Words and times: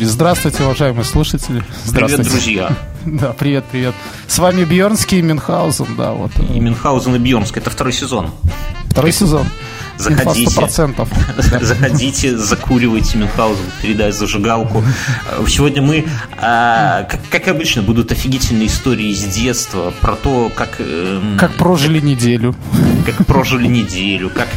Здравствуйте, 0.00 0.64
уважаемые 0.64 1.04
слушатели. 1.04 1.62
Здравствуйте. 1.84 2.30
Привет, 2.30 2.32
друзья. 2.32 2.76
Да, 3.04 3.32
привет, 3.32 3.64
привет. 3.70 3.94
С 4.28 4.38
вами 4.38 4.62
Бьернский 4.62 5.18
и 5.18 5.22
Мюнхгаузен, 5.22 5.96
да, 5.98 6.12
вот. 6.12 6.30
И 6.38 6.60
Мюнхгаузен 6.60 7.16
и 7.16 7.18
Бьернский, 7.18 7.60
это 7.60 7.68
второй 7.68 7.92
сезон. 7.92 8.30
Второй 8.90 9.10
сезон. 9.12 9.44
Заходите, 9.98 10.68
заходите, 11.60 12.38
закуривайте 12.38 13.18
Мюнхгаузен, 13.18 13.64
передай 13.82 14.12
зажигалку. 14.12 14.84
Сегодня 15.48 15.82
мы, 15.82 16.06
а, 16.38 17.02
как, 17.04 17.20
как 17.28 17.48
обычно, 17.48 17.82
будут 17.82 18.12
офигительные 18.12 18.68
истории 18.68 19.10
из 19.10 19.24
детства 19.24 19.92
про 20.00 20.14
то, 20.14 20.50
как... 20.54 20.76
Эм, 20.78 21.36
как 21.38 21.54
прожили 21.54 21.98
неделю. 22.00 22.54
Как 23.04 23.26
прожили 23.26 23.66
неделю, 23.66 24.30
как... 24.30 24.48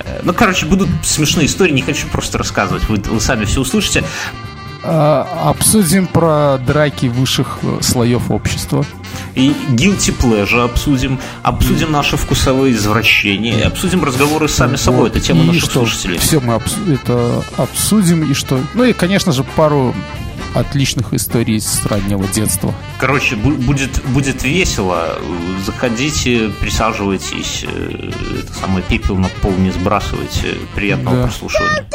Э, 0.00 0.20
ну, 0.22 0.34
короче, 0.34 0.66
будут 0.66 0.88
смешные 1.02 1.46
истории, 1.46 1.72
не 1.72 1.82
хочу 1.82 2.06
просто 2.08 2.38
рассказывать, 2.38 2.88
вы, 2.88 2.96
вы 2.96 3.20
сами 3.20 3.46
все 3.46 3.62
услышите. 3.62 4.04
А, 4.88 5.50
обсудим 5.50 6.06
про 6.06 6.58
драки 6.58 7.06
высших 7.06 7.58
э, 7.62 7.78
слоев 7.82 8.30
общества. 8.30 8.84
И 9.34 9.52
guilty 9.70 10.14
pleasure 10.16 10.64
обсудим, 10.64 11.18
обсудим 11.42 11.90
наши 11.90 12.16
вкусовые 12.16 12.74
извращения, 12.74 13.66
обсудим 13.66 14.04
разговоры 14.04 14.48
сами 14.48 14.76
собой. 14.76 15.08
Это 15.08 15.20
тема 15.20 15.42
и 15.42 15.46
наших 15.48 15.64
что? 15.64 15.72
слушателей. 15.80 16.18
Все 16.18 16.40
мы 16.40 16.54
обс... 16.54 16.76
это 16.88 17.42
обсудим 17.56 18.30
и 18.30 18.34
что. 18.34 18.60
Ну 18.74 18.84
и, 18.84 18.92
конечно 18.92 19.32
же, 19.32 19.42
пару 19.42 19.92
отличных 20.54 21.12
историй 21.12 21.60
с 21.60 21.84
раннего 21.84 22.26
детства. 22.28 22.72
Короче, 22.98 23.34
будет, 23.34 24.02
будет 24.06 24.44
весело. 24.44 25.18
Заходите, 25.64 26.50
присаживайтесь. 26.60 27.64
Э, 27.68 28.10
это 28.38 28.52
самое 28.54 28.84
пепел 28.84 29.16
на 29.16 29.28
пол 29.42 29.52
не 29.58 29.72
сбрасывайте. 29.72 30.54
Приятного 30.74 31.16
да. 31.16 31.22
прослушивания. 31.24 31.86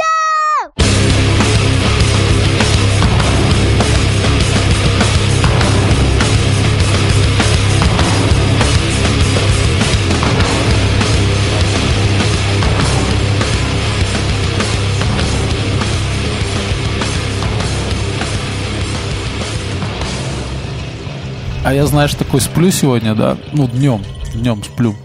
А 21.64 21.74
я, 21.74 21.86
знаешь, 21.86 22.16
такой 22.16 22.42
сплю 22.42 22.72
сегодня, 22.72 23.14
да, 23.14 23.38
ну, 23.54 23.68
днем, 23.68 24.04
днем 24.34 24.64
сплю 24.64 24.96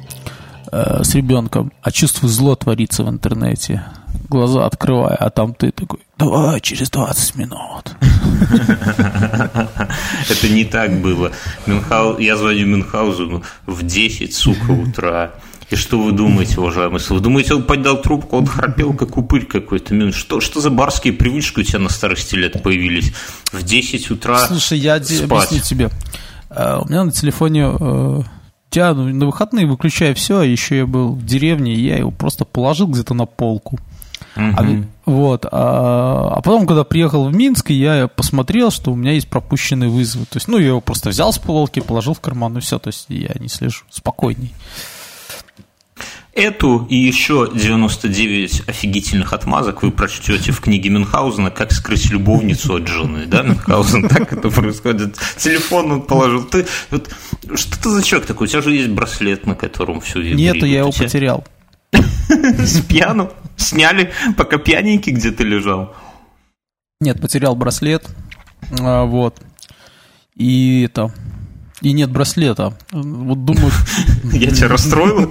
э, 0.73 1.03
с 1.05 1.15
ребенком, 1.15 1.71
а 1.83 1.93
чувствую 1.93 2.31
зло 2.31 2.57
творится 2.57 3.05
в 3.05 3.11
интернете. 3.11 3.85
Глаза 4.31 4.65
открывая, 4.65 5.17
а 5.17 5.29
там 5.29 5.53
ты 5.53 5.71
такой, 5.71 6.01
давай 6.19 6.61
через 6.63 6.89
20 6.91 7.37
минут. 7.37 7.95
Это 10.31 10.49
не 10.49 10.65
так 10.65 10.99
было. 11.03 11.31
Я 12.19 12.37
звоню 12.39 12.67
Мюнхгаузену 12.67 13.43
в 13.67 13.83
10, 13.85 14.35
сука, 14.35 14.71
утра. 14.71 15.33
И 15.69 15.77
что 15.77 16.01
вы 16.01 16.13
думаете, 16.13 16.61
уважаемый 16.61 17.01
Вы 17.09 17.21
думаете, 17.21 17.55
он 17.55 17.65
поднял 17.65 18.01
трубку, 18.01 18.37
он 18.39 18.47
храпел, 18.47 18.95
как 18.95 19.17
упырь 19.17 19.47
какой-то? 19.47 20.13
Что, 20.13 20.41
что 20.41 20.61
за 20.61 20.71
барские 20.71 21.13
привычки 21.13 21.61
у 21.61 21.63
тебя 21.65 21.81
на 21.81 21.89
старости 21.89 22.37
лет 22.37 22.63
появились? 22.63 23.13
В 23.53 23.63
10 23.63 24.11
утра 24.11 24.47
Слушай, 24.47 24.79
я 24.79 25.03
спать. 25.03 25.23
объясню 25.23 25.61
тебе. 25.61 25.91
А, 26.51 26.81
у 26.81 26.89
меня 26.89 27.05
на 27.05 27.13
телефоне 27.13 27.73
э, 27.79 28.23
я 28.73 28.95
на 28.95 29.27
выходные 29.27 29.67
выключаю 29.67 30.15
все, 30.15 30.41
а 30.41 30.45
еще 30.45 30.79
я 30.79 30.87
был 30.87 31.15
в 31.15 31.25
деревне, 31.25 31.75
и 31.75 31.81
я 31.81 31.97
его 31.97 32.11
просто 32.11 32.45
положил 32.45 32.89
где-то 32.89 33.15
на 33.15 33.27
полку. 33.27 33.79
Uh-huh. 34.37 34.85
А, 35.05 35.11
вот, 35.11 35.47
а, 35.51 36.35
а 36.37 36.43
потом, 36.43 36.67
когда 36.67 36.85
приехал 36.85 37.27
в 37.27 37.35
Минск, 37.35 37.71
я 37.71 38.07
посмотрел, 38.07 38.71
что 38.71 38.93
у 38.93 38.97
меня 38.97 39.13
есть 39.13 39.29
пропущенные 39.29 39.89
вызовы. 39.89 40.27
То 40.27 40.37
есть, 40.37 40.49
ну, 40.49 40.59
я 40.59 40.69
его 40.69 40.81
просто 40.83 41.09
взял 41.09 41.33
с 41.33 41.39
полки, 41.39 41.81
положил 41.81 42.13
в 42.13 42.21
карман, 42.21 42.59
и 42.59 42.61
все. 42.61 42.79
То 42.79 42.89
есть, 42.89 43.07
я 43.09 43.35
не 43.41 43.49
слежу, 43.49 43.85
спокойней. 43.89 44.53
Эту 46.37 46.87
и 46.91 46.97
еще 46.97 47.51
99 47.55 48.69
офигительных 48.69 49.33
отмазок 49.33 49.83
вы 49.83 49.91
прочтете 49.91 50.53
в 50.53 50.61
книге 50.61 50.91
Мюнхгаузена 50.91 51.51
«Как 51.51 51.73
скрыть 51.73 52.11
любовницу 52.11 52.75
от 52.75 52.87
жены». 52.87 53.25
Да, 53.25 53.43
Мюнхгаузен, 53.43 54.07
так 54.09 54.35
это 54.35 54.51
происходит. 54.51 55.17
Телефон 55.39 55.93
он 55.93 56.03
положил. 56.03 56.45
Ты, 56.45 56.67
вот, 56.91 57.09
что 57.55 57.83
ты 57.83 57.89
за 57.89 58.03
человек 58.03 58.29
такой? 58.29 58.49
У 58.49 58.51
тебя 58.51 58.61
же 58.61 58.75
есть 58.75 58.91
браслет, 58.91 59.47
на 59.47 59.55
котором 59.55 60.03
все. 60.03 60.21
Нет, 60.21 60.57
я 60.57 60.81
его 60.81 60.93
потерял. 60.93 61.43
С 62.29 62.83
пьяну? 62.83 63.33
Сняли, 63.57 64.13
пока 64.37 64.59
пьяненький 64.59 65.13
где-то 65.13 65.43
лежал? 65.43 65.97
Нет, 67.01 67.19
потерял 67.19 67.57
браслет. 67.57 68.05
А, 68.79 69.07
вот. 69.07 69.41
И 70.35 70.83
это 70.83 71.15
и 71.87 71.93
нет 71.93 72.11
браслета. 72.11 72.73
Вот 72.91 73.45
думаю... 73.45 73.71
Я 74.33 74.51
тебя 74.51 74.69
расстроил 74.69 75.31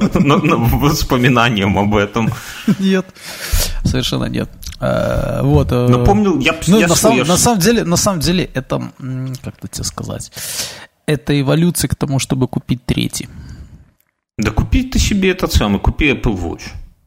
воспоминанием 0.80 1.78
об 1.78 1.96
этом? 1.96 2.32
Нет, 2.80 3.06
совершенно 3.84 4.26
нет. 4.26 4.50
Э, 4.80 5.42
вот. 5.44 5.68
Э, 5.72 5.88
я, 6.40 6.56
ну, 6.68 6.80
я 6.80 6.88
на, 6.88 6.96
сам, 6.96 7.18
на 7.18 7.38
самом 7.38 7.60
деле, 7.60 7.84
на 7.84 7.98
самом 7.98 8.22
деле, 8.22 8.50
это, 8.54 8.82
как-то 9.44 9.68
тебе 9.68 9.84
сказать, 9.84 10.32
это 11.06 11.38
эволюция 11.40 11.90
к 11.90 11.96
тому, 11.96 12.20
чтобы 12.20 12.48
купить 12.48 12.86
третий. 12.86 13.28
Да 14.38 14.52
купи 14.52 14.84
ты 14.84 14.98
себе 14.98 15.32
этот 15.32 15.52
самый, 15.52 15.80
купи 15.80 16.12
Apple 16.12 16.38
Watch 16.40 16.64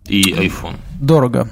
и 0.06 0.32
iPhone. 0.32 0.76
Дорого. 1.00 1.48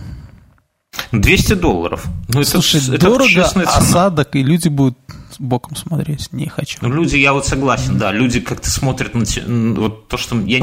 200 1.13 1.55
долларов. 1.55 2.05
Ну, 2.29 2.45
Слушай, 2.45 2.81
это, 2.95 3.07
дорого, 3.07 3.41
это 3.41 3.63
осадок, 3.63 4.37
и 4.37 4.43
люди 4.43 4.69
будут 4.69 4.99
боком 5.39 5.77
смотреть, 5.77 6.33
не 6.33 6.49
хочу. 6.49 6.79
Ну, 6.81 6.93
люди, 6.93 7.17
я 7.17 7.33
вот 7.33 7.47
согласен, 7.47 7.99
да, 7.99 8.13
люди 8.13 8.41
как-то 8.41 8.71
смотрят 8.71 9.15
на 9.15 9.25
те, 9.25 9.43
вот 9.43 10.09
то, 10.09 10.17
что 10.17 10.39
я 10.41 10.61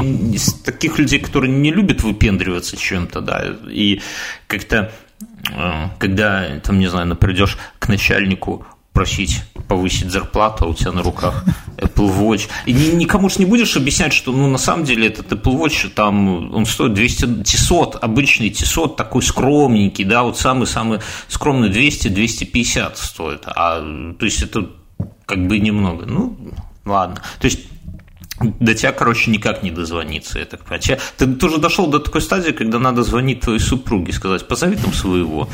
таких 0.64 0.98
людей, 0.98 1.18
которые 1.18 1.52
не 1.52 1.70
любят 1.70 2.02
выпендриваться 2.02 2.76
чем-то, 2.76 3.20
да, 3.20 3.44
и 3.68 4.00
как-то 4.46 4.92
э, 5.50 5.88
когда, 5.98 6.60
там, 6.60 6.78
не 6.78 6.88
знаю, 6.88 7.16
придешь 7.16 7.56
к 7.78 7.88
начальнику 7.88 8.66
просить 8.94 9.42
повысить 9.68 10.10
зарплату, 10.10 10.64
а 10.64 10.68
у 10.68 10.74
тебя 10.74 10.92
на 10.92 11.02
руках 11.02 11.44
Apple 11.78 12.16
Watch. 12.16 12.48
И 12.64 12.72
никому 12.72 13.28
же 13.28 13.40
не 13.40 13.44
будешь 13.44 13.76
объяснять, 13.76 14.12
что 14.12 14.30
ну, 14.30 14.48
на 14.48 14.58
самом 14.58 14.84
деле 14.84 15.08
этот 15.08 15.32
Apple 15.32 15.58
Watch, 15.58 15.90
там, 15.90 16.54
он 16.54 16.64
стоит 16.64 16.94
200, 16.94 17.42
Тисот, 17.42 17.96
обычный 18.00 18.50
Тисот, 18.50 18.96
такой 18.96 19.22
скромненький, 19.22 20.04
да, 20.04 20.22
вот 20.22 20.38
самый-самый 20.38 21.00
скромный 21.28 21.70
200-250 21.70 22.92
стоит. 22.94 23.42
А, 23.46 23.80
то 24.18 24.24
есть 24.24 24.42
это 24.42 24.70
как 25.26 25.46
бы 25.48 25.58
немного. 25.58 26.06
Ну, 26.06 26.38
ладно. 26.84 27.20
То 27.40 27.46
есть 27.46 27.60
до 28.38 28.74
тебя, 28.74 28.92
короче, 28.92 29.30
никак 29.30 29.62
не 29.64 29.72
дозвониться, 29.72 30.38
я 30.38 30.44
так 30.44 30.60
понимаю. 30.60 31.00
Ты 31.16 31.34
тоже 31.34 31.58
дошел 31.58 31.88
до 31.88 31.98
такой 31.98 32.20
стадии, 32.20 32.52
когда 32.52 32.78
надо 32.78 33.02
звонить 33.02 33.40
твоей 33.40 33.60
супруге, 33.60 34.12
сказать, 34.12 34.46
позови 34.46 34.76
там 34.76 34.92
своего. 34.92 35.48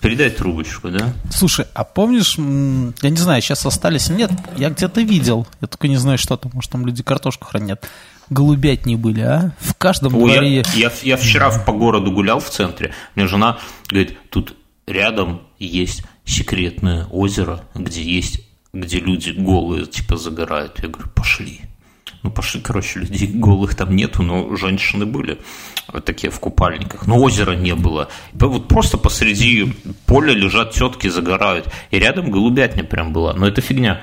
Передай 0.00 0.30
трубочку, 0.30 0.88
да? 0.88 1.12
Слушай, 1.30 1.66
а 1.74 1.84
помнишь, 1.84 2.36
я 2.36 3.10
не 3.10 3.16
знаю, 3.16 3.42
сейчас 3.42 3.66
остались 3.66 4.08
нет, 4.08 4.30
я 4.56 4.70
где-то 4.70 5.02
видел, 5.02 5.46
я 5.60 5.68
только 5.68 5.88
не 5.88 5.98
знаю, 5.98 6.16
что 6.16 6.36
там, 6.36 6.52
может, 6.54 6.70
там 6.70 6.86
люди 6.86 7.02
картошку 7.02 7.46
хранят. 7.46 7.86
Голубять 8.30 8.86
не 8.86 8.96
были, 8.96 9.20
а? 9.20 9.52
В 9.58 9.74
каждом 9.74 10.14
Ой, 10.14 10.32
дворе... 10.32 10.56
Я, 10.58 10.64
я, 10.74 10.92
я 11.02 11.16
вчера 11.16 11.50
по 11.50 11.72
городу 11.72 12.12
гулял 12.12 12.40
в 12.40 12.48
центре, 12.48 12.94
мне 13.14 13.26
жена 13.26 13.58
говорит, 13.88 14.16
тут 14.30 14.56
рядом 14.86 15.42
есть 15.58 16.02
секретное 16.24 17.06
озеро, 17.06 17.62
где 17.74 18.02
есть, 18.02 18.40
где 18.72 19.00
люди 19.00 19.30
голые, 19.30 19.86
типа, 19.86 20.16
загорают. 20.16 20.78
Я 20.80 20.88
говорю, 20.88 21.08
пошли. 21.10 21.60
Ну, 22.22 22.30
пошли, 22.30 22.60
короче, 22.60 23.00
людей 23.00 23.28
голых 23.28 23.74
там 23.74 23.96
нету, 23.96 24.22
но 24.22 24.54
женщины 24.56 25.06
были 25.06 25.38
вот 25.88 26.04
такие 26.04 26.30
в 26.30 26.38
купальниках. 26.38 27.06
Но 27.06 27.18
озера 27.18 27.52
не 27.52 27.74
было. 27.74 28.08
Вот 28.32 28.68
просто 28.68 28.98
посреди 28.98 29.74
поля 30.06 30.34
лежат 30.34 30.72
тетки, 30.72 31.08
загорают. 31.08 31.68
И 31.90 31.98
рядом 31.98 32.30
голубятня 32.30 32.84
прям 32.84 33.12
была. 33.12 33.32
Но 33.32 33.48
это 33.48 33.60
фигня. 33.62 34.02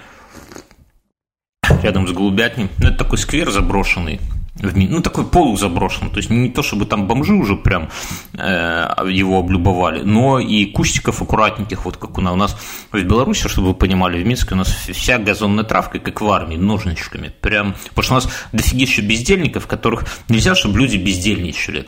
Рядом 1.84 2.08
с 2.08 2.12
голубятней. 2.12 2.70
Ну, 2.80 2.88
это 2.88 2.98
такой 2.98 3.20
сквер 3.20 3.52
заброшенный 3.52 4.20
ну, 4.60 5.02
такой 5.02 5.26
полузаброшенный, 5.26 6.12
то 6.12 6.18
есть 6.18 6.30
не 6.30 6.50
то, 6.50 6.64
чтобы 6.64 6.86
там 6.86 7.08
бомжи 7.08 7.34
уже 7.34 7.56
прям 7.56 7.90
э, 8.34 8.88
его 9.10 9.40
облюбовали, 9.40 10.02
но 10.02 10.40
и 10.40 10.66
кустиков 10.66 11.22
аккуратненьких, 11.22 11.86
вот 11.86 11.98
как 11.98 12.18
у 12.18 12.22
нас, 12.22 12.34
у 12.34 12.38
нас 12.38 12.58
в 12.92 13.02
Беларуси, 13.04 13.48
чтобы 13.48 13.70
вы 13.70 13.74
понимали, 13.74 14.22
в 14.22 14.26
Минске 14.26 14.56
у 14.56 14.58
нас 14.58 14.70
вся 14.70 15.20
газонная 15.20 15.64
травка, 15.64 16.00
как 16.00 16.22
в 16.22 16.30
армии, 16.32 16.56
ножничками, 16.56 17.32
прям, 17.42 17.76
потому 17.90 18.04
что 18.04 18.14
у 18.14 18.16
нас 18.16 18.30
дофигища 18.54 19.02
бездельников, 19.02 19.68
которых 19.68 20.06
нельзя, 20.30 20.56
чтобы 20.56 20.80
люди 20.80 20.98
бездельничали 20.98 21.88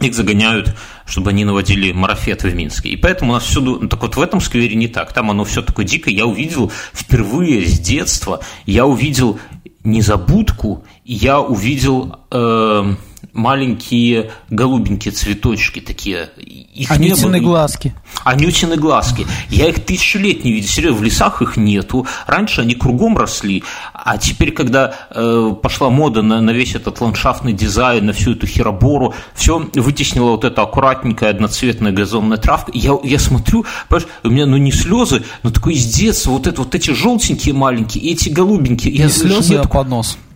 их 0.00 0.14
загоняют, 0.14 0.74
чтобы 1.06 1.30
они 1.30 1.44
наводили 1.44 1.92
марафет 1.92 2.42
в 2.42 2.54
Минске. 2.54 2.90
И 2.90 2.96
поэтому 2.96 3.32
у 3.32 3.34
нас 3.34 3.44
всюду, 3.44 3.78
ну, 3.80 3.88
так 3.88 4.00
вот 4.02 4.16
в 4.16 4.20
этом 4.20 4.40
сквере 4.40 4.74
не 4.74 4.88
так, 4.88 5.12
там 5.12 5.30
оно 5.30 5.44
все 5.44 5.62
такое 5.62 5.84
дикое. 5.84 6.14
Я 6.14 6.26
увидел 6.26 6.72
впервые 6.92 7.66
с 7.66 7.78
детства, 7.78 8.40
я 8.64 8.86
увидел 8.86 9.38
незабудку, 9.84 10.84
я 11.04 11.40
увидел 11.40 12.16
э, 12.30 12.94
маленькие 13.32 14.30
голубенькие 14.50 15.12
цветочки 15.12 15.80
такие. 15.80 16.30
Их 16.74 16.90
Анютины 16.90 17.40
глазки. 17.40 17.94
Анютины 18.24 18.76
глазки. 18.76 19.26
Я 19.48 19.68
их 19.68 19.84
тысячу 19.84 20.18
лет 20.18 20.44
не 20.44 20.52
видел. 20.52 20.68
Серьезно, 20.68 20.98
в 20.98 21.02
лесах 21.02 21.42
их 21.42 21.56
нету. 21.56 22.06
Раньше 22.26 22.60
они 22.60 22.74
кругом 22.74 23.16
росли. 23.16 23.64
А 23.92 24.18
теперь, 24.18 24.52
когда 24.52 24.94
э, 25.10 25.54
пошла 25.62 25.90
мода 25.90 26.22
на, 26.22 26.40
на 26.40 26.50
весь 26.50 26.74
этот 26.74 27.00
ландшафтный 27.00 27.52
дизайн, 27.52 28.06
на 28.06 28.12
всю 28.12 28.32
эту 28.32 28.46
херобору, 28.46 29.14
все 29.34 29.58
вытеснило 29.74 30.30
вот 30.30 30.44
эта 30.44 30.62
аккуратненькая 30.62 31.30
одноцветная 31.30 31.92
газонная 31.92 32.36
травка. 32.36 32.70
Я, 32.74 32.98
я 33.02 33.18
смотрю, 33.18 33.64
понимаешь, 33.88 34.10
у 34.24 34.28
меня 34.28 34.46
ну 34.46 34.56
не 34.56 34.72
слезы, 34.72 35.22
но 35.42 35.50
такой 35.50 35.74
из 35.74 35.86
детства, 35.86 36.32
вот, 36.32 36.46
это, 36.46 36.62
вот 36.62 36.74
эти 36.74 36.90
желтенькие 36.90 37.54
маленькие, 37.54 38.12
эти 38.12 38.28
голубенькие. 38.28 38.92
Не 38.92 38.98
я, 39.00 39.08
слезы, 39.08 39.56
а 39.56 39.66
поднос. 39.66 40.16
Ну, 40.16 40.31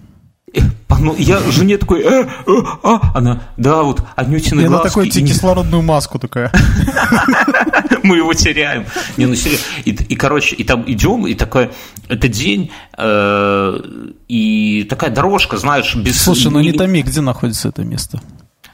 я 1.19 1.39
жене 1.51 1.79
такой, 1.79 2.03
э, 2.03 2.27
э, 2.47 2.53
а, 2.83 3.13
она, 3.15 3.43
да, 3.57 3.83
вот, 3.83 4.03
Анютины 4.15 4.63
глазки. 4.67 4.75
Она 4.75 4.83
такой, 4.83 5.11
тебе 5.11 5.29
кислородную 5.29 5.83
маску 5.83 6.19
такая. 6.19 6.51
Мы 8.03 8.19
его 8.19 8.33
теряем. 8.35 8.87
Не, 9.17 9.27
ну, 9.27 9.35
серьезно. 9.35 9.65
И, 9.85 9.91
и, 9.91 10.17
короче, 10.17 10.57
и 10.57 10.65
там 10.65 10.85
идем, 10.87 11.27
и 11.27 11.35
такой, 11.35 11.71
это 12.09 12.29
день, 12.29 12.71
э, 12.97 13.81
и 14.29 14.87
такая 14.89 15.11
дорожка, 15.11 15.57
знаешь, 15.57 15.95
без... 15.97 16.21
Слушай, 16.21 16.51
ну 16.51 16.61
не 16.61 16.73
томи, 16.73 17.03
где 17.03 17.21
находится 17.21 17.69
это 17.69 17.83
место? 17.83 18.21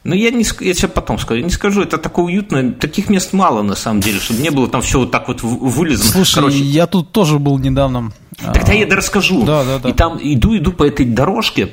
Ну, 0.05 0.15
я, 0.15 0.31
не, 0.31 0.45
я 0.61 0.75
тебе 0.75 0.89
потом 0.89 1.19
скажу. 1.19 1.41
Я 1.41 1.45
не 1.45 1.53
скажу, 1.53 1.83
это 1.83 1.97
такое 1.97 2.25
уютное. 2.25 2.73
Таких 2.73 3.09
мест 3.09 3.33
мало, 3.33 3.63
на 3.63 3.77
самом 3.77 4.01
деле, 4.01 4.19
чтобы 4.19 4.43
не 4.43 4.51
было 4.51 4.69
там 4.69 4.83
все 4.83 4.99
вот 4.99 5.13
так 5.13 5.29
вот 5.29 5.43
вылезано. 5.43 6.11
Слушай, 6.11 6.35
Короче, 6.35 6.59
я 6.59 6.87
тут 6.87 7.13
тоже 7.13 7.39
был 7.39 7.59
недавно. 7.59 8.13
Тогда 8.37 8.73
я 8.73 8.87
расскажу. 8.87 9.45
Да, 9.45 9.65
да, 9.65 9.79
да. 9.79 9.89
И 9.89 9.93
там 9.93 10.19
иду, 10.21 10.57
иду 10.57 10.73
по 10.73 10.85
этой 10.85 11.07
дорожке, 11.07 11.71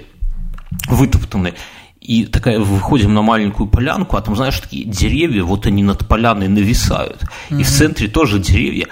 вытоптанной. 0.87 1.55
И 2.01 2.25
такая, 2.25 2.59
выходим 2.59 3.13
на 3.13 3.21
маленькую 3.21 3.67
полянку, 3.67 4.15
а 4.15 4.21
там, 4.21 4.35
знаешь, 4.35 4.59
такие 4.59 4.85
деревья, 4.85 5.43
вот 5.43 5.65
они 5.65 5.83
над 5.83 6.07
поляной 6.07 6.47
нависают. 6.47 7.23
Mm-hmm. 7.49 7.59
И 7.59 7.63
в 7.63 7.67
центре 7.67 8.07
тоже 8.07 8.39
деревья. 8.39 8.87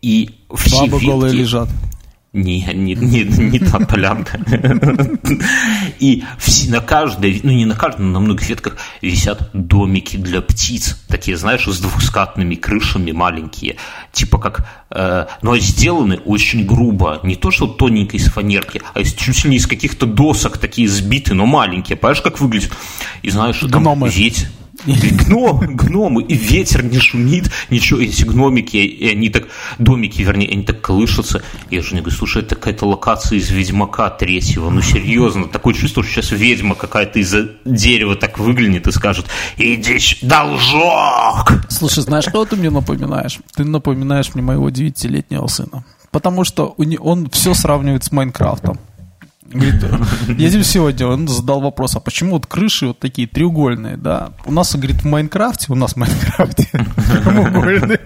И 0.00 0.30
все 0.54 0.80
Бабы 0.82 0.92
ветки, 0.92 1.06
голые 1.06 1.32
лежат. 1.32 1.68
Не, 2.32 2.64
не, 2.72 2.94
не, 2.94 3.24
не 3.24 3.58
та 3.58 3.78
полянка. 3.80 4.40
И 5.98 6.24
все, 6.38 6.70
на 6.70 6.80
каждой, 6.80 7.40
ну 7.42 7.52
не 7.52 7.66
на 7.66 7.76
каждой, 7.76 8.02
но 8.02 8.12
на 8.12 8.20
многих 8.20 8.48
ветках 8.48 8.78
висят 9.02 9.50
домики 9.52 10.16
для 10.16 10.40
птиц. 10.40 10.98
Такие, 11.08 11.36
знаешь, 11.36 11.66
с 11.66 11.78
двухскатными 11.78 12.54
крышами 12.54 13.12
маленькие. 13.12 13.76
Типа 14.12 14.38
как, 14.38 14.66
э, 14.90 15.26
но 15.42 15.58
сделаны 15.58 16.20
очень 16.24 16.64
грубо. 16.64 17.20
Не 17.22 17.36
то, 17.36 17.50
что 17.50 17.66
тоненько 17.66 18.16
из 18.16 18.24
фанерки, 18.28 18.80
а 18.94 19.00
из, 19.00 19.12
чуть 19.12 19.44
ли 19.44 19.50
не 19.50 19.56
из 19.56 19.66
каких-то 19.66 20.06
досок 20.06 20.56
такие 20.56 20.88
сбитые, 20.88 21.34
но 21.34 21.44
маленькие. 21.44 21.98
Понимаешь, 21.98 22.22
как 22.22 22.40
выглядит? 22.40 22.72
И 23.20 23.28
знаешь, 23.28 23.58
там 23.60 23.82
Гномы. 23.82 24.08
ветер 24.08 24.48
Гном, 24.86 25.76
гномы, 25.76 26.22
и 26.22 26.34
ветер 26.34 26.82
не 26.82 26.98
шумит, 26.98 27.50
ничего, 27.70 28.00
эти 28.00 28.24
гномики, 28.24 28.76
и 28.76 29.08
они 29.08 29.28
так, 29.28 29.48
домики, 29.78 30.22
вернее, 30.22 30.50
они 30.50 30.64
так 30.64 30.80
колышутся. 30.80 31.42
Я 31.70 31.82
же 31.82 31.94
не 31.94 32.00
говорю, 32.00 32.16
слушай, 32.16 32.42
это 32.42 32.56
какая-то 32.56 32.86
локация 32.86 33.38
из 33.38 33.50
Ведьмака 33.50 34.10
третьего, 34.10 34.70
ну 34.70 34.80
серьезно, 34.80 35.48
такое 35.48 35.74
чувство, 35.74 36.02
что 36.02 36.12
сейчас 36.12 36.32
ведьма 36.32 36.74
какая-то 36.74 37.18
из-за 37.20 37.50
дерева 37.64 38.16
так 38.16 38.38
выглянет 38.38 38.86
и 38.86 38.92
скажет, 38.92 39.26
иди, 39.56 39.98
должок! 40.22 41.52
Слушай, 41.68 42.02
знаешь, 42.02 42.24
что 42.24 42.44
ты 42.44 42.56
мне 42.56 42.70
напоминаешь? 42.70 43.38
Ты 43.54 43.64
напоминаешь 43.64 44.34
мне 44.34 44.42
моего 44.42 44.70
девятилетнего 44.70 45.46
сына. 45.46 45.84
Потому 46.10 46.44
что 46.44 46.76
он 47.00 47.30
все 47.30 47.54
сравнивает 47.54 48.04
с 48.04 48.12
Майнкрафтом. 48.12 48.78
Говорит, 49.52 49.84
едем 50.38 50.64
сегодня, 50.64 51.06
он 51.06 51.28
задал 51.28 51.60
вопрос, 51.60 51.96
а 51.96 52.00
почему 52.00 52.32
вот 52.32 52.46
крыши 52.46 52.86
вот 52.86 52.98
такие 52.98 53.28
треугольные, 53.28 53.96
да? 53.96 54.32
У 54.46 54.52
нас, 54.52 54.74
говорит, 54.74 55.02
в 55.02 55.04
Майнкрафте, 55.04 55.66
у 55.72 55.74
нас 55.74 55.92
в 55.92 55.96
Майнкрафте 55.96 56.68
прямоугольные. 57.24 58.00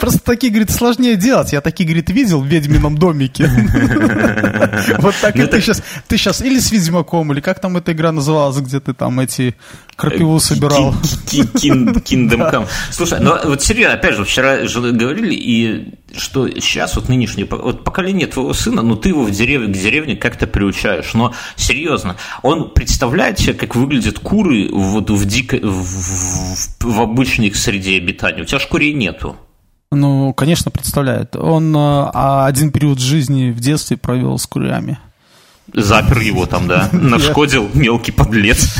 Просто 0.00 0.20
такие, 0.20 0.50
говорит, 0.50 0.70
сложнее 0.70 1.16
делать. 1.16 1.52
Я 1.52 1.60
такие, 1.60 1.84
говорит, 1.84 2.08
видел 2.08 2.40
в 2.40 2.46
ведьмином 2.46 2.96
домике. 2.96 3.48
Вот 4.98 5.14
так 5.20 5.36
и 5.36 5.46
ты 5.46 5.60
сейчас, 5.60 5.82
ты 6.08 6.16
сейчас 6.16 6.40
или 6.40 6.58
с 6.58 6.72
Ведьмаком, 6.72 7.32
или 7.32 7.40
как 7.40 7.60
там 7.60 7.76
эта 7.76 7.92
игра 7.92 8.12
называлась, 8.12 8.56
где 8.58 8.80
ты 8.80 8.94
там 8.94 9.20
эти 9.20 9.54
крапиву 9.96 10.40
собирал. 10.40 10.94
Kingdom 11.26 12.50
Come. 12.50 12.66
Слушай, 12.90 13.20
ну 13.20 13.36
вот 13.44 13.62
серьезно, 13.62 13.94
опять 13.94 14.14
же, 14.16 14.24
вчера 14.24 14.66
же 14.66 14.80
говорили, 14.92 15.34
и 15.34 15.94
что 16.16 16.48
сейчас 16.48 16.96
вот 16.96 17.08
нынешнее 17.08 17.46
вот 17.46 17.84
поколение 17.84 18.26
твоего 18.26 18.54
сына, 18.54 18.82
ну 18.82 18.96
ты 18.96 19.10
его 19.10 19.24
в 19.24 19.30
деревне, 19.30 19.72
к 19.72 19.76
деревне 19.76 20.16
как-то 20.16 20.46
приучаешь, 20.46 21.12
но 21.14 21.34
серьезно, 21.56 22.16
он 22.42 22.70
представляет 22.70 23.38
себе, 23.38 23.54
как 23.54 23.76
выглядят 23.76 24.18
куры 24.18 24.68
вот 24.72 25.10
в 25.10 25.24
дикой, 25.26 25.60
в, 25.60 25.84
в, 25.84 26.84
в 26.84 27.00
обычной 27.00 27.52
среде 27.52 27.96
обитания. 27.96 28.42
У 28.42 28.44
тебя 28.46 28.58
ж 28.58 28.66
курей 28.66 28.94
нету. 28.94 29.36
Ну, 29.92 30.32
конечно, 30.34 30.70
представляет. 30.70 31.34
Он 31.34 31.74
а, 31.76 32.46
один 32.46 32.70
период 32.70 33.00
жизни 33.00 33.50
в 33.50 33.58
детстве 33.58 33.96
провел 33.96 34.38
с 34.38 34.46
курями. 34.46 34.98
Запер 35.74 36.20
его 36.20 36.46
там, 36.46 36.68
да? 36.68 36.88
Нашкодил 36.92 37.68
мелкий 37.74 38.12
подлец. 38.12 38.72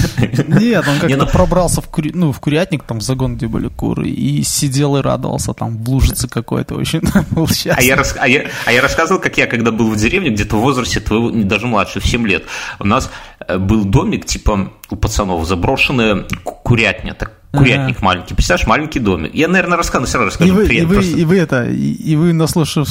Нет, 0.47 0.87
он 0.87 1.01
как-то 1.01 1.17
ну 1.17 1.27
пробрался 1.27 1.81
в, 1.81 1.89
кури... 1.89 2.12
ну, 2.15 2.31
в 2.31 2.39
курятник, 2.39 2.85
там 2.85 3.01
в 3.01 3.03
загон, 3.03 3.37
где 3.37 3.49
были 3.49 3.67
куры, 3.67 4.09
и 4.09 4.45
сидел 4.45 4.97
и 4.97 5.01
радовался, 5.01 5.53
там 5.53 5.77
в 5.79 5.89
лужице 5.89 6.29
какой-то, 6.29 6.77
очень 6.77 7.01
был. 7.31 7.49
А 7.75 7.83
я, 7.83 7.97
рас... 7.97 8.15
а, 8.19 8.29
я... 8.29 8.47
а 8.65 8.73
я 8.73 8.81
рассказывал, 8.81 9.21
как 9.21 9.37
я, 9.37 9.49
когда 9.49 9.73
был 9.73 9.91
в 9.91 9.97
деревне, 9.97 10.31
где-то 10.31 10.56
в 10.56 10.61
возрасте 10.61 11.01
твоего, 11.01 11.31
даже 11.31 11.67
младше, 11.67 11.99
в 11.99 12.06
7 12.06 12.27
лет, 12.27 12.45
у 12.79 12.87
нас 12.87 13.11
э, 13.47 13.59
был 13.59 13.85
домик, 13.85 14.27
типа, 14.27 14.73
у 14.91 14.97
пацанов, 14.97 15.47
заброшенная 15.47 16.27
курятня, 16.45 17.15
так 17.15 17.41
Курятник 17.53 17.97
ага. 17.97 18.05
маленький. 18.05 18.35
Представляешь, 18.35 18.69
маленький 18.69 19.01
домик. 19.01 19.35
Я, 19.35 19.49
наверное, 19.49 19.77
рассказываю, 19.77 20.07
все 20.07 20.19
равно 20.19 20.31
расскажу. 20.31 20.53
И 20.53 20.55
вы, 20.55 20.73
и, 20.73 20.85
вы, 20.85 20.95
просто... 20.95 21.17
и 21.17 21.25
вы 21.25 21.39
это, 21.39 21.65
и, 21.65 21.93
и 21.93 22.15
вы, 22.15 22.33
наслушав 22.33 22.89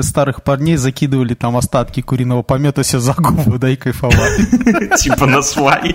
старых 0.00 0.42
парней, 0.42 0.76
закидывали 0.76 1.34
там 1.34 1.58
остатки 1.58 2.00
куриного 2.00 2.42
помета 2.42 2.82
себе 2.84 3.00
за 3.00 3.12
губу, 3.12 3.58
да, 3.58 3.68
и 3.68 3.76
кайфовали. 3.76 4.96
Типа 4.96 5.26
на 5.26 5.42
свай. 5.42 5.94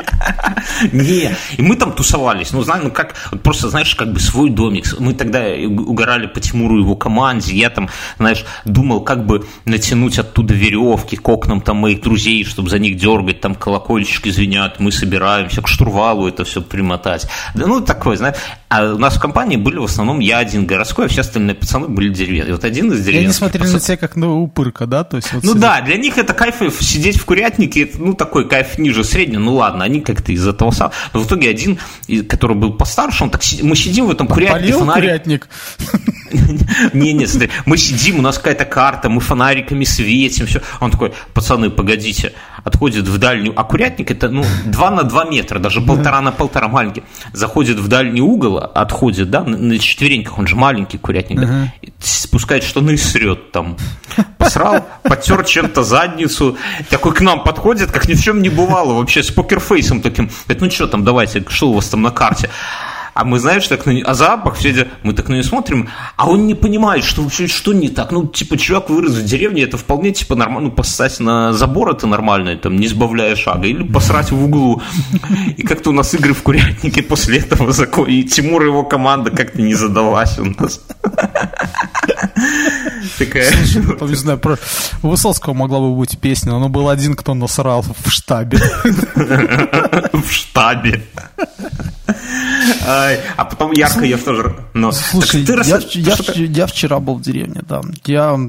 Не, 0.92 1.36
и 1.58 1.62
мы 1.64 1.76
там 1.76 1.92
тусовались. 1.94 2.52
Ну, 2.52 2.62
знаешь, 2.62 2.84
ну 2.84 2.92
как, 2.92 3.16
просто, 3.42 3.70
знаешь, 3.70 3.96
как 3.96 4.14
бы 4.14 4.20
свой 4.20 4.52
домик. 4.52 4.86
Мы 5.00 5.16
тогда 5.16 5.46
угорали 5.66 6.28
по 6.28 6.40
Тимуру 6.40 6.78
его 6.78 6.96
команде. 6.96 7.56
Я 7.56 7.72
там, 7.72 7.90
знаешь, 8.20 8.46
думал, 8.64 9.02
как 9.02 9.26
бы 9.26 9.48
натянуть 9.66 10.20
оттуда 10.20 10.54
веревки 10.54 11.16
к 11.16 11.28
окнам 11.28 11.62
там 11.62 11.78
моих 11.78 12.02
друзей, 12.02 12.44
чтобы 12.44 12.70
за 12.70 12.78
них 12.78 12.96
дергать, 12.96 13.42
там 13.42 13.56
колокольчики 13.56 14.30
звенят, 14.30 14.80
мы 14.80 14.92
собираемся, 15.44 15.62
к 15.62 15.68
штурвалу 15.68 16.28
это 16.28 16.44
все 16.44 16.62
примотать. 16.62 17.28
Да, 17.54 17.66
ну, 17.68 17.82
так 17.82 17.98
такой, 17.98 18.18
знаешь. 18.18 18.38
А 18.74 18.94
у 18.96 18.98
нас 18.98 19.18
в 19.18 19.20
компании 19.20 19.56
были 19.56 19.78
в 19.78 19.84
основном 19.84 20.18
я 20.20 20.40
один 20.40 20.66
городской, 20.66 21.06
а 21.06 21.08
все 21.08 21.22
остальные 21.22 21.54
пацаны 21.54 21.90
были 21.90 22.10
деревенские. 22.10 22.56
Вот 22.56 22.64
один 22.64 22.92
из 22.92 23.06
деревенских... 23.06 23.26
они 23.26 23.34
смотрели 23.34 23.64
пацан... 23.66 23.76
на 23.76 23.80
тебя 23.82 23.98
как 23.98 24.16
на 24.16 24.34
упырка, 24.34 24.88
да? 24.88 25.04
То 25.04 25.18
есть, 25.18 25.32
вот 25.32 25.44
ну 25.44 25.54
сидят... 25.54 25.62
да, 25.62 25.82
для 25.82 25.98
них 25.98 26.18
это 26.18 26.34
кайф 26.34 26.56
сидеть 26.82 27.18
в 27.18 27.26
курятнике, 27.26 27.92
ну 28.00 28.16
такой 28.16 28.50
кайф 28.50 28.80
ниже 28.80 29.04
среднего, 29.04 29.42
ну 29.42 29.54
ладно, 29.54 29.84
они 29.84 30.02
как-то 30.02 30.32
из 30.32 30.48
этого 30.48 30.72
сам. 30.72 30.92
Но 31.14 31.20
в 31.20 31.28
итоге 31.28 31.52
один, 31.52 31.78
который 32.28 32.58
был 32.58 32.74
постарше, 32.74 33.24
он 33.24 33.30
так 33.30 33.44
мы 33.62 33.76
сидим 33.76 34.08
в 34.08 34.12
этом 34.12 34.26
курятнике, 34.26 34.74
фонарик... 34.74 35.04
курятник? 35.04 35.48
Не-не, 36.94 37.28
смотри, 37.28 37.52
мы 37.68 37.78
сидим, 37.78 38.18
у 38.18 38.22
нас 38.24 38.40
какая-то 38.40 38.66
карта, 38.66 39.08
мы 39.08 39.22
фонариками 39.22 39.84
светим, 39.84 40.48
все. 40.48 40.64
Он 40.80 40.90
такой, 40.90 41.14
пацаны, 41.36 41.70
погодите, 41.70 42.34
отходит 42.64 43.08
в 43.08 43.18
дальнюю, 43.20 43.54
а 43.56 43.64
курятник 43.64 44.10
это, 44.10 44.30
ну, 44.30 44.44
2 44.66 44.92
на 44.92 45.04
2 45.04 45.26
метра, 45.26 45.60
даже 45.60 45.80
полтора 45.80 46.22
на 46.22 46.32
полтора 46.32 46.68
маленький, 46.68 47.04
заходит 47.34 47.78
в 47.78 47.88
дальний 47.88 48.22
угол, 48.22 48.63
отходит, 48.66 49.30
да, 49.30 49.44
на 49.44 49.78
четвереньках, 49.80 50.38
он 50.38 50.48
же 50.48 50.56
маленький 50.56 50.98
курятник, 50.98 51.40
да, 51.40 51.74
спускает 52.00 52.64
штаны 52.64 52.92
и 52.92 52.98
срет 52.98 53.52
там. 53.52 53.78
Посрал, 54.38 54.86
потер 55.04 55.44
чем-то 55.46 55.84
задницу, 55.84 56.58
такой 56.90 57.14
к 57.14 57.22
нам 57.22 57.44
подходит, 57.44 57.92
как 57.92 58.08
ни 58.08 58.14
в 58.14 58.22
чем 58.22 58.42
не 58.42 58.50
бывало, 58.50 58.94
вообще 58.94 59.24
с 59.24 59.32
покерфейсом 59.32 60.02
таким. 60.02 60.30
Говорит, 60.46 60.62
ну 60.62 60.72
что 60.72 60.88
там, 60.88 61.04
давайте, 61.04 61.44
что 61.48 61.70
у 61.70 61.74
вас 61.74 61.90
там 61.90 62.02
на 62.02 62.12
карте? 62.12 62.50
А 63.14 63.24
мы, 63.26 63.40
знаешь, 63.40 63.68
так 63.68 63.86
на 63.86 63.92
нее, 63.92 64.04
а 64.04 64.14
запах, 64.14 64.56
все 64.56 64.88
мы 65.04 65.14
так 65.14 65.30
на 65.30 65.34
нее 65.34 65.44
смотрим, 65.44 65.90
а 66.18 66.30
он 66.30 66.48
не 66.48 66.56
понимает, 66.56 67.04
что 67.04 67.22
вообще, 67.22 67.48
что 67.48 67.74
не 67.74 67.90
так. 67.90 68.12
Ну, 68.12 68.26
типа, 68.28 68.58
чувак 68.58 68.90
вырос 68.90 69.14
в 69.14 69.26
деревне, 69.26 69.64
это 69.64 69.78
вполне, 69.78 70.12
типа, 70.12 70.36
нормально, 70.36 70.70
ну, 70.70 70.76
поссать 70.76 71.20
на 71.20 71.54
забор 71.54 71.92
это 71.92 72.08
нормально, 72.08 72.56
там, 72.56 72.76
не 72.76 72.88
сбавляя 72.88 73.36
шага, 73.36 73.68
или 73.68 73.84
посрать 73.84 74.32
в 74.32 74.44
углу. 74.44 74.82
И 75.58 75.64
как-то 75.64 75.92
у 75.92 75.94
нас 75.94 76.14
игры 76.14 76.34
в 76.34 76.44
курятнике 76.44 77.04
после 77.04 77.40
этого 77.40 77.72
закон, 77.72 78.08
и 78.08 78.24
Тимур 78.24 78.64
и 78.64 78.68
его 78.68 78.84
команда 78.84 79.32
как-то 79.32 79.62
не 79.62 79.76
задалась 79.76 80.40
у 80.40 80.46
нас. 80.46 80.82
Такая. 83.18 83.52
Не 84.02 84.16
знаю, 84.16 84.40
про 84.40 84.58
Высоцкого 85.02 85.54
могла 85.54 85.80
бы 85.80 85.96
быть 85.96 86.18
песня, 86.20 86.54
но 86.54 86.70
был 86.70 86.90
один, 86.90 87.16
кто 87.16 87.34
насрал 87.34 87.82
в 87.84 88.10
штабе. 88.10 88.60
В 90.14 90.32
штабе. 90.32 91.04
А 92.86 93.46
потом 93.46 93.72
ярко 93.72 94.06
я 94.06 94.18
тоже... 94.18 94.56
Слушай, 94.92 95.44
я 95.44 96.68
вчера 96.68 97.00
был 97.00 97.16
в 97.16 97.22
деревне, 97.22 97.62
да. 97.68 97.82
Я 98.06 98.40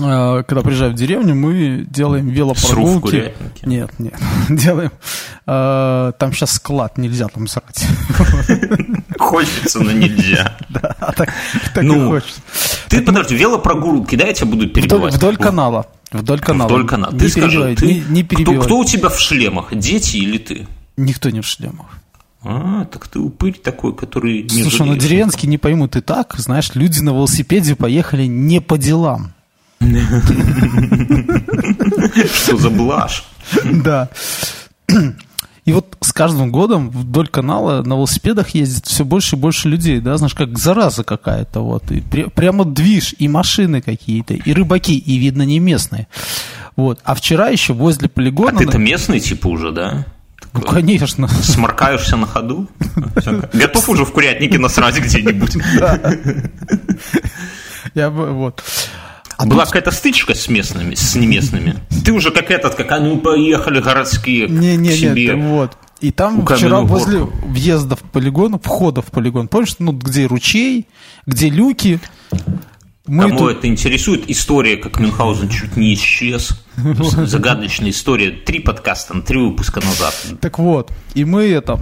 э, 0.00 0.42
когда 0.46 0.62
приезжаю 0.62 0.92
в 0.92 0.94
деревню, 0.94 1.34
мы 1.34 1.86
делаем 1.88 2.28
велопрогулки. 2.28 3.34
Нет, 3.62 3.90
нет. 3.98 4.14
делаем, 4.50 4.92
Э, 5.48 6.12
там 6.18 6.32
сейчас 6.32 6.52
склад, 6.52 6.98
нельзя 6.98 7.28
там 7.28 7.46
срать. 7.46 7.86
Хочется, 9.26 9.80
но 9.80 9.90
нельзя. 9.92 10.56
Да, 10.68 10.94
так 11.16 11.28
и 11.78 11.80
Ну, 11.82 12.08
хочется. 12.10 12.40
Ты 12.88 13.02
подожди, 13.02 13.34
велопрогулки, 13.36 14.14
да, 14.16 14.26
я 14.26 14.32
тебя 14.32 14.46
буду 14.46 14.68
перебивать? 14.68 15.14
вдоль 15.14 15.36
канала. 15.36 15.86
Вдоль 16.12 16.38
канала. 16.40 16.68
Вдоль 16.68 16.86
канала. 16.86 17.12
Не 17.12 17.18
Ты 17.18 17.28
скажи, 17.30 17.74
ты- 17.74 17.86
не- 17.86 18.04
не 18.08 18.22
перебивай. 18.22 18.64
кто 18.64 18.78
у 18.78 18.84
тебя 18.84 19.08
в 19.08 19.18
шлемах, 19.18 19.74
дети 19.74 20.18
или 20.18 20.38
ты? 20.38 20.68
Никто 20.96 21.30
не 21.30 21.40
в 21.40 21.46
шлемах. 21.46 21.86
А, 22.44 22.84
так 22.84 23.08
ты 23.08 23.18
упырь 23.18 23.54
такой, 23.58 23.92
который 23.94 24.42
не 24.44 24.62
Слушай, 24.62 24.80
ну 24.82 24.86
жалеет. 24.92 25.02
деревенские 25.02 25.50
не 25.50 25.58
поймут 25.58 25.96
и 25.96 26.00
так, 26.00 26.34
знаешь, 26.38 26.70
люди 26.74 27.00
на 27.00 27.10
велосипеде 27.10 27.74
поехали 27.74 28.26
не 28.26 28.60
по 28.60 28.78
делам. 28.78 29.32
Что 32.34 32.56
за 32.56 32.70
блажь? 32.70 33.24
Да. 33.64 34.08
И 35.66 35.72
вот 35.72 35.96
с 36.00 36.12
каждым 36.12 36.52
годом 36.52 36.90
вдоль 36.90 37.26
канала 37.26 37.82
на 37.82 37.94
велосипедах 37.94 38.50
ездит 38.50 38.86
все 38.86 39.04
больше 39.04 39.34
и 39.34 39.38
больше 39.38 39.68
людей, 39.68 40.00
да, 40.00 40.16
знаешь, 40.16 40.34
как 40.34 40.56
зараза 40.58 41.02
какая-то, 41.02 41.60
вот, 41.60 41.90
и 41.90 41.96
пре- 41.96 42.30
прямо 42.30 42.64
движ, 42.64 43.14
и 43.18 43.26
машины 43.26 43.82
какие-то, 43.82 44.34
и 44.34 44.52
рыбаки, 44.52 44.96
и, 44.96 45.16
видно, 45.16 45.42
не 45.42 45.58
местные. 45.58 46.06
Вот. 46.76 47.00
А 47.04 47.16
вчера 47.16 47.48
еще 47.48 47.72
возле 47.72 48.06
А 48.06 48.08
полигона... 48.08 48.58
ты-то 48.58 48.78
местный 48.78 49.18
типа 49.18 49.48
уже, 49.48 49.72
да? 49.72 50.06
Ну, 50.52 50.60
конечно. 50.60 51.26
Сморкаешься 51.28 52.16
на 52.16 52.26
ходу? 52.26 52.68
Готов 53.52 53.88
уже 53.88 54.04
в 54.04 54.12
курятнике 54.12 54.58
насрать 54.58 54.98
где-нибудь? 54.98 55.56
Я 57.94 58.10
бы, 58.10 58.32
вот. 58.32 58.62
А 59.38 59.44
Была 59.46 59.64
тут- 59.64 59.72
какая-то 59.72 59.90
стычка 59.90 60.34
с 60.34 60.48
местными, 60.48 60.94
с 60.94 61.14
неместными. 61.14 61.76
Ты 62.04 62.12
уже 62.12 62.30
как 62.30 62.50
этот, 62.50 62.74
как 62.74 62.90
они 62.92 63.16
поехали 63.18 63.80
городские 63.80 64.48
Не, 64.48 64.76
к 64.76 64.80
не, 64.80 64.90
себе. 64.96 65.26
нет, 65.26 65.36
вот. 65.38 65.76
И 66.00 66.10
там 66.10 66.42
вчера 66.44 66.58
каменную 66.58 66.86
возле 66.86 67.18
горку. 67.20 67.48
въезда 67.48 67.96
в 67.96 68.02
полигон, 68.02 68.58
входа 68.60 69.02
в 69.02 69.06
полигон, 69.06 69.48
помнишь, 69.48 69.76
ну, 69.78 69.92
где 69.92 70.26
ручей, 70.26 70.86
где 71.26 71.48
люки, 71.50 72.00
мы 73.06 73.24
Кому 73.28 73.38
тут- 73.38 73.58
это 73.58 73.66
интересует, 73.68 74.28
история, 74.28 74.76
как 74.76 74.98
Мюнхгаузен 74.98 75.48
чуть 75.48 75.76
не 75.76 75.94
исчез. 75.94 76.60
Загадочная 76.76 77.90
история. 77.90 78.30
Три 78.32 78.58
подкаста, 78.60 79.20
три 79.22 79.38
выпуска 79.38 79.80
назад. 79.80 80.14
Так 80.40 80.58
вот, 80.58 80.90
и 81.14 81.24
мы 81.24 81.44
это 81.44 81.78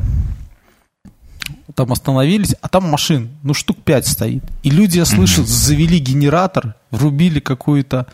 там 1.74 1.92
остановились, 1.92 2.54
а 2.60 2.68
там 2.68 2.84
машин, 2.88 3.30
ну, 3.42 3.54
штук 3.54 3.78
пять 3.84 4.06
стоит. 4.06 4.44
И 4.62 4.70
люди, 4.70 4.98
я 4.98 5.04
слышу, 5.04 5.44
завели 5.44 5.98
генератор, 5.98 6.74
врубили 6.90 7.40
какую-то 7.40 8.06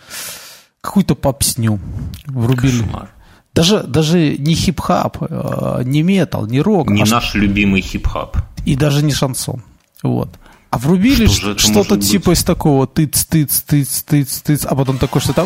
какую-то 0.80 1.14
попсню. 1.14 1.78
Врубили. 2.26 2.82
Кошмар. 2.82 3.10
Даже, 3.52 3.82
даже 3.82 4.36
не 4.38 4.54
хип-хап, 4.54 5.16
э, 5.20 5.82
не 5.84 6.02
метал, 6.02 6.46
не 6.46 6.60
рок, 6.60 6.88
Не 6.88 7.02
а 7.02 7.06
ш- 7.06 7.14
наш 7.16 7.34
любимый 7.34 7.82
хип-хап. 7.82 8.36
и 8.64 8.76
даже 8.76 9.02
не 9.04 9.12
шансон. 9.12 9.62
Вот. 10.02 10.30
А 10.70 10.78
врубили 10.78 11.26
Что 11.26 11.58
ш- 11.58 11.58
что-то 11.58 11.98
типа 12.00 12.30
из 12.32 12.44
такого 12.44 12.86
тыц, 12.86 13.24
тыц, 13.26 13.60
тыц, 13.62 14.02
тыц, 14.04 14.40
тыц, 14.40 14.64
а 14.64 14.74
потом 14.76 14.98
такое 14.98 15.20
что-то 15.20 15.44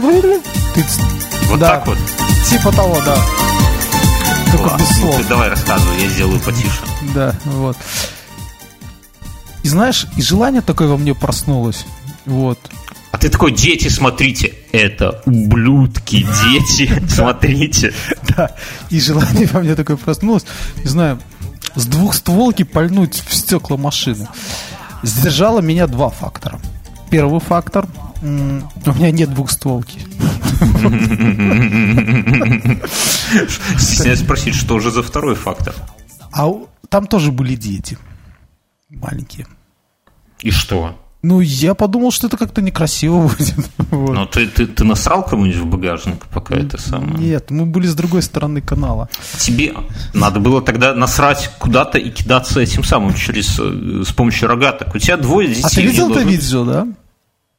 тыц. 0.75 0.99
Вот 1.49 1.59
Да. 1.61 1.68
так 1.71 1.87
вот. 1.87 1.99
Типа 2.49 2.71
того, 2.73 3.00
да. 3.04 3.16
Только 4.56 4.76
без 4.76 4.88
Ну, 4.90 4.94
слов. 5.00 5.16
ты 5.16 5.25
давай 5.25 5.49
рассказывай, 5.50 6.02
я 6.02 6.08
сделаю 6.08 6.40
потише. 6.40 6.80
Да, 7.14 7.34
вот. 7.44 7.76
И 9.62 9.68
знаешь, 9.68 10.06
и 10.16 10.23
желание 10.23 10.61
такое 10.62 10.88
во 10.88 10.96
мне 10.96 11.14
проснулось. 11.14 11.84
Вот. 12.26 12.58
А 13.11 13.18
ты 13.18 13.28
такой, 13.30 13.52
дети, 13.52 13.88
смотрите, 13.88 14.54
это 14.73 15.23
ублюдки, 15.25 16.26
дети, 16.44 16.90
смотрите. 17.08 17.92
Да. 18.37 18.50
И 18.90 19.00
желание 19.00 19.46
во 19.52 19.61
мне 19.61 19.75
такое 19.75 19.96
проснулось. 19.96 20.44
Не 20.82 20.88
знаю, 20.88 21.18
с 21.75 21.87
двухстволки 21.87 22.62
пальнуть 22.64 23.23
в 23.26 23.34
стекла 23.34 23.76
машины. 23.76 24.28
Сдержало 25.02 25.61
меня 25.61 25.87
два 25.87 26.11
фактора. 26.11 26.61
Первый 27.11 27.40
фактор 27.40 27.87
у 28.23 28.26
меня 28.26 29.11
нет 29.11 29.32
двухстволки. 29.32 30.00
Стесняюсь 33.78 34.20
спросить, 34.20 34.54
что 34.54 34.78
же 34.80 34.90
за 34.90 35.02
второй 35.02 35.34
фактор? 35.34 35.75
А 36.32 36.50
там 36.88 37.06
тоже 37.06 37.32
были 37.32 37.54
дети. 37.54 37.99
Маленькие. 38.90 39.46
И 40.40 40.50
что? 40.50 40.96
Ну, 41.25 41.40
я 41.40 41.75
подумал, 41.75 42.11
что 42.11 42.26
это 42.26 42.37
как-то 42.37 42.61
некрасиво 42.61 43.28
будет. 43.28 43.54
Вот. 43.90 44.12
Ну, 44.14 44.26
ты, 44.26 44.46
ты, 44.46 44.66
ты 44.66 44.84
насрал 44.84 45.25
кому-нибудь 45.25 45.58
в 45.58 45.66
багажник, 45.66 46.26
пока 46.26 46.54
это 46.54 46.78
самое? 46.78 47.14
Нет, 47.16 47.50
мы 47.50 47.64
были 47.64 47.87
с 47.87 47.94
другой 47.94 48.20
стороны 48.20 48.61
канала. 48.61 49.08
Тебе 49.38 49.73
надо 50.12 50.38
было 50.38 50.61
тогда 50.61 50.94
насрать 50.94 51.50
куда-то 51.58 51.96
и 51.96 52.11
кидаться 52.11 52.61
этим 52.61 52.84
самым 52.84 53.14
через 53.14 53.58
э, 53.58 54.02
с 54.06 54.12
помощью 54.12 54.49
рогаток. 54.49 54.94
У 54.94 54.99
тебя 54.99 55.16
двое 55.16 55.49
детей. 55.49 55.62
А 55.64 55.68
ты 55.70 55.80
видел 55.80 56.11
это 56.11 56.20
видео, 56.20 56.64
да? 56.64 56.88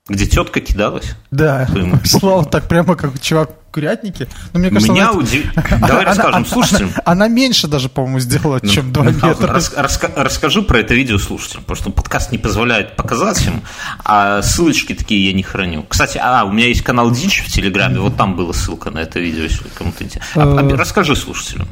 Где 0.07 0.27
тетка 0.27 0.61
кидалась? 0.61 1.15
Да, 1.31 1.67
шла 2.03 2.43
так 2.51 2.67
прямо 2.67 2.95
как 2.95 3.19
чувак 3.19 3.49
в 3.69 3.73
курятнике. 3.73 4.27
Но 4.53 4.59
мне 4.59 4.69
кажется, 4.69 4.91
Меня 4.93 5.09
она- 5.09 5.17
удивило. 5.19 5.51
Давай 5.81 5.89
она- 5.89 6.03
расскажем 6.03 6.35
она- 6.35 6.45
слушателям. 6.45 6.89
Она, 6.89 7.01
она 7.25 7.27
меньше 7.27 7.67
даже, 7.67 7.89
по-моему, 7.89 8.19
сделала, 8.19 8.61
чем 8.61 8.93
2 8.93 9.03
Мюнхгаузен, 9.03 9.41
метра. 9.41 9.53
рас- 9.55 9.73
раска- 9.73 10.13
расскажу 10.15 10.61
про 10.61 10.77
это 10.81 10.93
видео 10.93 11.17
слушателям, 11.17 11.63
потому 11.63 11.75
что 11.77 11.89
подкаст 11.89 12.31
не 12.31 12.37
позволяет 12.37 12.95
показать 12.95 13.43
им, 13.47 13.63
а 14.03 14.43
ссылочки 14.43 14.93
такие 14.93 15.25
я 15.25 15.33
не 15.33 15.41
храню. 15.41 15.83
Кстати, 15.89 16.19
а, 16.21 16.43
у 16.45 16.51
меня 16.51 16.67
есть 16.67 16.83
канал 16.83 17.09
Дичь 17.09 17.41
в 17.43 17.51
Телеграме, 17.51 17.99
вот 17.99 18.15
там 18.15 18.35
была 18.35 18.53
ссылка 18.53 18.91
на 18.91 18.99
это 18.99 19.19
видео, 19.19 19.41
если 19.41 19.67
кому-то 19.69 20.03
интересно. 20.03 20.43
А- 20.43 20.59
а 20.59 20.63
Э. 20.63 20.75
расскажи 20.75 21.15
слушателям. 21.15 21.67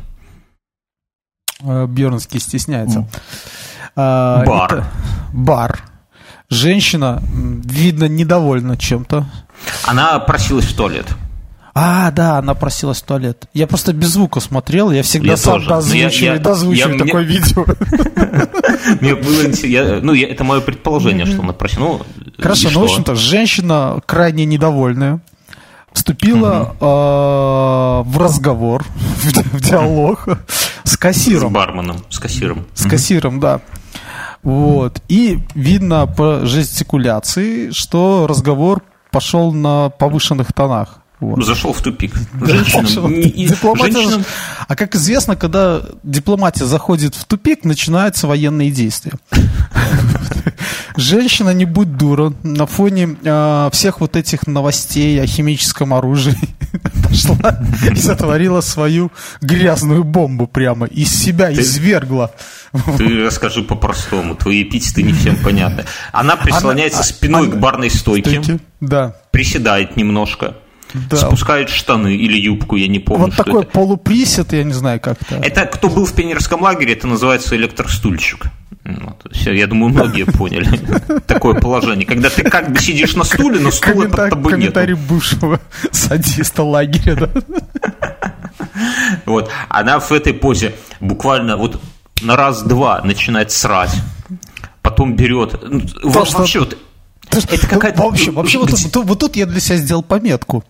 Э, 1.61 1.85
Бьернский 1.87 2.39
стесняется. 2.39 3.07
А, 3.95 4.43
Бар. 4.43 4.73
это- 4.73 4.87
бар. 5.33 5.83
Женщина, 6.53 7.21
видно, 7.65 8.05
недовольна 8.07 8.77
чем-то. 8.77 9.25
Она 9.85 10.19
просилась 10.19 10.65
в 10.65 10.75
туалет. 10.75 11.07
А, 11.75 12.11
да, 12.11 12.37
она 12.37 12.53
просилась 12.53 13.01
в 13.01 13.05
туалет. 13.05 13.47
Я 13.55 13.65
просто 13.65 13.93
без 13.93 14.09
звука 14.09 14.39
смотрел, 14.39 14.91
я 14.91 15.01
всегда 15.01 15.31
Я 15.31 15.37
сам 15.37 15.53
тоже. 15.65 15.69
Но 15.69 15.75
я- 15.75 15.81
дозвучиваю, 16.05 16.33
я- 16.35 16.39
дозвучиваю 16.39 16.93
я- 16.99 17.05
такое 17.05 17.23
мне- 17.25 17.33
видео. 17.37 17.65
Мне 19.01 19.15
было 19.15 19.45
интересно, 19.45 19.67
я- 19.67 19.99
ну, 20.03 20.13
я- 20.13 20.27
это 20.29 20.43
мое 20.43 20.61
предположение, 20.61 21.25
что 21.25 21.41
она 21.41 21.53
просила. 21.53 21.79
Ну, 21.83 22.01
Хорошо, 22.39 22.69
ну, 22.71 22.81
в 22.81 22.83
общем-то, 22.83 23.15
женщина 23.15 23.99
крайне 24.05 24.45
недовольная 24.45 25.19
вступила 25.93 26.75
э, 26.79 28.09
в 28.09 28.17
разговор, 28.19 28.83
в, 29.23 29.31
ди- 29.33 29.41
в 29.57 29.61
диалог 29.61 30.27
с 30.83 30.91
С 30.91 30.97
кассиром. 30.97 31.51
барменом, 31.53 31.97
с 32.09 32.19
кассиром. 32.19 32.65
С 32.75 32.85
кассиром, 32.87 33.39
да. 33.39 33.61
Вот. 34.43 35.01
И 35.07 35.39
видно 35.55 36.05
по 36.05 36.45
жестикуляции, 36.45 37.71
что 37.71 38.27
разговор 38.27 38.81
пошел 39.11 39.51
на 39.53 39.89
повышенных 39.89 40.53
тонах. 40.53 40.99
Вот. 41.19 41.45
Зашел 41.45 41.71
в 41.71 41.81
тупик. 41.81 42.13
Не- 43.07 43.21
А 44.67 44.75
как 44.75 44.95
известно, 44.95 45.37
когда 45.37 45.81
дипломатия 46.03 46.65
заходит 46.65 47.15
в 47.15 47.23
тупик, 47.23 47.63
начинаются 47.63 48.27
военные 48.27 48.71
действия. 48.71 49.13
Женщина, 50.95 51.51
не 51.51 51.65
будь 51.65 51.97
дура, 51.97 52.33
на 52.43 52.65
фоне 52.65 53.15
э, 53.23 53.69
всех 53.71 53.99
вот 54.01 54.15
этих 54.15 54.45
новостей 54.47 55.21
о 55.21 55.25
химическом 55.25 55.93
оружии 55.93 56.35
пошла 57.03 57.59
и 57.91 57.95
сотворила 57.95 58.61
свою 58.61 59.11
грязную 59.41 60.03
бомбу 60.03 60.47
прямо, 60.47 60.85
из 60.85 61.09
себя 61.13 61.51
извергла. 61.51 62.31
Ты 62.97 63.23
расскажи 63.25 63.63
по-простому, 63.63 64.35
твои 64.35 64.63
эпитеты 64.63 65.03
не 65.03 65.13
всем 65.13 65.35
понятны. 65.37 65.85
Она 66.11 66.35
прислоняется 66.35 66.99
Она- 66.99 67.05
спиной 67.05 67.47
она- 67.47 67.55
к 67.55 67.59
барной 67.59 67.89
стойке, 67.89 68.41
Стойки. 68.43 68.59
Да. 68.79 69.15
приседает 69.31 69.95
немножко, 69.97 70.55
Да. 70.93 71.17
спускает 71.17 71.69
штаны 71.69 72.15
или 72.15 72.37
юбку, 72.37 72.75
я 72.75 72.87
не 72.87 72.99
помню, 72.99 73.25
Вот 73.27 73.35
такой 73.35 73.63
это. 73.63 73.71
полуприсед, 73.71 74.53
я 74.53 74.63
не 74.63 74.73
знаю, 74.73 74.99
как 74.99 75.21
это. 75.21 75.35
Это 75.35 75.65
кто 75.65 75.89
был 75.89 76.05
в 76.05 76.13
пионерском 76.13 76.61
лагере, 76.61 76.93
это 76.93 77.07
называется 77.07 77.55
электростульчик. 77.55 78.45
Вот, 78.85 79.25
всё, 79.31 79.53
я 79.53 79.65
думаю, 79.67 79.93
многие 79.93 80.25
поняли 80.25 80.77
такое 81.27 81.59
положение. 81.59 82.05
Когда 82.05 82.29
ты 82.29 82.43
как 82.43 82.71
бы 82.71 82.79
сидишь 82.79 83.15
на 83.15 83.23
стуле, 83.23 83.59
но 83.59 83.71
стула 83.71 83.93
под 83.93 84.01
Комментарий, 84.11 84.29
тобой 84.31 84.51
комментарий 84.51 84.95
нет. 84.95 85.07
бывшего 85.07 85.59
садиста 85.91 86.63
лагеря, 86.63 87.15
да? 87.15 87.29
Вот. 89.25 89.49
Она 89.69 89.99
в 89.99 90.11
этой 90.11 90.33
позе 90.33 90.73
буквально 90.99 91.57
вот 91.57 91.81
на 92.21 92.35
раз-два 92.35 93.01
начинает 93.03 93.51
срать, 93.51 93.95
потом 94.81 95.15
берет... 95.15 95.61
ну, 95.63 95.81
Вообще 96.03 96.59
вот 96.59 96.77
Это 97.31 97.67
какая-то... 97.67 98.01
Вообще 98.01 98.31
вот, 98.31 98.69
тут- 98.91 99.05
вот 99.05 99.19
тут 99.19 99.35
я 99.35 99.45
для 99.45 99.59
себя 99.59 99.77
сделал 99.77 100.03
пометку. 100.03 100.63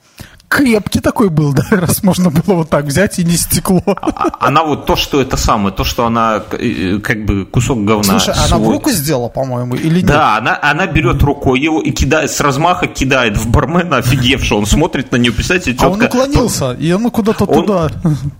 Крепкий 0.54 1.00
такой 1.00 1.30
был, 1.30 1.54
да, 1.54 1.64
раз 1.72 2.04
можно 2.04 2.30
было 2.30 2.56
вот 2.56 2.70
так 2.70 2.86
взять 2.86 3.20
и 3.20 3.24
не 3.24 3.36
стекло. 3.36 3.82
А, 3.86 3.94
а, 4.02 4.48
она 4.48 4.64
вот 4.64 4.86
то, 4.86 4.96
что 4.96 5.20
это 5.20 5.36
самое, 5.36 5.74
то, 5.74 5.84
что 5.84 6.06
она 6.06 6.44
э, 6.52 7.00
как 7.00 7.26
бы 7.26 7.46
кусок 7.46 7.84
говна. 7.84 8.20
Слушай, 8.20 8.36
свой. 8.36 8.46
она 8.46 8.58
в 8.58 8.70
руку 8.70 8.92
сделала, 8.92 9.30
по-моему, 9.30 9.76
или 9.76 9.96
нет? 9.96 10.06
Да, 10.06 10.38
она, 10.38 10.60
она 10.62 10.86
берет 10.86 11.22
рукой 11.24 11.60
его 11.60 11.82
и 11.82 11.92
кидает, 11.92 12.30
с 12.32 12.40
размаха 12.40 12.88
кидает 12.88 13.38
в 13.38 13.50
бармена, 13.50 13.98
офигевшего. 13.98 14.60
Он 14.60 14.66
смотрит 14.66 15.12
на 15.12 15.18
нее, 15.18 15.32
представляете, 15.32 15.72
тетка... 15.72 15.88
А 15.88 15.90
он 15.90 16.02
уклонился, 16.02 16.74
и 16.74 16.92
она 16.92 17.10
куда-то 17.10 17.46
он, 17.46 17.66
туда. 17.66 17.90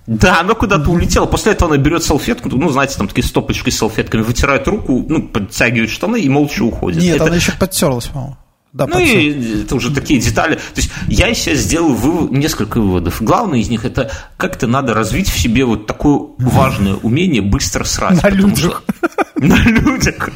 Да, 0.06 0.42
она 0.42 0.54
куда-то 0.54 0.90
улетела. 0.92 1.26
После 1.26 1.54
этого 1.54 1.74
она 1.74 1.82
берет 1.82 2.04
салфетку, 2.04 2.50
ну, 2.50 2.70
знаете, 2.70 2.98
там 2.98 3.08
такие 3.08 3.26
стопочки 3.26 3.72
с 3.72 3.78
салфетками, 3.78 4.22
вытирает 4.22 4.68
руку, 4.68 5.04
ну, 5.08 5.24
подтягивает 5.24 5.90
штаны 5.90 6.22
и 6.22 6.30
молча 6.30 6.62
уходит. 6.64 7.02
Нет, 7.02 7.16
это... 7.16 7.26
она 7.26 7.36
еще 7.36 7.54
подтерлась, 7.54 8.06
по-моему. 8.06 8.38
Да, 8.74 8.88
ну 8.88 8.98
и 8.98 9.62
это 9.62 9.76
уже 9.76 9.94
такие 9.94 10.20
детали. 10.20 10.56
То 10.56 10.78
есть 10.78 10.90
я 11.08 11.32
себя 11.36 11.54
сделал 11.54 11.94
вывод, 11.94 12.32
несколько 12.32 12.82
выводов. 12.82 13.22
Главное 13.22 13.60
из 13.60 13.70
них 13.70 13.86
это 13.86 14.12
как-то 14.36 14.66
надо 14.66 14.96
развить 14.96 15.30
в 15.30 15.38
себе 15.38 15.64
вот 15.64 15.86
такое 15.86 16.20
важное 16.40 16.96
умение 16.96 17.44
быстро 17.44 17.84
срать. 17.84 18.24
На 18.24 18.30
людях. 18.30 18.84
Что, 18.88 19.44
на 19.46 19.58
людях. 19.64 20.30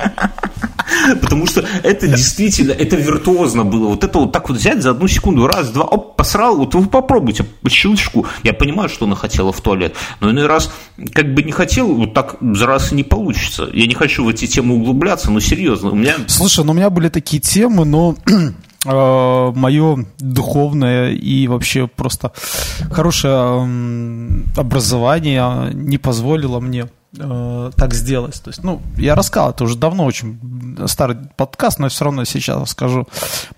Потому 1.21 1.45
что 1.47 1.65
это 1.83 2.07
действительно, 2.07 2.71
это 2.71 2.95
виртуозно 2.95 3.65
было. 3.65 3.89
Вот 3.89 4.03
это 4.03 4.19
вот 4.19 4.31
так 4.31 4.49
вот 4.49 4.57
взять 4.57 4.81
за 4.81 4.91
одну 4.91 5.07
секунду, 5.07 5.47
раз, 5.47 5.69
два, 5.69 5.83
оп, 5.83 6.15
посрал, 6.15 6.57
вот 6.57 6.75
вы 6.75 6.87
попробуйте 6.87 7.43
по 7.43 7.69
щелчку. 7.69 8.25
Я 8.43 8.53
понимаю, 8.53 8.89
что 8.89 9.05
она 9.05 9.15
хотела 9.15 9.51
в 9.51 9.61
туалет, 9.61 9.95
но 10.19 10.31
иной 10.31 10.47
раз 10.47 10.71
как 11.13 11.33
бы 11.33 11.43
не 11.43 11.51
хотел, 11.51 11.93
вот 11.93 12.13
так 12.13 12.37
за 12.41 12.65
раз 12.65 12.91
и 12.91 12.95
не 12.95 13.03
получится. 13.03 13.69
Я 13.73 13.85
не 13.85 13.95
хочу 13.95 14.23
в 14.23 14.29
эти 14.29 14.47
темы 14.47 14.75
углубляться, 14.75 15.31
но 15.31 15.39
серьезно, 15.39 15.91
у 15.91 15.95
меня... 15.95 16.15
Слушай, 16.27 16.63
ну 16.63 16.71
у 16.71 16.75
меня 16.75 16.89
были 16.89 17.09
такие 17.09 17.41
темы, 17.41 17.85
но 17.85 18.15
мое 18.85 20.05
духовное 20.19 21.11
и 21.11 21.47
вообще 21.47 21.87
просто 21.87 22.31
хорошее 22.91 23.67
образование 24.55 25.71
не 25.73 25.97
позволило 25.97 26.59
мне 26.59 26.87
э, 27.17 27.71
так 27.75 27.93
сделать. 27.93 28.41
То 28.41 28.49
есть, 28.49 28.63
ну, 28.63 28.81
я 28.95 29.15
рассказал, 29.15 29.51
это 29.51 29.63
уже 29.63 29.77
давно 29.77 30.05
очень 30.05 30.77
старый 30.87 31.17
подкаст, 31.35 31.79
но 31.79 31.89
все 31.89 32.05
равно 32.05 32.23
сейчас 32.25 32.69
скажу. 32.69 33.07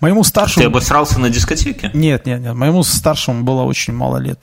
Моему 0.00 0.24
старшему... 0.24 0.64
Ты 0.64 0.70
обосрался 0.70 1.20
на 1.20 1.30
дискотеке? 1.30 1.90
Нет, 1.94 2.26
нет, 2.26 2.40
нет. 2.40 2.54
Моему 2.54 2.82
старшему 2.82 3.44
было 3.44 3.62
очень 3.62 3.94
мало 3.94 4.16
лет. 4.16 4.42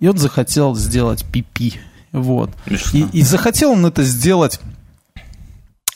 И 0.00 0.08
он 0.08 0.18
захотел 0.18 0.74
сделать 0.74 1.24
пипи. 1.24 1.80
Вот. 2.12 2.50
И, 2.92 3.06
и 3.12 3.22
захотел 3.22 3.72
он 3.72 3.86
это 3.86 4.02
сделать 4.02 4.60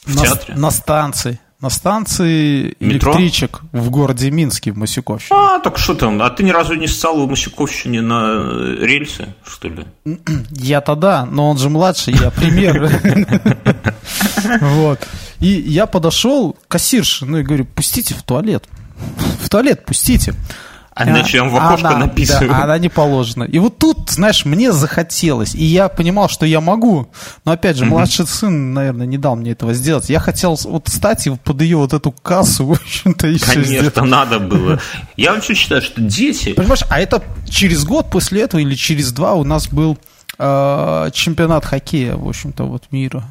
в 0.04 0.14
на, 0.14 0.22
театре? 0.22 0.54
на 0.56 0.70
станции 0.70 1.40
на 1.64 1.70
станции 1.70 2.76
Метро? 2.78 3.12
электричек 3.12 3.62
в 3.72 3.88
городе 3.88 4.30
Минске, 4.30 4.70
в 4.70 4.76
Масюковщине. 4.76 5.38
А, 5.38 5.58
так 5.60 5.78
что 5.78 5.94
там? 5.94 6.20
А 6.20 6.28
ты 6.28 6.42
ни 6.44 6.50
разу 6.50 6.74
не 6.74 6.86
ссал 6.86 7.26
в 7.26 7.30
Масюковщине 7.30 8.02
на 8.02 8.34
э, 8.36 8.76
рельсы, 8.80 9.34
что 9.46 9.68
ли? 9.68 9.86
Я 10.50 10.82
тогда, 10.82 11.24
но 11.24 11.48
он 11.48 11.56
же 11.58 11.70
младший, 11.70 12.14
я 12.14 12.30
пример. 12.30 12.90
Вот. 14.60 15.00
И 15.40 15.48
я 15.48 15.86
подошел 15.86 16.52
к 16.52 16.68
кассирше, 16.68 17.24
ну 17.24 17.38
и 17.38 17.42
говорю, 17.42 17.64
пустите 17.64 18.14
в 18.14 18.22
туалет. 18.22 18.64
В 19.40 19.48
туалет 19.48 19.86
пустите. 19.86 20.34
А 20.94 21.08
иначе 21.08 21.38
я 21.38 21.44
в 21.44 21.56
окошко 21.56 21.88
она, 21.88 22.06
написываю. 22.06 22.50
Да, 22.50 22.62
она 22.62 22.78
не 22.78 22.88
положена. 22.88 23.44
И 23.44 23.58
вот 23.58 23.78
тут, 23.78 24.10
знаешь, 24.10 24.44
мне 24.44 24.70
захотелось. 24.70 25.54
И 25.54 25.64
я 25.64 25.88
понимал, 25.88 26.28
что 26.28 26.46
я 26.46 26.60
могу. 26.60 27.08
Но 27.44 27.50
опять 27.52 27.76
же, 27.76 27.84
младший 27.84 28.26
сын, 28.28 28.72
наверное, 28.72 29.06
не 29.06 29.18
дал 29.18 29.34
мне 29.34 29.52
этого 29.52 29.74
сделать. 29.74 30.08
Я 30.08 30.20
хотел 30.20 30.56
вот 30.64 30.88
стать 30.88 31.26
и 31.26 31.30
под 31.30 31.60
ее 31.62 31.78
вот 31.78 31.92
эту 31.92 32.12
кассу, 32.12 32.66
в 32.66 32.72
общем-то, 32.72 33.26
еще 33.26 33.44
Конечно, 33.44 33.64
сделать. 33.64 33.96
надо 34.02 34.38
было. 34.38 34.80
Я 35.16 35.34
вообще 35.34 35.54
считаю, 35.54 35.82
что 35.82 36.00
дети... 36.00 36.52
Понимаешь, 36.52 36.84
а 36.88 37.00
это 37.00 37.22
через 37.48 37.84
год 37.84 38.08
после 38.10 38.42
этого 38.42 38.60
или 38.60 38.76
через 38.76 39.10
два 39.10 39.34
у 39.34 39.42
нас 39.42 39.66
был 39.66 39.98
э, 40.38 41.10
чемпионат 41.12 41.64
хоккея, 41.64 42.14
в 42.14 42.28
общем-то, 42.28 42.64
вот 42.64 42.84
мира. 42.92 43.24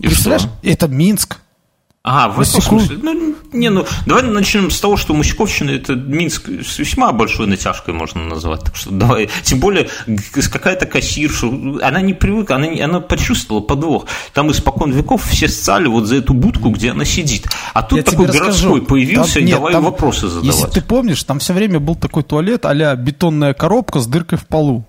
И 0.00 0.06
Представляешь, 0.06 0.42
что? 0.42 0.52
это 0.64 0.88
Минск. 0.88 1.38
А, 2.04 2.28
в 2.28 2.40
этом 2.40 2.60
смысле? 2.60 2.98
Ну, 3.00 3.36
не, 3.52 3.70
ну, 3.70 3.86
давай 4.06 4.24
начнем 4.24 4.72
с 4.72 4.80
того, 4.80 4.96
что 4.96 5.14
Московщина– 5.14 5.70
это 5.72 5.94
Минск 5.94 6.48
с 6.48 6.78
весьма 6.80 7.12
большой 7.12 7.46
натяжкой 7.46 7.94
можно 7.94 8.24
назвать. 8.24 8.64
Так 8.64 8.74
что 8.74 8.90
давай, 8.90 9.30
тем 9.44 9.60
более 9.60 9.88
какая-то 10.32 10.86
кассирша, 10.86 11.46
она 11.46 12.00
не 12.00 12.12
привыкла, 12.12 12.56
она, 12.56 12.66
она 12.84 12.98
почувствовала 12.98 13.62
подвох. 13.62 14.06
Там 14.34 14.50
испокон 14.50 14.90
веков 14.90 15.24
все 15.24 15.46
сцали 15.46 15.86
вот 15.86 16.06
за 16.06 16.16
эту 16.16 16.34
будку, 16.34 16.70
где 16.70 16.90
она 16.90 17.04
сидит. 17.04 17.46
А 17.72 17.84
тут 17.84 17.98
Я 17.98 18.02
такой 18.02 18.26
городской 18.26 18.82
появился, 18.82 19.34
там, 19.34 19.42
и 19.44 19.46
нет, 19.46 19.56
давай 19.56 19.72
там, 19.72 19.84
вопросы 19.84 20.26
задавать. 20.26 20.56
Если 20.56 20.70
ты 20.70 20.82
помнишь, 20.82 21.22
там 21.22 21.38
все 21.38 21.52
время 21.52 21.78
был 21.78 21.94
такой 21.94 22.24
туалет 22.24 22.66
а 22.66 22.96
бетонная 22.96 23.54
коробка 23.54 24.00
с 24.00 24.08
дыркой 24.08 24.38
в 24.38 24.46
полу. 24.46 24.84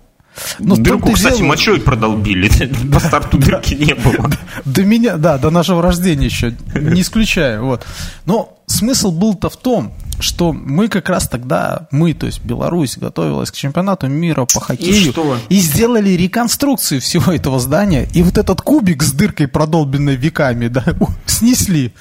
Ну, 0.58 0.76
Дырку, 0.76 1.12
кстати, 1.12 1.38
дело... 1.38 1.48
мочой 1.48 1.80
продолбили. 1.80 2.50
По 2.92 3.00
старту 3.00 3.38
дырки 3.38 3.74
не 3.74 3.94
было. 3.94 4.30
До 4.64 4.82
меня, 4.82 5.16
да, 5.16 5.38
до 5.38 5.50
нашего 5.50 5.82
рождения 5.82 6.26
еще, 6.26 6.54
не 6.74 7.02
исключаю. 7.02 7.64
Вот. 7.64 7.86
Но 8.26 8.58
смысл 8.66 9.12
был-то 9.12 9.48
в 9.50 9.56
том, 9.56 9.92
что 10.20 10.52
мы 10.52 10.88
как 10.88 11.08
раз 11.08 11.28
тогда, 11.28 11.88
мы, 11.90 12.14
то 12.14 12.26
есть 12.26 12.44
Беларусь, 12.44 12.96
готовилась 12.96 13.50
к 13.50 13.54
чемпионату 13.54 14.08
мира 14.08 14.46
по 14.52 14.60
хоккею. 14.60 15.12
И, 15.48 15.56
и 15.56 15.60
сделали 15.60 16.10
реконструкцию 16.10 17.00
всего 17.00 17.32
этого 17.32 17.58
здания. 17.58 18.08
И 18.12 18.22
вот 18.22 18.38
этот 18.38 18.60
кубик 18.60 19.02
с 19.02 19.12
дыркой, 19.12 19.48
продолбенной 19.48 20.16
веками, 20.16 20.68
да, 20.68 20.84
снесли. 21.26 21.92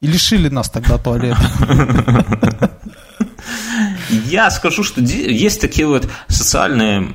И 0.00 0.06
лишили 0.06 0.48
нас 0.48 0.68
тогда 0.68 0.98
туалета. 0.98 1.40
Я 4.12 4.50
скажу, 4.50 4.82
что 4.82 5.00
есть 5.00 5.60
такие 5.60 5.86
вот 5.86 6.08
социальные 6.28 7.14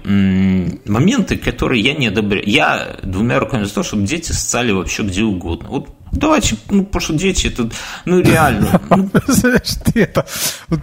моменты, 0.85 1.37
которые 1.37 1.81
я 1.81 1.93
не 1.93 2.07
одобряю. 2.07 2.47
Я 2.47 2.97
двумя 3.03 3.39
руками 3.39 3.63
за 3.65 3.73
то, 3.73 3.83
чтобы 3.83 4.03
дети 4.03 4.31
социали 4.31 4.71
вообще 4.71 5.03
где 5.03 5.23
угодно. 5.23 5.69
Вот 5.69 5.89
Давайте, 6.11 6.57
ну, 6.69 6.83
потому 6.85 7.01
что 7.01 7.13
дети, 7.13 7.47
это, 7.47 7.69
ну, 8.05 8.19
реально. 8.21 8.81
Знаешь, 9.27 9.75
ты 9.83 10.03
это... 10.03 10.25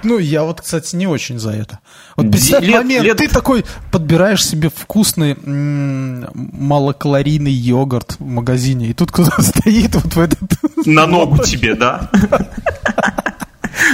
Ну, 0.03 0.19
я 0.19 0.43
вот, 0.45 0.61
кстати, 0.61 0.97
не 0.97 1.07
очень 1.07 1.39
за 1.39 1.53
это. 1.53 1.79
Вот 2.17 2.31
представь 2.31 2.63
лет, 2.65 2.83
момент, 2.83 3.05
лет... 3.05 3.17
ты 3.17 3.29
такой 3.29 3.65
подбираешь 3.91 4.45
себе 4.45 4.71
вкусный 4.75 5.37
малокалорийный 6.35 7.53
йогурт 7.53 8.17
в 8.19 8.25
магазине, 8.25 8.89
и 8.89 8.93
тут 8.93 9.11
кто-то 9.13 9.41
стоит 9.43 9.95
вот 9.95 10.15
в 10.15 10.21
этот... 10.21 10.41
На 10.87 11.07
ногу 11.07 11.39
тебе, 11.45 11.75
да? 11.75 12.11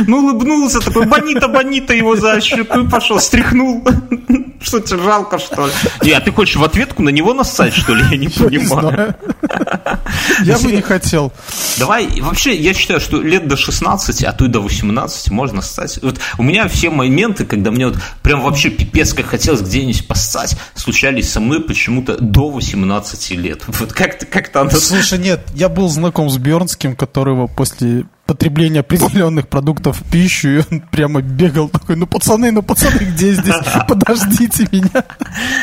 Ну, 0.06 0.18
улыбнулся, 0.18 0.80
такой, 0.80 1.06
Бонита, 1.06 1.48
Бонита 1.48 1.94
его 1.94 2.16
за 2.16 2.40
щеку 2.40 2.88
пошел, 2.88 3.18
стряхнул. 3.18 3.84
Что 4.60 4.78
тебе 4.80 5.02
жалко, 5.02 5.38
что 5.38 5.66
ли? 5.66 5.72
Не, 6.02 6.12
а 6.12 6.20
ты 6.20 6.30
хочешь 6.32 6.56
в 6.56 6.64
ответку 6.64 7.02
на 7.02 7.08
него 7.08 7.32
нассать, 7.32 7.74
что 7.74 7.94
ли? 7.94 8.04
Я 8.10 8.16
не 8.18 8.28
понимаю. 8.28 9.14
Я 10.44 10.58
бы 10.58 10.72
не 10.72 10.82
хотел. 10.82 11.32
Давай, 11.78 12.20
вообще, 12.20 12.54
я 12.54 12.74
считаю, 12.74 13.00
что 13.00 13.20
лет 13.20 13.48
до 13.48 13.56
16, 13.56 14.24
а 14.24 14.32
то 14.32 14.44
и 14.44 14.48
до 14.48 14.60
18 14.60 15.30
можно 15.30 15.62
ссать. 15.62 15.98
Вот 16.02 16.18
у 16.38 16.42
меня 16.42 16.68
все 16.68 16.90
моменты, 16.90 17.44
когда 17.44 17.70
мне 17.70 17.88
вот 17.88 17.96
прям 18.22 18.42
вообще 18.42 18.70
пипец 18.70 19.12
как 19.12 19.26
хотелось 19.26 19.62
где-нибудь 19.62 20.06
поссать, 20.06 20.56
случались 20.74 21.30
со 21.30 21.40
мной 21.40 21.62
почему-то 21.62 22.16
до 22.18 22.50
18 22.50 23.30
лет. 23.32 23.62
Вот 23.66 23.92
как-то 23.92 24.26
как-то 24.26 24.62
оно... 24.62 24.70
Слушай, 24.70 25.18
нет, 25.18 25.40
я 25.54 25.68
был 25.68 25.88
знаком 25.88 26.30
с 26.30 26.36
Бернским, 26.36 26.96
которого 26.96 27.46
после 27.46 28.04
потребления 28.30 28.80
определенных 28.80 29.48
продуктов 29.48 30.00
в 30.00 30.08
пищу, 30.08 30.48
и 30.48 30.62
он 30.70 30.80
прямо 30.82 31.20
бегал 31.20 31.68
такой, 31.68 31.96
ну 31.96 32.06
пацаны, 32.06 32.52
ну 32.52 32.62
пацаны, 32.62 32.98
где 32.98 33.32
здесь? 33.32 33.56
Подождите 33.88 34.49
меня. 34.70 35.04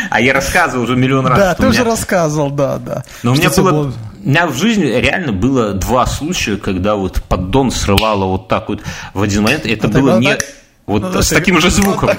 А 0.09 0.21
я 0.21 0.33
рассказывал 0.33 0.83
уже 0.83 0.95
миллион 0.95 1.27
раз. 1.27 1.37
Да, 1.37 1.55
ты 1.55 1.63
меня... 1.63 1.71
уже 1.71 1.83
рассказывал, 1.83 2.49
да, 2.49 2.77
да. 2.77 3.03
Но 3.23 3.31
у 3.31 3.35
меня 3.35 3.49
было... 3.49 3.71
было... 3.71 3.93
У 4.23 4.29
меня 4.29 4.47
в 4.47 4.57
жизни 4.57 4.85
реально 4.85 5.31
было 5.31 5.73
два 5.73 6.05
случая, 6.05 6.57
когда 6.57 6.95
вот 6.95 7.23
поддон 7.23 7.71
срывало 7.71 8.25
вот 8.25 8.47
так 8.47 8.67
вот 8.67 8.81
в 9.13 9.21
один 9.21 9.43
момент. 9.43 9.65
Это 9.65 9.87
ну, 9.87 10.01
было 10.01 10.19
не... 10.19 10.35
Так 10.35 10.43
вот 10.87 11.01
ну, 11.01 11.21
с 11.21 11.29
таким 11.29 11.59
же 11.59 11.69
звуком. 11.69 12.11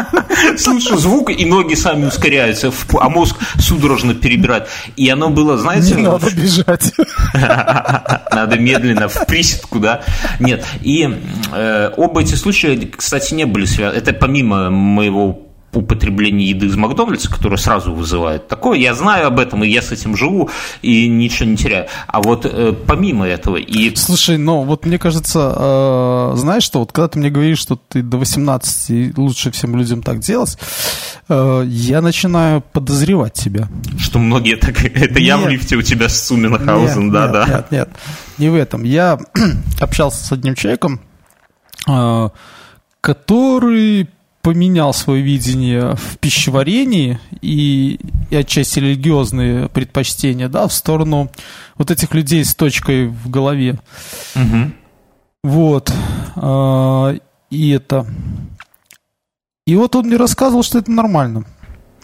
Слышу 0.56 0.96
звук, 0.96 1.30
и 1.30 1.44
ноги 1.44 1.74
сами 1.74 2.06
ускоряются, 2.06 2.72
а 2.98 3.10
мозг 3.10 3.36
судорожно 3.58 4.14
перебирает. 4.14 4.68
И 4.96 5.06
оно 5.10 5.28
было, 5.28 5.58
знаете... 5.58 5.96
Не 5.96 6.02
надо 6.02 6.30
бежать. 6.30 6.92
Надо 8.32 8.58
медленно, 8.58 9.08
в 9.08 9.26
приседку, 9.26 9.80
да? 9.80 10.00
Нет. 10.40 10.64
И 10.80 11.06
э, 11.52 11.90
оба 11.98 12.22
эти 12.22 12.34
случая, 12.36 12.78
кстати, 12.86 13.34
не 13.34 13.44
были 13.44 13.66
связаны. 13.66 13.98
Это 13.98 14.14
помимо 14.14 14.70
моего 14.70 15.45
употребление 15.76 16.48
еды 16.48 16.66
из 16.66 16.76
Макдональдса, 16.76 17.30
которое 17.30 17.56
сразу 17.56 17.92
вызывает 17.92 18.48
такое. 18.48 18.78
Я 18.78 18.94
знаю 18.94 19.26
об 19.28 19.38
этом, 19.38 19.62
и 19.62 19.68
я 19.68 19.82
с 19.82 19.92
этим 19.92 20.16
живу, 20.16 20.50
и 20.82 21.08
ничего 21.08 21.48
не 21.48 21.56
теряю. 21.56 21.86
А 22.06 22.20
вот 22.20 22.46
э, 22.46 22.74
помимо 22.86 23.26
этого... 23.26 23.56
И... 23.56 23.94
Слушай, 23.94 24.38
ну 24.38 24.62
вот 24.62 24.86
мне 24.86 24.98
кажется, 24.98 25.54
э, 25.56 26.32
знаешь 26.36 26.62
что, 26.62 26.80
вот 26.80 26.92
когда 26.92 27.08
ты 27.08 27.18
мне 27.18 27.30
говоришь, 27.30 27.58
что 27.58 27.76
ты 27.76 28.02
до 28.02 28.16
18 28.16 29.16
лучше 29.18 29.50
всем 29.50 29.76
людям 29.76 30.02
так 30.02 30.20
делать, 30.20 30.58
э, 31.28 31.64
я 31.66 32.00
начинаю 32.00 32.60
подозревать 32.60 33.34
тебя. 33.34 33.68
Что 33.98 34.18
многие 34.18 34.56
так... 34.56 34.82
Это 34.84 35.14
нет, 35.14 35.22
я 35.22 35.36
в 35.36 35.48
лифте 35.48 35.76
у 35.76 35.82
тебя 35.82 36.08
с 36.08 36.26
Суменхаузен, 36.26 37.10
да, 37.10 37.22
нет, 37.24 37.32
да. 37.32 37.46
Нет, 37.46 37.66
нет, 37.70 37.88
не 38.38 38.48
в 38.48 38.54
этом. 38.54 38.82
Я 38.84 39.18
общался 39.80 40.24
с 40.24 40.32
одним 40.32 40.54
человеком, 40.54 41.00
э, 41.86 42.28
который 43.00 44.08
поменял 44.46 44.94
свое 44.94 45.22
видение 45.22 45.96
в 45.96 46.18
пищеварении 46.18 47.18
и, 47.42 47.98
и 48.30 48.36
отчасти 48.36 48.78
религиозные 48.78 49.68
предпочтения, 49.68 50.48
да, 50.48 50.68
в 50.68 50.72
сторону 50.72 51.32
вот 51.76 51.90
этих 51.90 52.14
людей 52.14 52.44
с 52.44 52.54
точкой 52.54 53.08
в 53.08 53.28
голове. 53.28 53.80
Угу. 54.36 54.70
Вот. 55.42 55.92
А, 56.36 57.16
и 57.50 57.70
это... 57.70 58.06
И 59.66 59.74
вот 59.74 59.96
он 59.96 60.06
мне 60.06 60.16
рассказывал, 60.16 60.62
что 60.62 60.78
это 60.78 60.92
нормально. 60.92 61.44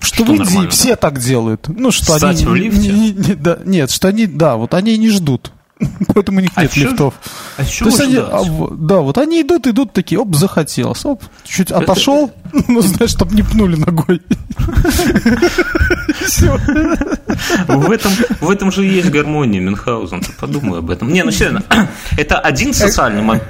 Что, 0.01 0.25
что 0.25 0.25
в 0.25 0.31
Индии 0.35 0.67
все 0.67 0.97
так 0.97 1.21
делают. 1.21 1.69
Ну, 1.69 1.93
что 1.93 2.19
Стать 2.19 2.41
они... 2.41 2.45
в 2.45 2.55
лифте? 2.57 2.93
Не, 2.93 3.13
не, 3.13 3.35
да, 3.37 3.61
нет, 3.65 3.93
что 3.93 4.09
они, 4.09 4.27
да, 4.27 4.57
вот 4.57 4.75
они 4.75 4.99
не 4.99 5.11
ждут. 5.11 5.53
Поэтому 6.15 6.39
у 6.39 6.41
них 6.41 6.51
а 6.55 6.63
нет 6.63 6.77
лифтов. 6.77 7.15
А 7.57 7.65
чего 7.65 7.91
они, 8.03 8.17
а, 8.17 8.43
да, 8.73 9.01
вот 9.01 9.19
они 9.19 9.43
идут, 9.43 9.67
идут 9.67 9.93
такие, 9.93 10.21
оп, 10.21 10.35
захотелось, 10.35 11.05
оп, 11.05 11.23
чуть 11.45 11.71
отошел, 11.71 12.31
ну, 12.69 12.81
знаешь, 12.81 13.11
чтобы 13.11 13.35
не 13.35 13.43
пнули 13.43 13.77
ногой. 13.77 14.21
В 17.69 17.91
этом, 17.91 18.13
в 18.41 18.51
этом 18.51 18.73
же 18.73 18.85
есть 18.85 19.11
гармония, 19.11 19.61
Мюнхгаузен, 19.61 20.23
подумай 20.39 20.79
об 20.79 20.91
этом. 20.91 21.13
Не, 21.13 21.25
ну 21.25 21.31
серьезно, 21.31 21.63
это 22.17 22.39
один 22.39 22.75
социальный 22.75 23.23
момент 23.23 23.45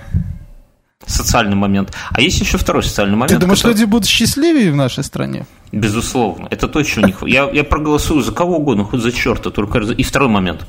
социальный 1.07 1.57
момент. 1.57 1.93
А 2.11 2.21
есть 2.21 2.41
еще 2.41 2.59
второй 2.59 2.83
социальный 2.83 3.17
момент. 3.17 3.33
Ты 3.33 3.39
думаешь, 3.39 3.59
который... 3.59 3.75
люди 3.75 3.85
будут 3.85 4.07
счастливее 4.07 4.73
в 4.73 4.77
нашей 4.77 5.05
стране? 5.05 5.47
Безусловно. 5.73 6.49
Это 6.51 6.69
точно 6.69 7.03
у 7.03 7.07
них. 7.07 7.23
Я, 7.27 7.51
я 7.51 7.65
проголосую 7.65 8.23
за 8.23 8.33
кого 8.33 8.59
угодно, 8.59 8.85
хоть 8.85 9.01
за 9.01 9.13
черта. 9.13 9.51
Только... 9.51 9.79
И 9.81 10.03
второй 10.03 10.29
момент. 10.29 10.65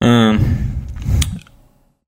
Э, 0.00 0.38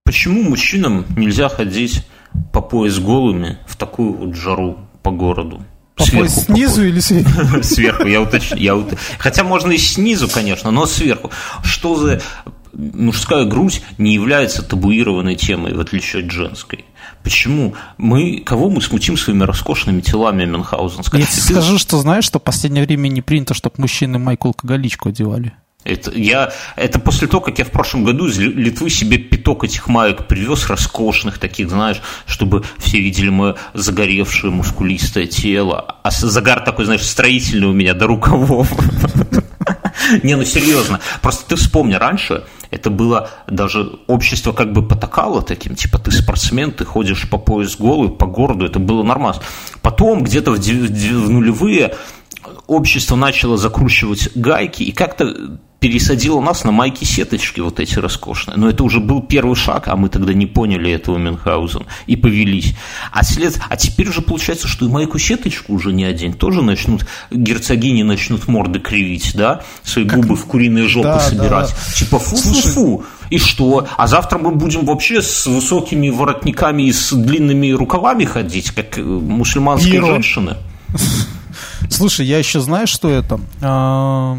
почему 0.04 0.42
мужчинам 0.42 1.06
нельзя 1.16 1.48
ходить 1.48 2.06
по 2.52 2.60
пояс 2.60 2.98
голыми 2.98 3.58
в 3.66 3.76
такую 3.76 4.12
вот 4.12 4.34
жару 4.34 4.78
по 5.02 5.10
городу? 5.10 5.62
По 5.96 6.04
сверху, 6.04 6.28
пояс 6.28 6.44
снизу 6.44 6.82
по 6.82 6.86
или 6.86 7.00
сверху? 7.00 7.62
Сверху, 7.62 8.06
я 8.06 8.20
уточню. 8.20 8.56
Я 8.56 8.76
ут... 8.76 8.94
Хотя 9.18 9.42
можно 9.44 9.72
и 9.72 9.78
снизу, 9.78 10.28
конечно, 10.28 10.70
но 10.70 10.86
сверху. 10.86 11.30
Что 11.62 11.96
за 11.96 12.20
мужская 12.72 13.44
грудь 13.44 13.82
не 13.96 14.14
является 14.14 14.62
табуированной 14.62 15.34
темой, 15.34 15.74
в 15.74 15.80
отличие 15.80 16.24
от 16.24 16.30
женской? 16.30 16.84
Почему? 17.22 17.74
Мы, 17.96 18.40
кого 18.40 18.70
мы 18.70 18.80
смутим 18.80 19.16
своими 19.16 19.42
роскошными 19.42 20.00
телами 20.00 20.44
Мюнхгаузен? 20.44 21.02
Я 21.14 21.26
тебе 21.26 21.42
скажу, 21.42 21.78
что 21.78 21.98
знаешь, 21.98 22.24
что 22.24 22.38
в 22.38 22.42
последнее 22.42 22.84
время 22.84 23.08
не 23.08 23.22
принято, 23.22 23.54
чтобы 23.54 23.76
мужчины 23.78 24.18
майку 24.18 24.48
алкоголичку 24.48 25.08
одевали. 25.08 25.54
Это, 25.84 26.10
я, 26.10 26.52
это 26.74 26.98
после 26.98 27.28
того, 27.28 27.40
как 27.40 27.58
я 27.58 27.64
в 27.64 27.70
прошлом 27.70 28.04
году 28.04 28.26
из 28.26 28.36
Литвы 28.36 28.90
себе 28.90 29.16
пяток 29.16 29.62
этих 29.62 29.86
маек 29.86 30.26
привез, 30.26 30.68
роскошных 30.68 31.38
таких, 31.38 31.70
знаешь, 31.70 32.02
чтобы 32.26 32.64
все 32.78 32.98
видели 32.98 33.28
мое 33.28 33.54
загоревшее 33.74 34.50
мускулистое 34.50 35.26
тело. 35.26 35.96
А 36.02 36.10
загар 36.10 36.64
такой, 36.64 36.84
знаешь, 36.84 37.06
строительный 37.06 37.68
у 37.68 37.72
меня 37.72 37.94
до 37.94 38.08
рукавов. 38.08 38.70
Не, 40.24 40.36
ну 40.36 40.44
серьезно. 40.44 41.00
Просто 41.22 41.50
ты 41.50 41.56
вспомни, 41.56 41.94
раньше 41.94 42.44
это 42.70 42.90
было 42.90 43.30
даже 43.46 43.98
общество 44.06 44.52
как 44.52 44.72
бы 44.72 44.86
потакало 44.86 45.42
таким, 45.42 45.74
типа 45.74 45.98
ты 45.98 46.10
спортсмен, 46.10 46.72
ты 46.72 46.84
ходишь 46.84 47.28
по 47.28 47.38
пояс 47.38 47.76
голый 47.76 48.10
по 48.10 48.26
городу, 48.26 48.66
это 48.66 48.78
было 48.78 49.02
нормально. 49.02 49.40
Потом 49.80 50.22
где-то 50.22 50.52
в, 50.52 50.58
в 50.58 51.30
нулевые 51.30 51.94
общество 52.68 53.16
начало 53.16 53.56
закручивать 53.56 54.30
гайки, 54.36 54.84
и 54.84 54.92
как-то 54.92 55.58
пересадила 55.80 56.40
нас 56.40 56.64
на 56.64 56.72
майки 56.72 57.04
сеточки 57.04 57.60
вот 57.60 57.78
эти 57.78 57.98
роскошные. 57.98 58.56
Но 58.56 58.68
это 58.68 58.82
уже 58.82 58.98
был 59.00 59.22
первый 59.22 59.54
шаг, 59.54 59.86
а 59.86 59.96
мы 59.96 60.08
тогда 60.08 60.32
не 60.34 60.46
поняли 60.46 60.90
этого 60.90 61.18
Мюнхгаузен 61.18 61.86
и 62.06 62.16
повелись. 62.16 62.74
А, 63.12 63.22
след... 63.22 63.60
а 63.68 63.76
теперь 63.76 64.08
уже 64.08 64.20
получается, 64.20 64.66
что 64.66 64.86
и 64.86 64.88
майку 64.88 65.18
сеточку 65.18 65.72
уже 65.72 65.92
не 65.92 66.04
один 66.04 66.32
тоже 66.32 66.62
начнут, 66.62 67.06
герцогини 67.30 68.02
начнут 68.02 68.48
морды 68.48 68.80
кривить, 68.80 69.32
да, 69.34 69.62
свои 69.84 70.04
как... 70.04 70.20
губы 70.20 70.34
в 70.34 70.46
куриные 70.46 70.88
жопы 70.88 71.08
да, 71.08 71.20
собирать. 71.20 71.68
Да. 71.68 71.94
Типа 71.94 72.18
фу-фу-фу. 72.18 73.04
И 73.30 73.38
что? 73.38 73.86
А 73.96 74.06
завтра 74.08 74.38
мы 74.38 74.50
будем 74.52 74.84
вообще 74.84 75.22
с 75.22 75.46
высокими 75.46 76.08
воротниками 76.08 76.84
и 76.84 76.92
с 76.92 77.12
длинными 77.12 77.70
рукавами 77.70 78.24
ходить, 78.24 78.72
как 78.72 78.96
мусульманские 78.96 79.92
Пиро. 79.92 80.06
женщины. 80.06 80.56
Слушай, 81.88 82.26
я 82.26 82.38
еще 82.38 82.60
знаю, 82.60 82.86
что 82.86 83.08
это. 83.08 83.40
А, 83.60 84.38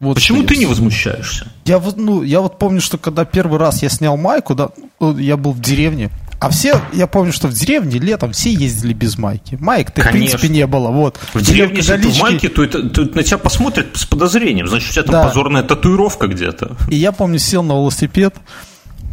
вот 0.00 0.14
Почему 0.14 0.42
ты 0.42 0.54
я... 0.54 0.60
не 0.60 0.66
возмущаешься? 0.66 1.48
Я 1.64 1.78
вот, 1.78 1.96
ну, 1.96 2.22
я 2.22 2.40
вот 2.40 2.58
помню, 2.58 2.80
что 2.80 2.98
когда 2.98 3.24
первый 3.24 3.58
раз 3.58 3.82
я 3.82 3.88
снял 3.88 4.16
майку, 4.16 4.54
да, 4.54 4.70
ну, 5.00 5.16
я 5.16 5.36
был 5.36 5.52
в 5.52 5.60
деревне, 5.60 6.10
а 6.38 6.50
все, 6.50 6.80
я 6.92 7.06
помню, 7.06 7.32
что 7.32 7.48
в 7.48 7.52
деревне 7.52 7.98
летом 7.98 8.32
все 8.32 8.52
ездили 8.52 8.92
без 8.92 9.16
майки. 9.16 9.56
Майк-то, 9.58 10.02
в 10.02 10.10
принципе, 10.10 10.48
не 10.48 10.66
было. 10.66 10.90
Вот. 10.90 11.18
В 11.32 11.40
деревне, 11.40 11.78
если 11.78 11.96
ты 11.96 12.08
в 12.08 12.20
майке, 12.20 12.48
то, 12.48 12.62
это, 12.62 12.88
то 12.88 13.02
на 13.02 13.22
тебя 13.22 13.38
посмотрят 13.38 13.86
с 13.94 14.04
подозрением. 14.04 14.68
Значит, 14.68 14.90
у 14.90 14.92
тебя 14.92 15.02
там 15.04 15.12
да. 15.12 15.28
позорная 15.28 15.62
татуировка 15.62 16.26
где-то. 16.26 16.76
И 16.90 16.96
я 16.96 17.12
помню, 17.12 17.38
сел 17.38 17.62
на 17.62 17.72
велосипед, 17.72 18.34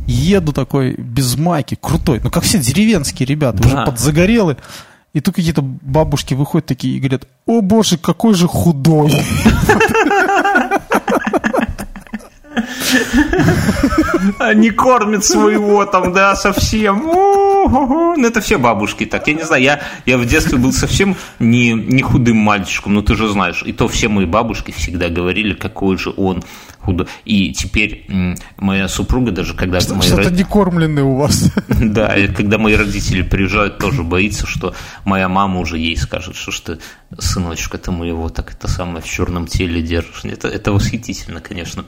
еду 0.05 0.51
такой 0.51 0.95
без 0.95 1.37
майки, 1.37 1.77
крутой. 1.79 2.19
Ну, 2.21 2.29
как 2.29 2.43
все 2.43 2.59
деревенские 2.59 3.25
ребята, 3.25 3.63
да. 3.63 3.67
уже 3.67 3.85
подзагорелые. 3.85 4.57
И 5.13 5.19
тут 5.19 5.35
какие-то 5.35 5.61
бабушки 5.61 6.33
выходят 6.33 6.65
такие 6.65 6.97
и 6.97 6.99
говорят, 6.99 7.27
о 7.45 7.61
боже, 7.61 7.97
какой 7.97 8.33
же 8.33 8.47
худой. 8.47 9.11
Не 14.55 14.69
кормит 14.71 15.23
своего 15.25 15.85
там, 15.85 16.13
да, 16.13 16.35
совсем. 16.35 17.01
Ну, 17.03 18.25
это 18.25 18.41
все 18.41 18.57
бабушки 18.57 19.05
так. 19.05 19.27
Я 19.27 19.33
не 19.33 19.43
знаю, 19.43 19.63
я, 19.63 19.81
я 20.05 20.17
в 20.17 20.25
детстве 20.25 20.57
был 20.57 20.73
совсем 20.73 21.15
не, 21.39 21.73
не 21.73 22.01
худым 22.01 22.37
мальчиком, 22.37 22.93
но 22.93 23.01
ты 23.01 23.15
же 23.15 23.27
знаешь. 23.27 23.63
И 23.65 23.73
то 23.73 23.87
все 23.87 24.09
мои 24.09 24.25
бабушки 24.25 24.71
всегда 24.71 25.09
говорили, 25.09 25.53
какой 25.53 25.97
же 25.97 26.13
он 26.15 26.43
худой. 26.79 27.07
И 27.25 27.53
теперь 27.53 28.05
моя 28.57 28.87
супруга 28.87 29.31
даже, 29.31 29.53
когда... 29.53 29.79
Что, 29.79 29.95
мои 29.95 30.07
что-то 30.07 30.29
род... 30.29 30.33
не 30.33 30.43
кормленный 30.43 31.03
у 31.03 31.15
вас. 31.15 31.51
Да, 31.93 32.15
когда 32.35 32.57
мои 32.57 32.75
родители 32.75 33.21
приезжают, 33.21 33.77
тоже 33.77 34.03
боится, 34.03 34.47
что 34.47 34.73
моя 35.05 35.29
мама 35.29 35.59
уже 35.59 35.77
ей 35.77 35.97
скажет, 35.97 36.35
что 36.35 36.51
ты, 36.51 36.79
сыночка, 37.19 37.77
ты 37.77 37.91
моего 37.91 38.29
так 38.29 38.53
это 38.53 38.67
самое 38.67 39.01
в 39.01 39.05
черном 39.05 39.47
теле 39.47 39.81
держишь. 39.81 40.23
Это, 40.23 40.47
это 40.47 40.71
восхитительно, 40.71 41.39
конечно. 41.39 41.85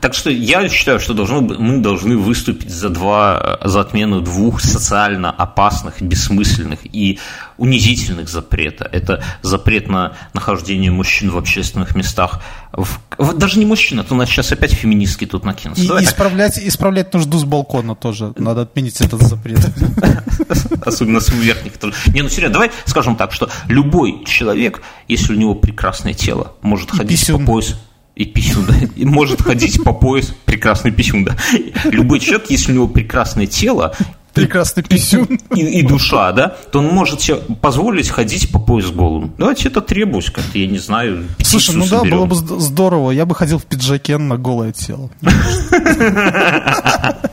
Так 0.00 0.14
что 0.14 0.30
я 0.30 0.68
считаю, 0.68 1.00
что 1.00 1.14
должно, 1.14 1.40
мы 1.40 1.78
должны 1.78 2.16
выступить 2.16 2.70
за, 2.70 2.88
два, 2.88 3.58
за 3.62 3.80
отмену 3.80 4.20
двух 4.20 4.60
социально 4.60 5.30
опасных, 5.30 6.00
бессмысленных 6.00 6.80
и 6.84 7.18
унизительных 7.56 8.28
запрета. 8.28 8.88
Это 8.90 9.22
запрет 9.42 9.88
на 9.88 10.12
нахождение 10.32 10.90
мужчин 10.90 11.30
в 11.30 11.38
общественных 11.38 11.94
местах. 11.94 12.42
В, 12.72 13.34
даже 13.34 13.58
не 13.58 13.66
мужчин, 13.66 14.00
а 14.00 14.04
то 14.04 14.14
у 14.14 14.16
нас 14.16 14.28
сейчас 14.28 14.50
опять 14.52 14.72
феминистки 14.72 15.26
тут 15.26 15.44
накинутся. 15.44 15.98
И, 15.98 16.04
исправлять, 16.04 16.58
исправлять 16.58 17.12
нужду 17.14 17.38
с 17.38 17.44
балкона 17.44 17.94
тоже. 17.94 18.32
Надо 18.36 18.62
отменить 18.62 19.00
этот 19.00 19.22
запрет. 19.22 19.60
Особенно 20.84 21.20
с 21.20 21.28
верхних. 21.28 21.72
Не, 22.12 22.22
ну 22.22 22.28
серьезно, 22.28 22.54
давай 22.54 22.70
скажем 22.84 23.16
так, 23.16 23.32
что 23.32 23.48
любой 23.68 24.24
человек, 24.24 24.82
если 25.08 25.32
у 25.32 25.36
него 25.36 25.54
прекрасное 25.54 26.14
тело, 26.14 26.52
может 26.62 26.90
ходить 26.90 27.26
по 27.26 27.38
поясу 27.38 27.76
и 28.16 28.24
писюн, 28.24 28.66
да, 28.66 28.74
и 28.94 29.04
может 29.04 29.42
ходить 29.42 29.82
по 29.82 29.92
пояс, 29.92 30.32
прекрасный 30.44 30.92
писюн, 30.92 31.24
да. 31.24 31.36
Любой 31.84 32.20
человек, 32.20 32.50
если 32.50 32.72
у 32.72 32.74
него 32.74 32.88
прекрасное 32.88 33.46
тело, 33.46 33.94
прекрасный 34.34 34.82
писюн. 34.82 35.40
И, 35.54 35.60
и, 35.60 35.80
и 35.80 35.82
душа, 35.82 36.32
да, 36.32 36.48
то 36.48 36.80
он 36.80 36.86
может 36.86 37.22
себе 37.22 37.36
позволить 37.36 38.08
ходить 38.08 38.50
по 38.50 38.58
пояс 38.58 38.90
голым. 38.90 39.32
Давайте 39.38 39.68
это 39.68 39.80
требуюсь 39.80 40.30
как-то, 40.30 40.58
я 40.58 40.66
не 40.66 40.78
знаю. 40.78 41.24
Слушай, 41.42 41.76
ну 41.76 41.86
соберем. 41.86 42.10
да, 42.10 42.16
было 42.16 42.26
бы 42.26 42.60
здорово. 42.60 43.12
Я 43.12 43.26
бы 43.26 43.34
ходил 43.34 43.58
в 43.58 43.64
пиджаке 43.64 44.18
на 44.18 44.36
голое 44.36 44.72
тело. 44.72 45.10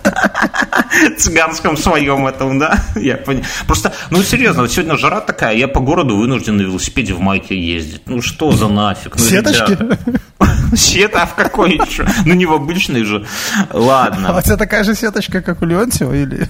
цыганском 1.18 1.78
своем 1.78 2.28
этом, 2.28 2.60
да? 2.60 2.84
Я 2.96 3.18
понял. 3.18 3.44
Просто, 3.66 3.94
ну 4.10 4.22
серьезно, 4.24 4.64
вот 4.64 4.72
сегодня 4.72 4.98
жара 4.98 5.22
такая, 5.22 5.56
я 5.56 5.68
по 5.68 5.80
городу 5.80 6.18
вынужден 6.18 6.58
на 6.58 6.62
велосипеде 6.62 7.14
в 7.14 7.20
майке 7.20 7.60
ездить. 7.60 8.02
Ну 8.06 8.22
что 8.22 8.52
за 8.52 8.68
нафиг? 8.68 9.16
Ну, 9.16 9.24
Сеточки? 9.24 9.78
Сета, 10.76 11.24
а 11.24 11.26
в 11.26 11.36
какой 11.36 11.76
еще? 11.76 12.08
Ну 12.26 12.34
не 12.34 12.46
в 12.46 12.54
обычной 12.54 13.04
же. 13.04 13.26
Ладно. 13.72 14.30
А 14.30 14.38
у 14.38 14.42
тебя 14.42 14.58
такая 14.58 14.84
же 14.84 14.96
сеточка, 14.96 15.42
как 15.42 15.62
у 15.62 15.66
Леонтьева, 15.66 16.14
или? 16.14 16.48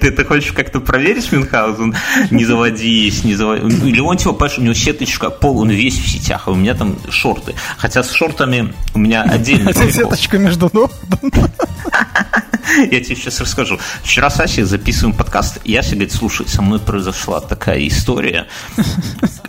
Ты 0.00 0.08
это 0.08 0.24
хочешь 0.24 0.52
как-то 0.52 0.80
проверить, 0.80 1.30
Мюнхгаузен? 1.30 1.94
Не 2.30 2.44
заводись, 2.44 3.24
не 3.24 3.34
заводись. 3.34 3.82
Леонтьева, 3.82 4.32
понимаешь, 4.32 4.58
у 4.58 4.62
него 4.62 4.74
сеточка, 4.74 5.30
пол, 5.30 5.60
он 5.60 5.70
весь 5.70 5.98
в 5.98 6.08
сетях, 6.08 6.42
а 6.46 6.50
у 6.52 6.54
меня 6.54 6.74
там 6.74 6.96
шорты. 7.10 7.54
Хотя 7.76 8.02
с 8.02 8.10
шортами 8.10 8.74
у 8.94 8.98
меня 8.98 9.22
отдельно. 9.22 9.72
Хотя 9.72 9.90
сеточка 9.92 10.38
между 10.38 10.70
ног. 10.72 10.90
Я 12.90 13.00
тебе 13.00 13.16
сейчас 13.16 13.40
расскажу. 13.40 13.78
Вчера 14.02 14.30
с 14.30 14.64
записываем 14.64 15.16
подкаст, 15.16 15.58
и 15.64 15.74
Ася 15.74 15.92
говорит, 15.92 16.12
слушай, 16.12 16.48
со 16.48 16.62
мной 16.62 16.78
произошла 16.78 17.40
такая 17.40 17.86
история. 17.86 18.46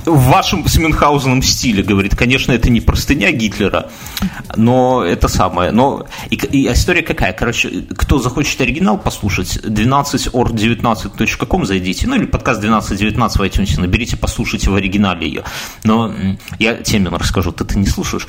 в 0.06 0.30
вашем 0.30 0.68
с 0.68 0.78
Мюнхгаузеном 0.78 1.42
стиле, 1.42 1.84
говорит, 1.84 2.16
конечно, 2.16 2.52
это 2.52 2.70
не 2.70 2.82
простыня 2.82 3.32
Гитлера, 3.32 3.90
но 4.56 5.04
это 5.04 5.28
самое. 5.28 5.72
Но 5.72 6.08
и, 6.30 6.36
и 6.36 6.72
история 6.72 7.02
какая? 7.02 7.34
Короче, 7.34 7.86
кто 7.96 8.20
захочет 8.20 8.60
оригинал 8.62 8.98
послушать, 8.98 9.58
12or19.com 9.58 11.66
зайдите, 11.66 12.08
ну 12.08 12.16
или 12.16 12.26
подкаст 12.26 12.60
1219 12.60 13.38
в 13.38 13.42
iTunes, 13.42 13.80
наберите, 13.80 14.18
послушайте 14.18 14.70
в 14.70 14.76
оригинале 14.76 15.28
ее. 15.28 15.44
Но 15.84 16.14
я 16.58 16.76
темен 16.76 17.14
расскажу, 17.16 17.52
ты, 17.52 17.66
ты 17.66 17.78
не 17.78 17.88
слушаешь. 17.88 18.28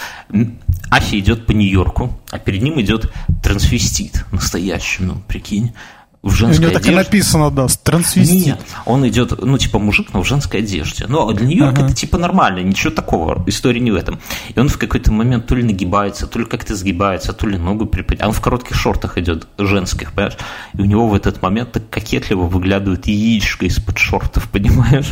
Афи 0.90 1.18
идет 1.18 1.46
по 1.46 1.53
Нью-Йорку, 1.53 2.19
а 2.31 2.38
перед 2.38 2.62
ним 2.62 2.81
идет 2.81 3.12
трансвестит 3.43 4.25
настоящий, 4.33 5.03
ну, 5.03 5.23
прикинь 5.27 5.73
в 6.22 6.33
женской 6.33 6.66
У 6.66 6.68
него 6.68 6.76
одежде. 6.76 6.92
так 6.92 6.92
и 6.92 6.94
написано, 6.94 7.50
да, 7.50 7.66
трансвестит. 7.83 8.46
Нет, 8.46 8.61
он 8.85 9.09
идет, 9.09 9.42
ну, 9.42 9.56
типа 9.56 9.78
мужик, 9.78 10.09
но 10.12 10.22
в 10.22 10.26
женской 10.26 10.61
одежде. 10.61 11.06
Ну, 11.09 11.26
а 11.28 11.33
для 11.33 11.46
Нью-Йорка 11.46 11.78
ага. 11.78 11.87
это 11.87 11.94
типа 11.94 12.18
нормально, 12.18 12.61
ничего 12.61 12.92
такого, 12.92 13.42
история 13.46 13.80
не 13.80 13.90
в 13.90 13.94
этом. 13.94 14.20
И 14.54 14.61
он 14.61 14.68
в 14.68 14.76
какой-то 14.76 15.12
момент 15.12 15.46
то 15.46 15.54
ли 15.54 15.62
нагибается, 15.62 16.26
то 16.26 16.38
ли 16.38 16.44
как-то 16.44 16.76
сгибается, 16.76 17.33
то 17.33 17.46
ли 17.46 17.56
ногу 17.56 17.87
припадет. 17.87 18.22
А 18.22 18.28
он 18.28 18.35
в 18.35 18.40
коротких 18.40 18.76
шортах 18.76 19.16
идет, 19.16 19.48
женских, 19.56 20.12
понимаешь? 20.12 20.37
И 20.74 20.83
у 20.83 20.85
него 20.85 21.09
в 21.09 21.14
этот 21.14 21.40
момент 21.40 21.72
так 21.72 21.88
кокетливо 21.88 22.42
выглядывает 22.42 23.06
яичко 23.06 23.64
из-под 23.64 23.96
шортов, 23.96 24.48
понимаешь? 24.50 25.11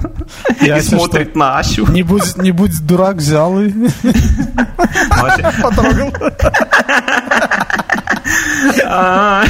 И 0.62 0.80
смотрит 0.80 1.36
на 1.36 1.58
Асю. 1.58 1.86
Не 1.90 2.02
будь, 2.02 2.36
не 2.38 2.52
будь 2.52 2.78
дурак, 2.86 3.16
взял 3.16 3.60
и... 3.60 3.70
Потрогал. 5.62 6.12
А, 8.84 9.44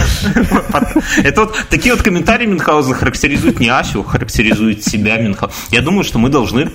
это 1.23 1.40
вот 1.43 1.57
такие 1.69 1.95
вот 1.95 2.03
комментарии 2.03 2.47
Мюнхгаузена 2.47 2.95
характеризуют 2.95 3.61
не 3.61 3.69
Асю, 3.69 4.03
характеризуют 4.03 4.85
себя 4.85 5.19
Мюнхгаузен. 5.19 5.57
Я 5.71 5.81
думаю, 5.83 6.05
что 6.05 6.19
мы 6.19 6.29
должны 6.29 6.71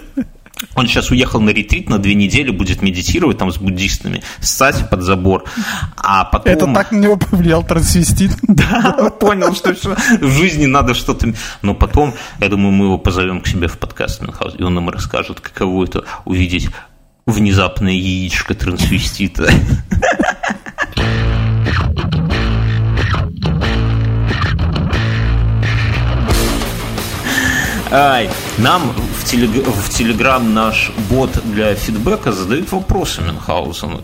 он 0.73 0.87
сейчас 0.87 1.11
уехал 1.11 1.41
на 1.41 1.49
ретрит 1.49 1.89
на 1.89 1.99
две 1.99 2.13
недели, 2.15 2.49
будет 2.49 2.81
медитировать 2.81 3.37
там 3.37 3.51
с 3.51 3.57
буддистами, 3.57 4.23
ссать 4.39 4.89
под 4.89 5.01
забор. 5.01 5.43
А 5.97 6.23
потом... 6.25 6.53
Это 6.53 6.73
так 6.73 6.91
на 6.91 6.97
него 6.97 7.17
повлиял 7.17 7.63
трансвестит. 7.63 8.31
Да, 8.55 9.11
понял, 9.19 9.53
что 9.53 9.73
в 9.73 10.29
жизни 10.31 10.65
надо 10.65 10.93
что-то... 10.93 11.33
Но 11.61 11.75
потом, 11.75 12.13
я 12.39 12.47
думаю, 12.47 12.71
мы 12.71 12.85
его 12.85 12.97
позовем 12.97 13.41
к 13.41 13.47
себе 13.47 13.67
в 13.67 13.77
подкаст, 13.77 14.21
и 14.57 14.63
он 14.63 14.73
нам 14.73 14.89
расскажет, 14.89 15.41
каково 15.41 15.83
это 15.85 16.05
увидеть 16.23 16.69
внезапное 17.25 17.93
яичко 17.93 18.53
трансвестита. 18.53 19.49
Нам 28.57 28.81
в, 29.19 29.23
телег... 29.23 29.51
в 29.65 29.89
Телеграм 29.89 30.53
наш 30.53 30.91
бот 31.09 31.29
для 31.45 31.75
фидбэка 31.75 32.31
задают 32.31 32.71
вопросы 32.71 33.21
Мюнхгаузену. 33.21 34.01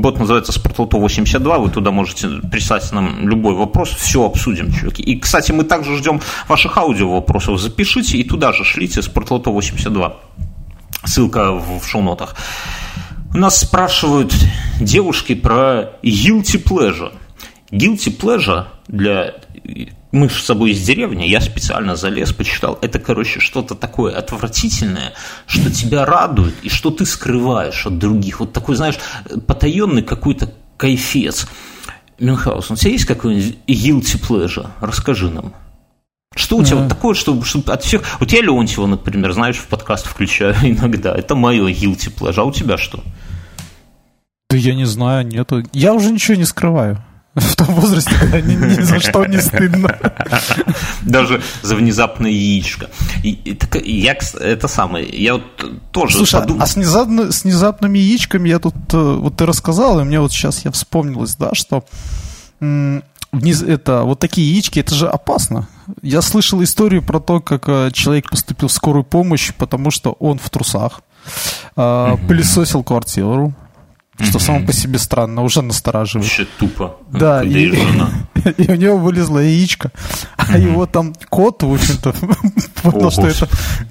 Бот 0.00 0.18
называется 0.18 0.52
Спортлото 0.52 0.96
82, 0.96 1.58
вы 1.58 1.70
туда 1.70 1.90
можете 1.92 2.28
прислать 2.50 2.90
нам 2.92 3.28
любой 3.28 3.54
вопрос, 3.54 3.90
все 3.90 4.24
обсудим, 4.24 4.72
чуваки. 4.72 5.02
И, 5.02 5.20
кстати, 5.20 5.52
мы 5.52 5.64
также 5.64 5.96
ждем 5.96 6.20
ваших 6.48 6.76
аудио 6.78 7.10
вопросов, 7.10 7.60
запишите 7.60 8.18
и 8.18 8.24
туда 8.24 8.52
же 8.52 8.64
шлите 8.64 9.02
Спортлото 9.02 9.50
82. 9.50 10.16
Ссылка 11.04 11.52
в 11.52 11.84
шоу-нотах. 11.86 12.34
У 13.32 13.38
нас 13.38 13.60
спрашивают 13.60 14.34
девушки 14.80 15.34
про 15.34 15.92
guilty 16.02 16.60
pleasure. 16.62 17.12
Guilty 17.70 18.16
pleasure 18.18 18.64
для 18.88 19.34
мы 20.12 20.28
с 20.28 20.42
собой 20.44 20.72
из 20.72 20.82
деревни, 20.82 21.24
я 21.24 21.40
специально 21.40 21.94
залез, 21.94 22.32
почитал. 22.32 22.78
Это, 22.82 22.98
короче, 22.98 23.38
что-то 23.40 23.74
такое 23.74 24.16
отвратительное, 24.16 25.12
что 25.46 25.70
тебя 25.70 26.04
радует 26.04 26.54
и 26.62 26.68
что 26.68 26.90
ты 26.90 27.06
скрываешь 27.06 27.86
от 27.86 27.98
других. 27.98 28.40
Вот 28.40 28.52
такой, 28.52 28.76
знаешь, 28.76 28.98
потаенный 29.46 30.02
какой-то 30.02 30.52
кайфец. 30.76 31.46
Мюнхгаузен, 32.18 32.74
у 32.74 32.76
тебя 32.76 32.90
есть 32.90 33.04
какой-нибудь 33.04 33.58
guilty 33.66 34.20
pleasure? 34.20 34.68
Расскажи 34.80 35.30
нам. 35.30 35.54
Что 36.36 36.58
у 36.58 36.64
тебя 36.64 36.76
mm-hmm. 36.76 36.82
вот 36.82 36.88
такое, 36.88 37.14
что, 37.14 37.42
что 37.42 37.72
от 37.72 37.82
всех... 37.82 38.02
Вот 38.20 38.30
я 38.32 38.40
Леонтьева, 38.40 38.86
например, 38.86 39.32
знаешь, 39.32 39.56
в 39.56 39.66
подкаст 39.66 40.06
включаю 40.06 40.54
иногда. 40.62 41.14
Это 41.14 41.34
мое 41.34 41.68
guilty 41.68 42.12
pleasure. 42.14 42.40
А 42.40 42.44
у 42.44 42.52
тебя 42.52 42.78
что? 42.78 43.02
Да 44.48 44.56
я 44.56 44.74
не 44.74 44.84
знаю, 44.84 45.26
нету. 45.26 45.62
Я 45.72 45.94
уже 45.94 46.10
ничего 46.10 46.36
не 46.36 46.44
скрываю. 46.44 47.02
В 47.34 47.54
том 47.54 47.74
возрасте, 47.74 48.12
когда 48.18 48.40
ни, 48.40 48.54
ни 48.54 48.82
за 48.82 48.98
что 48.98 49.24
не 49.24 49.40
стыдно. 49.40 49.96
Даже 51.02 51.40
за 51.62 51.76
внезапное 51.76 52.30
яичко. 52.30 52.90
И, 53.22 53.30
и, 53.30 53.54
так, 53.54 53.76
я, 53.84 54.16
это 54.40 54.66
самое, 54.66 55.08
я 55.08 55.34
вот 55.34 55.92
тоже 55.92 56.16
Слушай, 56.16 56.40
подумал... 56.40 56.62
а 56.62 56.66
с, 56.66 56.74
внезапно, 56.74 57.30
с 57.30 57.44
внезапными 57.44 57.98
яичками 57.98 58.48
я 58.48 58.58
тут, 58.58 58.74
э, 58.92 58.96
вот 58.96 59.36
ты 59.36 59.46
рассказал, 59.46 60.00
и 60.00 60.04
мне 60.04 60.18
вот 60.18 60.32
сейчас 60.32 60.64
я 60.64 60.72
вспомнилось, 60.72 61.36
да, 61.36 61.54
что 61.54 61.84
вниз, 62.60 63.62
это, 63.62 64.02
вот 64.02 64.18
такие 64.18 64.50
яички, 64.50 64.80
это 64.80 64.94
же 64.94 65.08
опасно. 65.08 65.68
Я 66.02 66.22
слышал 66.22 66.62
историю 66.64 67.02
про 67.02 67.20
то, 67.20 67.40
как 67.40 67.68
э, 67.68 67.90
человек 67.92 68.28
поступил 68.28 68.68
в 68.68 68.72
скорую 68.72 69.04
помощь, 69.04 69.52
потому 69.54 69.92
что 69.92 70.16
он 70.18 70.38
в 70.38 70.50
трусах, 70.50 71.00
э, 71.76 72.16
пылесосил 72.26 72.82
квартиру, 72.82 73.54
что 74.18 74.38
само 74.38 74.66
по 74.66 74.72
себе 74.72 74.98
странно, 74.98 75.42
уже 75.42 75.62
настораживает. 75.62 76.26
Вообще 76.26 76.46
тупо. 76.58 76.96
Да, 77.12 77.42
и, 77.42 77.72
и 78.56 78.70
у 78.70 78.74
него 78.74 78.96
вылезло 78.96 79.38
яичко, 79.38 79.90
а 80.36 80.58
его 80.58 80.86
там 80.86 81.14
кот, 81.28 81.62
в 81.62 81.72
общем-то, 81.72 82.12
понял, 82.82 83.10
что 83.10 83.26
это, 83.26 83.48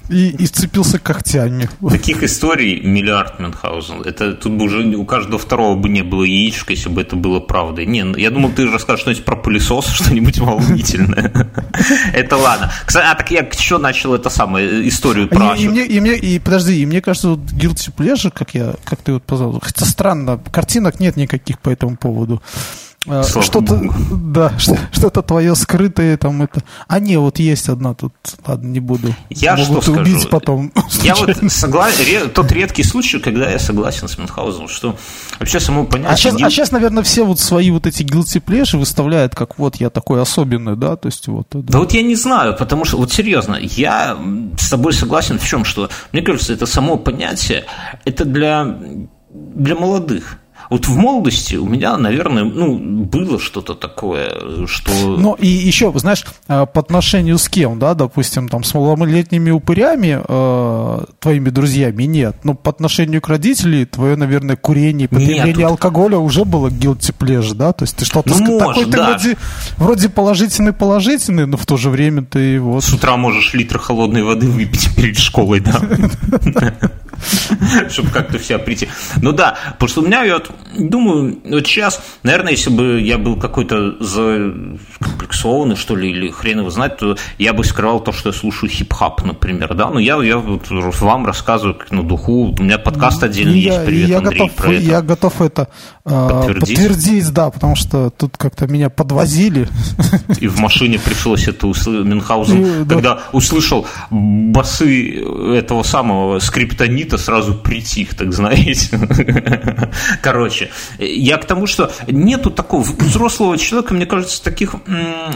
и, 0.09 0.29
и 0.29 0.45
сцепился 0.45 0.99
когтями. 0.99 1.69
Таких 1.89 2.23
историй 2.23 2.81
миллиард 2.81 3.39
Мюнхгаузен. 3.39 4.01
Это 4.01 4.33
тут 4.33 4.53
бы 4.53 4.65
уже 4.65 4.85
у 4.95 5.05
каждого 5.05 5.37
второго 5.37 5.75
бы 5.75 5.89
не 5.89 6.01
было 6.01 6.23
яичка, 6.23 6.73
если 6.73 6.89
бы 6.89 7.01
это 7.01 7.15
было 7.15 7.39
правдой. 7.39 7.85
Не, 7.85 8.03
ну, 8.03 8.17
я 8.17 8.31
думал, 8.31 8.51
ты 8.51 8.69
расскажешь 8.69 9.01
что-нибудь 9.01 9.25
про 9.25 9.35
пылесос, 9.35 9.87
что-нибудь 9.93 10.39
волнительное. 10.39 11.31
Это 12.13 12.37
ладно. 12.37 12.71
Кстати, 12.85 13.05
а 13.05 13.15
так 13.15 13.31
я 13.31 13.47
что 13.51 13.77
начал 13.77 14.13
это 14.13 14.29
самое, 14.29 14.87
историю 14.87 15.27
про 15.27 15.55
и, 15.55 15.67
мне, 15.67 15.85
и, 15.85 15.99
мне, 15.99 16.15
и 16.15 16.39
подожди, 16.39 16.81
и 16.81 16.85
мне 16.85 17.01
кажется, 17.01 17.29
вот 17.29 17.39
Guilty 17.39 17.93
Pleasure, 17.95 18.31
как, 18.31 18.53
я, 18.53 18.75
как 18.83 19.01
ты 19.01 19.13
вот 19.13 19.23
позвал, 19.23 19.59
хотя 19.61 19.85
странно, 19.85 20.39
картинок 20.51 20.99
нет 20.99 21.17
никаких 21.17 21.59
по 21.59 21.69
этому 21.69 21.97
поводу. 21.97 22.41
А, 23.11 23.23
что-то, 23.23 23.81
да, 24.11 24.53
что-то 24.91 25.23
твое 25.23 25.55
скрытое 25.55 26.15
там 26.15 26.43
это. 26.43 26.61
А 26.87 26.99
не, 26.99 27.17
вот 27.17 27.39
есть 27.39 27.67
одна 27.67 27.95
тут, 27.95 28.13
ладно, 28.45 28.67
не 28.67 28.79
буду. 28.79 29.15
Я 29.31 29.55
Могут 29.55 29.83
что 29.83 29.93
убить 29.93 30.21
скажу? 30.21 30.29
потом. 30.29 30.71
Я 31.01 31.15
вот 31.15 31.35
согласен, 31.51 32.29
тот 32.29 32.51
редкий 32.51 32.83
случай, 32.83 33.19
когда 33.19 33.49
я 33.49 33.57
согласен 33.57 34.07
с 34.07 34.17
Мюнхгаузеном, 34.19 34.67
что 34.67 34.95
вообще 35.39 35.59
само 35.59 35.85
понятие... 35.85 36.13
А 36.13 36.17
сейчас, 36.17 36.35
гил... 36.35 36.45
а 36.45 36.49
сейчас, 36.51 36.71
наверное, 36.71 37.01
все 37.01 37.25
вот 37.25 37.39
свои 37.39 37.71
вот 37.71 37.87
эти 37.87 38.03
guilty 38.03 38.43
pleasure 38.43 38.77
выставляют, 38.77 39.33
как 39.33 39.57
вот 39.57 39.77
я 39.77 39.89
такой 39.89 40.21
особенный, 40.21 40.75
да, 40.75 40.95
то 40.95 41.07
есть 41.07 41.27
вот. 41.27 41.47
Да. 41.51 41.61
да 41.61 41.79
вот 41.79 41.93
я 41.93 42.03
не 42.03 42.15
знаю, 42.15 42.55
потому 42.55 42.85
что, 42.85 42.97
вот 42.97 43.11
серьезно, 43.11 43.57
я 43.59 44.17
с 44.57 44.69
тобой 44.69 44.93
согласен 44.93 45.39
в 45.39 45.47
чем, 45.47 45.65
что, 45.65 45.89
мне 46.11 46.21
кажется, 46.21 46.53
это 46.53 46.67
само 46.67 46.97
понятие, 46.97 47.65
это 48.05 48.23
для, 48.25 48.77
для 49.31 49.75
молодых. 49.75 50.38
Вот 50.69 50.87
в 50.87 50.95
молодости 50.95 51.55
у 51.55 51.65
меня, 51.65 51.97
наверное, 51.97 52.43
ну, 52.43 52.77
было 52.77 53.39
что-то 53.39 53.73
такое, 53.73 54.67
что... 54.67 54.91
Ну, 55.17 55.33
и 55.33 55.47
еще, 55.47 55.91
знаешь, 55.95 56.23
э, 56.47 56.65
по 56.71 56.81
отношению 56.81 57.37
с 57.37 57.49
кем, 57.49 57.79
да, 57.79 57.95
допустим, 57.95 58.47
там, 58.49 58.63
с 58.63 58.73
малолетними 58.73 59.49
упырями, 59.49 60.21
э, 60.27 61.05
твоими 61.19 61.49
друзьями 61.49 62.03
нет, 62.03 62.37
но 62.43 62.53
по 62.53 62.69
отношению 62.69 63.21
к 63.21 63.29
родителям 63.29 63.69
твое, 63.87 64.15
наверное, 64.15 64.55
курение, 64.55 65.07
потребление 65.07 65.53
нет, 65.53 65.65
алкоголя 65.65 66.17
уже 66.17 66.45
было 66.45 66.67
guilty 66.67 67.13
pleasure, 67.17 67.53
да, 67.53 67.73
то 67.73 67.83
есть 67.83 67.95
ты 67.95 68.05
что-то... 68.05 68.29
Ну, 68.29 68.59
такой 68.59 68.75
может, 68.75 68.91
ты 68.91 68.97
да. 68.97 69.09
вроде, 69.09 69.37
вроде 69.77 70.09
положительный-положительный, 70.09 71.45
но 71.45 71.57
в 71.57 71.65
то 71.65 71.77
же 71.77 71.89
время 71.89 72.23
ты 72.23 72.59
вот... 72.59 72.83
С 72.83 72.93
утра 72.93 73.17
можешь 73.17 73.53
литр 73.53 73.79
холодной 73.79 74.23
воды 74.23 74.47
выпить 74.47 74.95
перед 74.95 75.17
школой, 75.17 75.61
да. 75.61 75.81
чтобы 77.89 78.09
как-то 78.09 78.37
в 78.39 78.45
себя 78.45 78.59
прийти. 78.59 78.87
Ну 79.21 79.31
да, 79.31 79.57
потому 79.73 79.89
что 79.89 80.01
у 80.01 80.05
меня, 80.05 80.23
я 80.23 80.35
вот 80.35 80.51
думаю, 80.77 81.39
вот 81.43 81.67
сейчас, 81.67 82.01
наверное, 82.23 82.51
если 82.51 82.69
бы 82.69 83.01
я 83.01 83.17
был 83.17 83.35
какой-то 83.35 84.03
закомплексованный, 84.03 85.75
что 85.75 85.95
ли, 85.95 86.09
или 86.11 86.29
хрен 86.29 86.59
его 86.59 86.69
знать, 86.69 86.97
то 86.97 87.17
я 87.37 87.53
бы 87.53 87.63
скрывал 87.63 87.99
то, 87.99 88.11
что 88.11 88.29
я 88.29 88.33
слушаю 88.33 88.69
хип-хап, 88.69 89.23
например, 89.23 89.73
да, 89.73 89.89
но 89.89 89.99
я, 89.99 90.21
я 90.23 90.37
вот 90.37 90.69
вам 90.69 91.25
рассказываю 91.25 91.75
как 91.75 91.91
на 91.91 92.03
духу, 92.03 92.55
у 92.57 92.63
меня 92.63 92.77
подкаст 92.77 93.23
отдельный 93.23 93.59
я, 93.59 93.73
есть, 93.73 93.85
привет, 93.85 94.09
я 94.09 94.17
Андрей, 94.17 94.39
готов, 94.39 94.55
про 94.55 94.73
это. 94.73 94.83
Я 94.83 95.01
готов 95.01 95.41
это 95.41 95.67
а, 96.05 96.29
подтвердить. 96.29 96.77
подтвердить, 96.77 97.33
да, 97.33 97.49
потому 97.49 97.75
что 97.75 98.09
тут 98.09 98.37
как-то 98.37 98.67
меня 98.67 98.89
подвозили. 98.89 99.67
И 100.39 100.47
в 100.47 100.59
машине 100.59 100.99
пришлось 100.99 101.47
это 101.47 101.67
услышать, 101.67 102.05
Мюнхгаузен, 102.05 102.87
когда 102.87 103.15
да. 103.15 103.21
услышал 103.31 103.85
басы 104.09 105.23
этого 105.55 105.83
самого 105.83 106.39
скриптонита, 106.39 107.08
то 107.09 107.17
сразу 107.17 107.53
притих, 107.53 108.15
так 108.15 108.33
знаете. 108.33 108.99
Короче, 110.21 110.69
я 110.97 111.37
к 111.37 111.45
тому, 111.45 111.67
что 111.67 111.91
нету 112.07 112.51
такого 112.51 112.83
взрослого 112.83 113.57
человека, 113.57 113.93
мне 113.93 114.05
кажется, 114.05 114.43
таких 114.43 114.75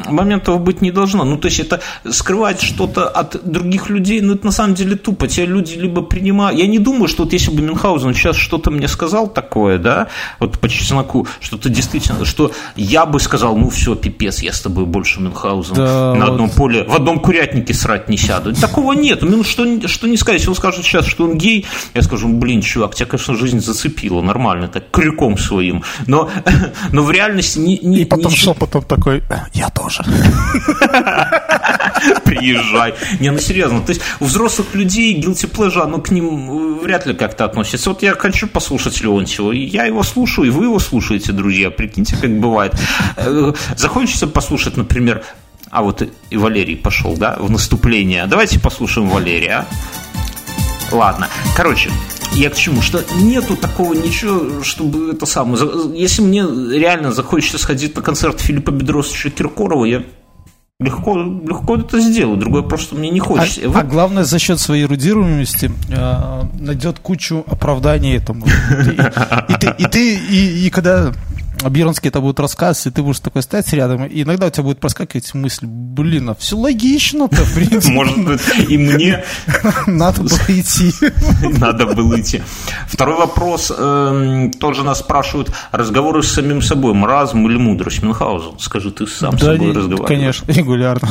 моментов 0.08 0.62
быть 0.62 0.82
не 0.82 0.92
должно. 0.92 1.24
Ну, 1.24 1.38
то 1.38 1.48
есть 1.48 1.60
это 1.60 1.82
скрывать 2.10 2.62
что-то 2.62 3.08
от 3.08 3.44
других 3.44 3.90
людей, 3.90 4.22
ну, 4.22 4.36
это 4.36 4.46
на 4.46 4.52
самом 4.52 4.76
деле 4.76 4.96
тупо. 4.96 5.28
Те 5.28 5.46
люди 5.46 5.74
либо 5.74 6.02
принимают... 6.02 6.60
Я 6.60 6.68
не 6.68 6.80
думаю, 6.80 7.08
что 7.08 7.24
вот 7.24 7.34
если 7.34 7.52
бы 7.52 7.62
Мюнхгаузен 7.62 8.14
сейчас 8.14 8.36
что-то 8.36 8.72
мне 8.72 8.88
сказал 8.88 9.28
такое, 9.28 9.78
да, 9.78 10.08
вот 10.40 10.60
по 10.60 10.70
чесноку, 10.70 11.28
что-то 11.40 11.70
действительно, 11.70 12.26
что 12.26 12.52
я 12.76 13.06
бы 13.06 13.20
сказал, 13.20 13.56
ну, 13.56 13.70
все, 13.70 13.96
пипец, 13.96 14.42
я 14.42 14.54
с 14.54 14.62
тобой 14.62 14.86
больше 14.86 15.20
Мюнхгаузен 15.22 15.76
да, 15.76 16.14
на 16.16 16.26
одном 16.26 16.48
вот. 16.48 16.56
поле, 16.56 16.84
в 16.84 16.96
одном 16.96 17.20
курятнике 17.20 17.74
срать 17.74 18.10
не 18.10 18.18
сяду. 18.18 18.54
Такого 18.54 18.94
нет. 18.94 19.22
Ну, 19.22 19.44
что, 19.44 19.88
что 19.88 20.08
не 20.08 20.18
сказать, 20.18 20.48
он 20.48 20.56
скажет 20.56 20.86
сейчас, 20.86 21.06
что 21.06 21.26
он 21.26 21.38
гей, 21.38 21.63
я 21.94 22.02
скажу, 22.02 22.28
блин, 22.28 22.62
чувак, 22.62 22.96
тебя, 22.96 23.08
конечно, 23.08 23.36
жизнь 23.36 23.60
зацепила 23.60 24.22
нормально, 24.22 24.68
так, 24.68 24.90
крюком 24.92 25.38
своим. 25.38 25.84
Но, 26.08 26.30
но 26.92 27.04
в 27.04 27.12
реальности... 27.12 27.60
Не, 27.60 27.78
не, 27.80 28.02
И 28.02 28.06
потом 28.06 28.32
ничего... 28.32 28.54
шепотом 28.54 28.84
такой, 28.84 29.24
я 29.54 29.70
тоже. 29.70 30.04
Приезжай. 32.26 32.94
Не, 33.20 33.32
ну 33.32 33.40
серьезно, 33.40 33.82
то 33.82 33.92
есть 33.92 34.02
у 34.20 34.26
взрослых 34.26 34.74
людей 34.74 35.20
guilty 35.20 35.50
pleasure, 35.50 35.82
оно 35.82 36.00
к 36.00 36.12
ним 36.12 36.80
вряд 36.80 37.06
ли 37.06 37.14
как-то 37.14 37.46
относится. 37.46 37.90
Вот 37.90 38.04
я 38.04 38.14
хочу 38.14 38.48
послушать 38.48 39.02
Леонтьева, 39.02 39.52
я 39.52 39.86
его 39.86 40.04
слушаю, 40.04 40.48
и 40.48 40.50
вы 40.50 40.66
его 40.66 40.80
слушаете, 40.80 41.32
друзья, 41.32 41.72
прикиньте, 41.72 42.16
как 42.16 42.40
бывает. 42.40 42.76
Э, 43.18 43.54
захочется 43.76 44.28
послушать, 44.28 44.78
например, 44.78 45.24
а 45.74 45.82
вот 45.82 46.08
и 46.30 46.38
Валерий 46.38 46.78
пошел, 46.78 47.18
да, 47.18 47.36
в 47.40 47.50
наступление. 47.50 48.28
Давайте 48.28 48.60
послушаем 48.60 49.10
Валерия. 49.10 49.66
Ладно. 50.94 51.28
Короче, 51.56 51.92
я 52.34 52.50
к 52.50 52.56
чему? 52.56 52.82
Что 52.82 53.04
нету 53.16 53.58
такого 53.58 53.94
ничего, 53.94 54.64
чтобы 54.64 55.12
это 55.12 55.26
самое... 55.26 55.62
Если 55.94 56.22
мне 56.22 56.42
реально 56.42 57.12
захочется 57.12 57.58
сходить 57.58 57.96
на 57.96 58.02
концерт 58.02 58.40
Филиппа 58.40 58.72
Бедросовича 58.72 59.32
Киркорова, 59.32 59.86
я 59.86 60.04
легко, 60.80 61.18
легко 61.18 61.78
это 61.78 62.00
сделаю. 62.00 62.38
Другое 62.38 62.62
просто 62.62 62.96
мне 62.96 63.10
не 63.10 63.20
хочется. 63.20 63.62
А, 63.66 63.70
Вы... 63.70 63.80
а 63.80 63.84
главное, 63.84 64.24
за 64.24 64.38
счет 64.38 64.60
своей 64.60 64.84
эрудируемости 64.84 65.72
э, 65.90 66.42
найдет 66.60 67.00
кучу 67.00 67.44
оправданий 67.48 68.16
этому. 68.16 68.46
И, 69.48 69.54
и, 69.54 69.58
ты, 69.58 69.74
и, 69.78 69.86
ты, 69.86 70.16
и, 70.16 70.68
и 70.68 70.70
когда 70.70 71.12
Бирнский 71.70 72.10
это 72.10 72.20
будет 72.20 72.40
рассказ, 72.40 72.88
и 72.88 72.92
ты 72.92 73.02
будешь 73.02 73.20
такой 73.20 73.42
стоять 73.42 73.72
рядом, 73.74 74.06
и 74.06 74.24
иногда 74.24 74.48
у 74.48 74.50
тебя 74.50 74.64
будет 74.64 74.80
проскакивать 74.80 75.34
мысль, 75.34 75.66
блин, 75.66 76.30
а 76.30 76.36
все 76.36 76.58
логично-то, 76.58 77.44
в 77.44 77.56
принципе. 77.56 77.94
Может 77.94 78.26
быть, 78.26 78.42
и 78.70 78.78
мне... 78.78 79.24
Надо 79.88 80.22
было 80.22 80.40
идти. 80.50 80.94
Надо 81.60 81.86
было 81.88 82.20
идти. 82.20 82.42
Второй 82.88 83.18
вопрос. 83.18 83.72
Эм, 83.76 84.52
тоже 84.52 84.84
нас 84.84 85.00
спрашивают, 85.00 85.52
разговоры 85.72 86.24
с 86.24 86.32
самим 86.32 86.62
собой, 86.62 86.94
маразм 86.94 87.48
или 87.48 87.58
мудрость? 87.58 88.04
Мюнхгаузен, 88.04 88.60
скажи, 88.60 88.92
ты 88.92 89.08
сам 89.08 89.38
с 89.38 89.42
собой 89.42 89.74
разговариваешь? 89.74 90.08
конечно, 90.08 90.52
регулярно. 90.52 91.10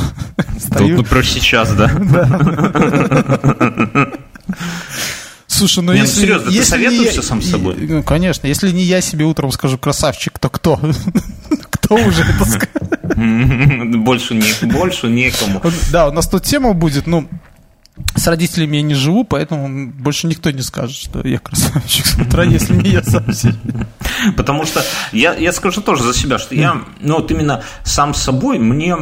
Тут, 0.77 1.11
ну, 1.11 1.23
сейчас, 1.23 1.73
да? 1.73 1.89
Слушай, 5.63 5.83
ну 5.85 5.93
не, 5.93 5.99
ну 5.99 6.05
если... 6.05 6.19
Ну, 6.19 6.25
серьезно, 6.25 6.49
если 6.49 6.59
ты 6.59 6.67
советуешься 6.67 7.21
сам 7.21 7.41
с 7.41 7.49
собой? 7.49 7.75
Ну, 7.77 8.03
конечно. 8.03 8.47
Если 8.47 8.69
не 8.71 8.83
я 8.83 8.99
себе 8.99 9.23
утром 9.23 9.49
скажу 9.53 9.77
красавчик, 9.77 10.37
то 10.37 10.49
кто? 10.49 10.77
Кто 11.69 11.95
уже 11.95 12.23
это 12.23 12.45
скажет? 12.45 13.15
Больше, 14.03 14.35
не, 14.35 14.67
больше 14.67 15.07
некому. 15.07 15.61
Да, 15.91 16.07
у 16.07 16.11
нас 16.11 16.27
тут 16.27 16.43
тема 16.43 16.73
будет, 16.73 17.07
ну, 17.07 17.27
с 18.15 18.25
родителями 18.27 18.77
я 18.77 18.81
не 18.81 18.93
живу, 18.93 19.23
поэтому 19.23 19.91
больше 19.91 20.27
никто 20.27 20.49
не 20.51 20.61
скажет, 20.61 20.95
что 20.95 21.25
я 21.27 21.39
красавчик 21.39 22.05
с 22.05 22.15
утра, 22.15 22.43
если 22.43 22.73
не 22.73 22.89
я 22.91 23.03
сам 23.03 23.31
себе. 23.33 23.55
Потому 24.35 24.65
что 24.65 24.83
я, 25.11 25.35
я 25.35 25.51
скажу 25.51 25.81
тоже 25.81 26.03
за 26.03 26.13
себя, 26.13 26.39
что 26.39 26.55
я, 26.55 26.81
ну 27.01 27.15
вот 27.15 27.29
именно 27.31 27.63
сам 27.83 28.13
собой, 28.13 28.59
мне 28.59 28.95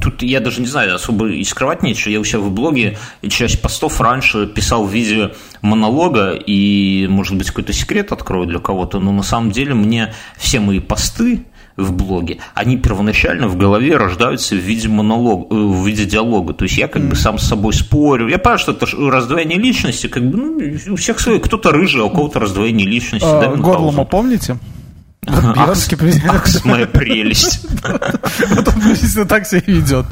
Тут 0.00 0.22
я 0.22 0.40
даже 0.40 0.60
не 0.60 0.66
знаю, 0.66 0.94
особо 0.94 1.28
и 1.28 1.44
скрывать 1.44 1.82
нечего. 1.82 2.10
Я 2.10 2.20
у 2.20 2.24
себя 2.24 2.40
в 2.40 2.50
блоге 2.50 2.96
часть 3.28 3.60
постов 3.60 4.00
раньше 4.00 4.46
писал 4.46 4.84
в 4.84 4.92
виде 4.92 5.32
монолога, 5.60 6.32
и, 6.32 7.06
может 7.08 7.36
быть, 7.36 7.48
какой-то 7.48 7.72
секрет 7.72 8.12
открою 8.12 8.46
для 8.46 8.58
кого-то, 8.58 9.00
но 9.00 9.12
на 9.12 9.22
самом 9.22 9.50
деле 9.50 9.74
мне 9.74 10.14
все 10.36 10.60
мои 10.60 10.80
посты 10.80 11.44
в 11.78 11.92
блоге, 11.92 12.38
они 12.54 12.76
первоначально 12.76 13.46
в 13.46 13.56
голове 13.56 13.96
рождаются 13.96 14.56
в 14.56 14.58
виде 14.58 14.88
монолога, 14.88 15.54
э, 15.54 15.58
в 15.58 15.86
виде 15.86 16.04
диалога. 16.04 16.52
То 16.52 16.64
есть 16.64 16.76
я 16.76 16.88
как 16.88 17.08
бы 17.08 17.14
сам 17.14 17.38
с 17.38 17.44
собой 17.44 17.72
спорю. 17.72 18.28
Я 18.28 18.38
понимаю, 18.38 18.58
что 18.58 18.72
это 18.72 18.86
раздвоение 18.96 19.58
личности, 19.58 20.08
как 20.08 20.28
бы, 20.28 20.36
ну, 20.36 20.92
у 20.92 20.96
всех 20.96 21.20
свои, 21.20 21.38
кто-то 21.38 21.70
рыжий, 21.70 22.02
а 22.02 22.06
у 22.06 22.10
кого-то 22.10 22.40
раздвоение 22.40 22.86
личности. 22.86 23.28
А, 23.28 23.40
да, 23.40 23.48
Горлома 23.54 24.04
помните? 24.04 24.58
Бьернский 25.28 25.96
президент. 25.96 26.32
Ах, 26.34 26.64
моя 26.64 26.86
прелесть. 26.86 27.66
Вот 28.48 28.68
он 28.68 28.74
приблизительно 28.74 29.26
так 29.26 29.46
себя 29.46 29.62
ведет. 29.66 30.06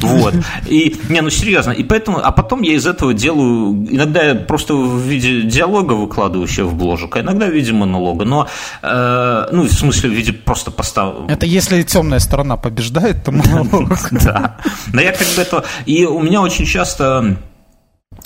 Вот. 0.00 0.34
И, 0.66 0.96
не, 1.08 1.20
ну 1.20 1.30
серьезно. 1.30 1.70
И 1.70 1.82
поэтому, 1.82 2.18
а 2.18 2.32
потом 2.32 2.62
я 2.62 2.74
из 2.74 2.86
этого 2.86 3.14
делаю, 3.14 3.86
иногда 3.90 4.22
я 4.22 4.34
просто 4.34 4.74
в 4.74 5.00
виде 5.00 5.42
диалога 5.42 5.92
выкладываю 5.94 6.48
себе 6.48 6.64
в 6.64 6.74
бложек, 6.74 7.16
а 7.16 7.20
иногда 7.20 7.46
в 7.46 7.52
виде 7.52 7.72
монолога. 7.72 8.24
Но, 8.24 8.48
э, 8.82 9.46
ну, 9.52 9.62
в 9.62 9.72
смысле, 9.72 10.10
в 10.10 10.12
виде 10.12 10.32
просто 10.32 10.70
поставил. 10.70 11.26
Это 11.28 11.46
если 11.46 11.82
темная 11.82 12.18
сторона 12.18 12.56
побеждает, 12.56 13.24
то 13.24 13.32
монолог. 13.32 14.08
Да. 14.10 14.56
Но 14.92 15.00
я 15.00 15.12
как 15.12 15.26
бы 15.36 15.42
это... 15.42 15.64
И 15.86 16.04
у 16.04 16.20
меня 16.20 16.40
очень 16.40 16.66
часто 16.66 17.36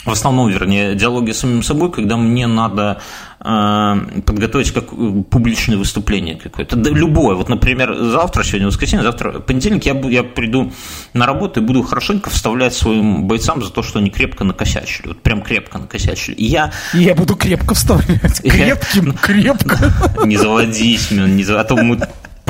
в 0.04 0.10
основном, 0.10 0.48
вернее, 0.48 0.94
диалоги 0.94 1.32
с 1.32 1.40
самим 1.40 1.62
собой, 1.62 1.90
когда 1.90 2.16
мне 2.16 2.46
надо 2.46 3.02
э, 3.38 3.94
подготовить 4.24 4.70
как 4.72 4.92
э, 4.92 5.22
публичное 5.28 5.76
выступление 5.76 6.36
какое-то. 6.36 6.76
Да, 6.76 6.90
любое. 6.90 7.36
Вот, 7.36 7.50
например, 7.50 7.94
завтра, 7.94 8.42
сегодня 8.42 8.68
воскресенье, 8.68 9.04
завтра 9.04 9.40
понедельник, 9.40 9.84
я, 9.84 9.92
я 10.08 10.22
приду 10.22 10.72
на 11.12 11.26
работу 11.26 11.60
и 11.60 11.62
буду 11.62 11.82
хорошенько 11.82 12.30
вставлять 12.30 12.72
своим 12.74 13.24
бойцам 13.24 13.62
за 13.62 13.70
то, 13.70 13.82
что 13.82 13.98
они 13.98 14.10
крепко 14.10 14.44
накосячили. 14.44 15.08
Вот 15.08 15.22
прям 15.22 15.42
крепко 15.42 15.78
накосячили. 15.78 16.34
И 16.36 16.46
я... 16.46 16.72
я 16.94 17.14
буду 17.14 17.36
крепко 17.36 17.74
вставлять. 17.74 18.40
Крепким, 18.40 19.12
крепко. 19.12 19.78
Не 20.24 20.38
заводись, 20.38 21.10
не 21.10 21.44
заводись. 21.44 21.50
А 21.50 21.64
то 21.64 21.76
мы 21.76 22.00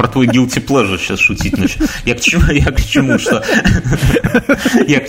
про 0.00 0.08
твой 0.08 0.28
guilty 0.28 0.64
pleasure 0.64 0.98
сейчас 0.98 1.20
шутить 1.20 1.58
начал. 1.58 1.84
Я 2.06 2.14
к 2.14 2.20
чему, 2.22 2.50
я 2.50 2.72
к 2.72 2.82
чему, 2.82 3.18
что... 3.18 3.44
Я, 4.86 5.02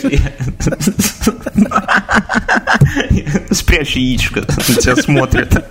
Спрячь 3.51 3.95
яичко, 3.95 4.41
на 4.41 4.75
тебя 4.75 4.97
смотрят. 4.97 5.65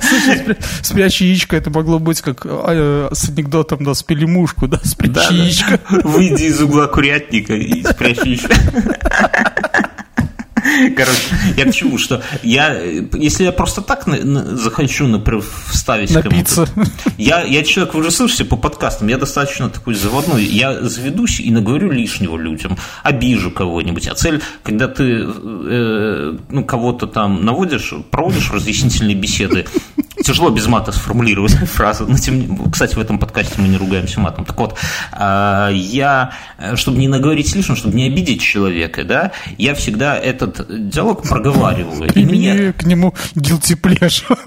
Слушай, 0.00 0.56
спрячь 0.80 1.20
яичко, 1.20 1.56
это 1.56 1.70
могло 1.70 1.98
быть 1.98 2.20
как 2.20 2.46
а, 2.46 3.08
с 3.12 3.28
анекдотом, 3.28 3.82
да, 3.82 3.94
спили 3.94 4.26
мушку, 4.26 4.68
да, 4.68 4.78
спрячь 4.84 5.30
яичко. 5.32 5.80
Выйди 6.04 6.44
из 6.44 6.60
угла 6.60 6.86
курятника 6.86 7.54
и 7.54 7.82
спрячь 7.82 8.18
яичко. 8.18 8.54
Короче, 10.96 11.22
я 11.56 11.64
к 11.64 11.74
чему, 11.74 11.98
что 11.98 12.22
я, 12.42 12.78
если 13.12 13.44
я 13.44 13.52
просто 13.52 13.82
так 13.82 14.06
на, 14.06 14.16
на, 14.16 14.56
захочу, 14.56 15.06
например, 15.06 15.44
вставить 15.68 16.12
Напиться. 16.12 16.68
Я, 17.18 17.42
я 17.42 17.62
человек, 17.62 17.94
вы 17.94 18.00
уже 18.00 18.10
слышите 18.10 18.44
по 18.44 18.56
подкастам, 18.56 19.08
я 19.08 19.18
достаточно 19.18 19.68
такой 19.68 19.94
заводной, 19.94 20.44
я 20.44 20.82
заведусь 20.82 21.40
и 21.40 21.50
наговорю 21.50 21.90
лишнего 21.90 22.36
людям, 22.36 22.76
обижу 23.02 23.50
кого-нибудь. 23.50 24.08
А 24.08 24.14
цель, 24.14 24.42
когда 24.62 24.88
ты 24.88 25.24
э, 25.24 26.36
ну, 26.48 26.64
кого-то 26.64 27.06
там 27.06 27.44
наводишь, 27.44 27.92
проводишь 28.10 28.50
разъяснительные 28.50 29.16
беседы, 29.16 29.66
тяжело 30.22 30.50
без 30.50 30.66
мата 30.66 30.92
сформулировать 30.92 31.52
фразу. 31.72 32.06
Но 32.06 32.16
тем, 32.16 32.70
кстати, 32.70 32.94
в 32.94 32.98
этом 32.98 33.18
подкасте 33.18 33.54
мы 33.58 33.68
не 33.68 33.76
ругаемся 33.76 34.20
матом. 34.20 34.44
Так 34.44 34.58
вот, 34.58 34.78
а, 35.12 35.70
я, 35.70 36.32
чтобы 36.74 36.98
не 36.98 37.08
наговорить 37.08 37.54
лишнего, 37.54 37.76
чтобы 37.76 37.96
не 37.96 38.06
обидеть 38.06 38.40
человека, 38.40 39.04
да, 39.04 39.32
я 39.58 39.74
всегда 39.74 40.16
этот 40.16 40.61
диалог 40.68 41.22
проговариваю. 41.22 42.10
И 42.14 42.24
меня... 42.24 42.72
к 42.72 42.84
нему 42.84 43.14
guilty 43.34 43.78
pleasure. 43.80 44.38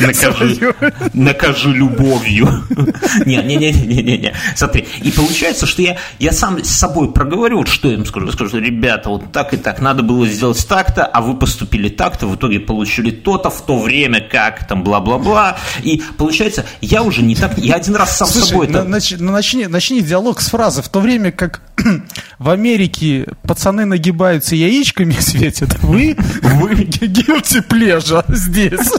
накажи, 0.00 0.74
накажи 1.12 1.70
любовью. 1.70 2.48
не, 3.26 3.36
не, 3.36 3.56
не, 3.56 3.72
не, 3.72 4.02
не, 4.02 4.18
не. 4.18 4.34
Смотри, 4.54 4.86
и 5.02 5.10
получается, 5.10 5.66
что 5.66 5.82
я, 5.82 5.96
я 6.18 6.32
сам 6.32 6.62
с 6.62 6.70
собой 6.70 7.12
проговорю, 7.12 7.64
что 7.66 7.88
я 7.88 7.94
им 7.94 8.06
скажу. 8.06 8.30
Скажу, 8.32 8.58
ребята, 8.58 9.10
вот 9.10 9.32
так 9.32 9.54
и 9.54 9.56
так, 9.56 9.80
надо 9.80 10.02
было 10.02 10.26
сделать 10.26 10.66
так-то, 10.66 11.04
а 11.04 11.20
вы 11.20 11.36
поступили 11.36 11.88
так-то, 11.88 12.26
в 12.26 12.36
итоге 12.36 12.60
получили 12.60 13.10
то-то 13.10 13.50
в 13.50 13.64
то 13.64 13.78
время, 13.78 14.20
как 14.20 14.66
там 14.66 14.84
бла-бла-бла. 14.84 15.58
И 15.82 16.02
получается, 16.16 16.64
я 16.80 17.02
уже 17.02 17.22
не 17.22 17.34
так, 17.34 17.58
я 17.58 17.74
один 17.74 17.96
раз 17.96 18.16
сам 18.16 18.28
с 18.28 18.48
собой... 18.48 18.68
На, 18.68 18.84
нач, 18.84 19.14
ну, 19.18 19.32
начни, 19.32 19.66
начни 19.66 20.02
диалог 20.02 20.40
с 20.40 20.48
фразы. 20.48 20.82
В 20.82 20.88
то 20.88 21.00
время 21.00 21.32
как 21.32 21.60
в 22.38 22.50
Америке 22.50 23.26
пацаны 23.42 23.84
нагибаются 23.84 24.49
яичками 24.56 25.12
светят, 25.20 25.78
вы, 25.82 26.16
вы 26.42 26.72
guilty 26.74 27.66
pleasure 27.66 28.24
здесь. 28.28 28.92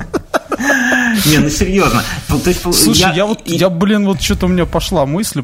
Не, 1.25 1.39
ну 1.39 1.49
серьезно. 1.49 2.03
Слушай, 2.73 2.99
я, 2.99 3.13
я 3.13 3.25
вот, 3.25 3.41
я, 3.45 3.69
блин, 3.69 4.06
вот 4.06 4.21
что-то 4.21 4.45
у 4.45 4.49
меня 4.49 4.65
пошла 4.65 5.06
мысль. 5.06 5.43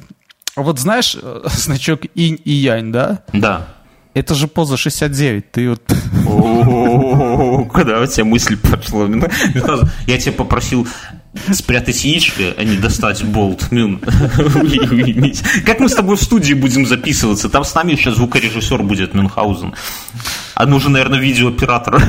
Вот 0.56 0.80
знаешь 0.80 1.16
э, 1.22 1.42
значок 1.46 2.02
инь 2.16 2.40
и 2.44 2.52
янь, 2.52 2.92
да? 2.92 3.24
Да. 3.34 3.68
Это 4.14 4.34
же 4.34 4.48
поза 4.48 4.78
69, 4.78 5.52
ты 5.52 5.70
вот... 5.70 5.84
Куда 7.70 8.02
у 8.02 8.06
тебя 8.08 8.26
мысль 8.26 8.58
пошла? 8.58 9.08
Я 10.08 10.18
тебя 10.18 10.32
попросил 10.32 10.88
спрятать 11.54 12.04
яичко, 12.04 12.54
а 12.58 12.64
не 12.64 12.78
достать 12.78 13.24
болт. 13.24 13.68
Ну, 13.72 14.00
как 15.66 15.80
мы 15.80 15.90
с 15.90 15.94
тобой 15.94 16.18
в 16.18 16.22
студии 16.22 16.54
будем 16.54 16.86
записываться? 16.86 17.50
Там 17.50 17.64
с 17.64 17.74
нами 17.76 17.96
сейчас 17.96 18.16
звукорежиссер 18.16 18.84
будет 18.84 19.14
Мюнхгаузен. 19.14 19.74
А 20.56 20.66
нужен, 20.66 20.94
наверное, 20.94 21.20
видеооператор. 21.20 22.02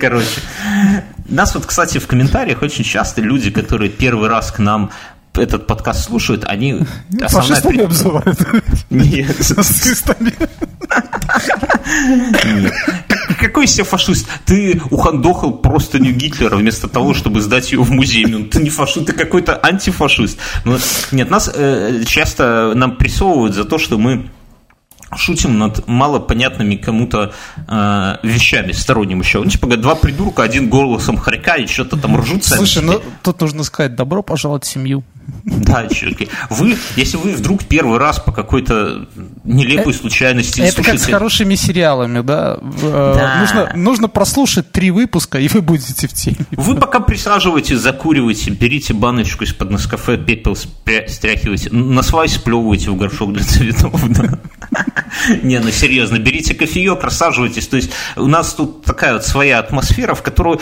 Короче. 0.00 0.40
Нас 1.28 1.54
вот, 1.54 1.66
кстати, 1.66 1.98
в 1.98 2.06
комментариях 2.06 2.62
очень 2.62 2.84
часто 2.84 3.20
люди, 3.20 3.50
которые 3.50 3.90
первый 3.90 4.28
раз 4.28 4.50
к 4.50 4.58
нам 4.58 4.90
этот 5.34 5.66
подкаст 5.66 6.04
слушают, 6.04 6.44
они... 6.44 6.80
Фашистами 7.28 7.84
обзывают. 7.84 8.38
Нет. 8.90 9.36
Нет. 12.44 12.72
Какой 13.38 13.64
из 13.64 13.72
себя 13.72 13.84
фашист? 13.84 14.28
Ты 14.44 14.80
ухандохал 14.90 15.52
просто 15.58 15.98
не 15.98 16.12
Гитлера 16.12 16.56
вместо 16.56 16.88
того, 16.88 17.14
чтобы 17.14 17.40
сдать 17.40 17.72
его 17.72 17.84
в 17.84 17.90
музей. 17.90 18.26
Ну, 18.26 18.44
ты 18.44 18.60
не 18.60 18.70
фашист, 18.70 19.06
ты 19.06 19.12
какой-то 19.12 19.58
антифашист. 19.62 20.38
Ну, 20.64 20.78
нет, 21.12 21.30
нас 21.30 21.50
э, 21.54 22.02
часто 22.06 22.72
нам 22.74 22.96
прессовывают 22.96 23.54
за 23.54 23.64
то, 23.64 23.78
что 23.78 23.98
мы 23.98 24.28
шутим 25.16 25.58
над 25.58 25.86
малопонятными 25.88 26.76
кому-то 26.76 27.32
э, 27.66 28.16
вещами 28.22 28.72
сторонним 28.72 29.20
еще. 29.20 29.42
Ну, 29.42 29.48
типа, 29.48 29.76
два 29.76 29.94
придурка, 29.94 30.42
один 30.42 30.68
голосом 30.68 31.16
хорька 31.16 31.56
и 31.56 31.66
что-то 31.66 31.96
там 31.96 32.20
ржут. 32.20 32.44
Слушай, 32.44 32.82
ну 32.82 33.00
тут 33.22 33.40
нужно 33.40 33.62
сказать, 33.62 33.94
добро 33.94 34.22
пожаловать 34.22 34.64
в 34.64 34.68
семью. 34.68 35.04
Да, 35.44 35.86
чуваки. 35.88 36.28
Вы, 36.50 36.76
если 36.96 37.16
вы 37.16 37.32
вдруг 37.32 37.64
первый 37.64 37.98
раз 37.98 38.18
по 38.18 38.32
какой-то 38.32 39.08
нелепой 39.44 39.92
э, 39.92 39.96
случайности 39.96 40.60
Это 40.60 40.72
слушаете... 40.72 40.98
как 40.98 41.00
с 41.00 41.12
хорошими 41.12 41.54
сериалами, 41.54 42.20
да? 42.20 42.58
Э, 42.82 43.14
да. 43.16 43.40
Нужно, 43.40 43.72
нужно 43.74 44.08
прослушать 44.08 44.70
три 44.72 44.90
выпуска, 44.90 45.38
и 45.38 45.48
вы 45.48 45.60
будете 45.60 46.06
в 46.06 46.12
теме. 46.12 46.38
Вы 46.52 46.76
пока 46.76 47.00
присаживаетесь, 47.00 47.78
закуриваете, 47.78 48.50
берите 48.50 48.94
баночку 48.94 49.44
из-под 49.44 49.70
Нескафе, 49.70 50.16
пепел 50.16 50.56
стряхивайте, 50.56 51.70
на 51.70 52.02
свай 52.02 52.28
сплевываете 52.28 52.90
в 52.90 52.96
горшок 52.96 53.32
для 53.32 53.44
цветов, 53.44 54.00
да? 54.08 54.38
Не, 55.42 55.58
ну 55.60 55.70
серьезно, 55.70 56.18
берите 56.18 56.54
кофеек, 56.54 57.02
рассаживайтесь. 57.02 57.66
То 57.68 57.76
есть 57.76 57.90
у 58.16 58.26
нас 58.26 58.54
тут 58.54 58.84
такая 58.84 59.14
вот 59.14 59.24
своя 59.24 59.58
атмосфера, 59.58 60.14
в 60.14 60.22
которую, 60.22 60.60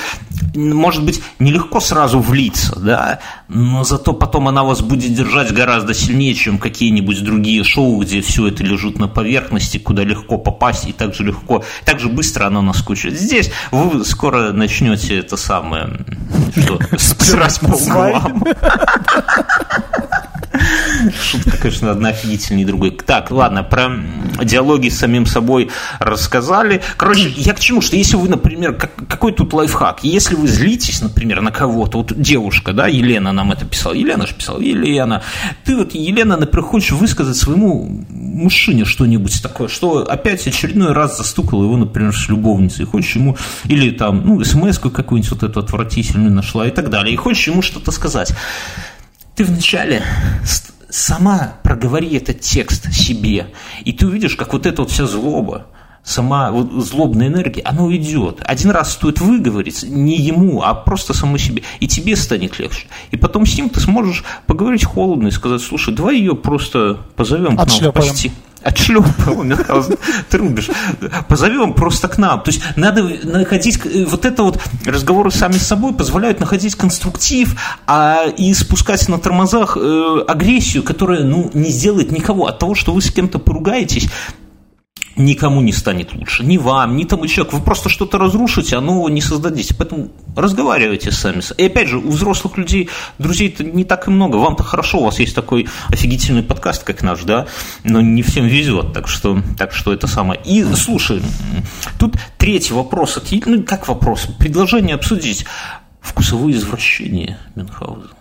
может 0.54 1.04
быть, 1.04 1.22
нелегко 1.38 1.80
сразу 1.80 2.20
влиться, 2.20 2.78
да, 2.78 3.20
но 3.48 3.84
зато 3.84 4.12
потом 4.12 4.48
она 4.48 4.55
вас 4.64 4.80
будет 4.80 5.14
держать 5.14 5.52
гораздо 5.52 5.94
сильнее, 5.94 6.34
чем 6.34 6.59
какие-нибудь 6.59 7.22
другие 7.24 7.64
шоу, 7.64 8.00
где 8.00 8.20
все 8.20 8.48
это 8.48 8.62
лежит 8.62 8.98
на 8.98 9.09
поверхности, 9.09 9.78
куда 9.78 10.04
легко 10.04 10.38
попасть 10.38 10.86
и 10.88 10.92
так 10.92 11.14
же 11.14 11.24
легко, 11.24 11.64
так 11.84 12.00
же 12.00 12.09
быстро 12.09 12.46
оно 12.46 12.62
наскучит. 12.62 13.18
Здесь 13.18 13.50
вы 13.70 14.04
скоро 14.04 14.52
начнете 14.52 15.18
это 15.18 15.36
самое, 15.36 15.98
что, 16.57 16.78
срать 16.98 17.61
по 17.61 17.74
углам. 17.74 18.44
Шутка, 21.20 21.56
конечно, 21.56 21.90
одна 21.90 22.10
офигительнее 22.10 22.66
другой. 22.66 22.90
Так, 22.90 23.30
ладно, 23.30 23.62
про 23.62 23.90
диалоги 24.42 24.88
с 24.88 24.98
самим 24.98 25.26
собой 25.26 25.70
рассказали. 25.98 26.82
Короче, 26.96 27.28
я 27.36 27.54
к 27.54 27.60
чему? 27.60 27.80
Что 27.80 27.96
если 27.96 28.16
вы, 28.16 28.28
например, 28.28 28.74
как, 28.74 28.92
какой 29.08 29.32
тут 29.32 29.52
лайфхак? 29.52 30.04
Если 30.04 30.34
вы 30.34 30.48
злитесь, 30.48 31.00
например, 31.00 31.40
на 31.40 31.50
кого-то, 31.50 31.98
вот 31.98 32.18
девушка, 32.20 32.72
да, 32.72 32.86
Елена 32.86 33.32
нам 33.32 33.52
это 33.52 33.64
писала, 33.64 33.94
Елена 33.94 34.26
же 34.26 34.34
писала, 34.34 34.60
Елена, 34.60 35.22
ты 35.64 35.76
вот, 35.76 35.94
Елена, 35.94 36.36
например, 36.36 36.66
хочешь 36.66 36.92
высказать 36.92 37.36
своему 37.36 38.04
мужчине 38.10 38.84
что-нибудь 38.84 39.42
такое, 39.42 39.68
что 39.68 39.98
опять 39.98 40.46
очередной 40.46 40.92
раз 40.92 41.18
застукал 41.18 41.62
его, 41.62 41.76
например, 41.76 42.14
с 42.14 42.28
любовницей, 42.28 42.84
хочешь 42.86 43.16
ему, 43.16 43.36
или 43.64 43.90
там, 43.90 44.22
ну, 44.24 44.44
смс 44.44 44.78
какую-нибудь 44.78 45.30
вот 45.30 45.42
эту 45.42 45.60
отвратительную 45.60 46.32
нашла 46.32 46.66
и 46.66 46.70
так 46.70 46.90
далее, 46.90 47.14
и 47.14 47.16
хочешь 47.16 47.46
ему 47.48 47.62
что-то 47.62 47.90
сказать 47.90 48.32
ты 49.37 49.45
вначале 49.45 50.03
сама 50.89 51.59
проговори 51.62 52.16
этот 52.16 52.41
текст 52.41 52.91
себе, 52.93 53.53
и 53.84 53.93
ты 53.93 54.07
увидишь, 54.07 54.34
как 54.34 54.55
вот 54.55 54.64
эта 54.64 54.82
вот 54.82 54.91
вся 54.91 55.07
злоба, 55.07 55.66
сама 56.03 56.51
вот 56.51 56.72
злобная 56.72 57.26
энергия, 57.26 57.61
она 57.62 57.82
уйдет. 57.82 58.41
Один 58.47 58.70
раз 58.70 58.95
стоит 58.95 59.20
выговорить, 59.20 59.82
не 59.82 60.16
ему, 60.16 60.62
а 60.62 60.74
просто 60.74 61.12
самой 61.12 61.39
себе, 61.39 61.62
и 61.80 61.87
тебе 61.87 62.16
станет 62.16 62.59
легче. 62.59 62.87
И 63.11 63.18
потом 63.18 63.45
с 63.45 63.57
ним 63.57 63.68
ты 63.68 63.80
сможешь 63.80 64.24
поговорить 64.47 64.84
холодно 64.84 65.28
и 65.28 65.32
сказать, 65.32 65.61
слушай, 65.61 65.95
давай 65.95 66.16
ее 66.16 66.34
просто 66.34 67.01
позовем 67.14 67.59
к 67.59 67.66
нам 67.66 67.91
в 67.91 67.93
пости 67.93 68.32
отшлепал, 68.66 69.44
ты 70.30 70.38
рубишь. 70.38 70.68
Позовем 71.28 71.72
просто 71.72 72.08
к 72.08 72.18
нам. 72.18 72.42
То 72.42 72.50
есть 72.50 72.62
надо 72.76 73.02
находить, 73.24 73.80
вот 74.08 74.24
это 74.24 74.42
вот 74.42 74.60
разговоры 74.84 75.30
сами 75.30 75.54
с 75.54 75.66
собой 75.66 75.94
позволяют 75.94 76.40
находить 76.40 76.74
конструктив, 76.74 77.56
а 77.86 78.24
и 78.36 78.52
спускать 78.54 79.08
на 79.08 79.18
тормозах 79.18 79.76
э, 79.76 80.24
агрессию, 80.26 80.82
которая, 80.82 81.22
ну, 81.22 81.50
не 81.54 81.70
сделает 81.70 82.10
никого. 82.10 82.46
От 82.46 82.58
того, 82.58 82.74
что 82.74 82.92
вы 82.92 83.00
с 83.02 83.10
кем-то 83.10 83.38
поругаетесь, 83.38 84.08
никому 85.16 85.60
не 85.60 85.72
станет 85.72 86.14
лучше. 86.14 86.44
Ни 86.44 86.58
вам, 86.58 86.96
ни 86.96 87.04
тому 87.04 87.26
человеку. 87.26 87.56
Вы 87.56 87.62
просто 87.62 87.88
что-то 87.88 88.18
разрушите, 88.18 88.76
а 88.76 88.80
нового 88.80 89.08
не 89.08 89.20
создадите. 89.20 89.74
Поэтому 89.74 90.10
разговаривайте 90.34 91.10
сами. 91.12 91.42
И 91.56 91.66
опять 91.66 91.88
же, 91.88 91.98
у 91.98 92.10
взрослых 92.10 92.56
людей 92.56 92.88
друзей-то 93.18 93.64
не 93.64 93.84
так 93.84 94.08
и 94.08 94.10
много. 94.10 94.36
Вам-то 94.36 94.62
хорошо, 94.62 94.98
у 94.98 95.04
вас 95.04 95.18
есть 95.18 95.34
такой 95.34 95.68
офигительный 95.88 96.42
подкаст, 96.42 96.84
как 96.84 97.02
наш, 97.02 97.22
да, 97.22 97.46
но 97.84 98.00
не 98.00 98.22
всем 98.22 98.46
везет. 98.46 98.92
Так 98.92 99.08
что, 99.08 99.42
так 99.58 99.72
что 99.72 99.92
это 99.92 100.06
самое. 100.06 100.40
И 100.44 100.62
слушай, 100.74 101.22
тут 101.98 102.14
третий 102.38 102.74
вопрос. 102.74 103.18
Ну, 103.46 103.62
как 103.62 103.88
вопрос? 103.88 104.28
Предложение 104.38 104.94
обсудить. 104.94 105.44
Вкусовые 106.00 106.56
извращения 106.56 107.38
Мюнхгаузен. 107.56 108.15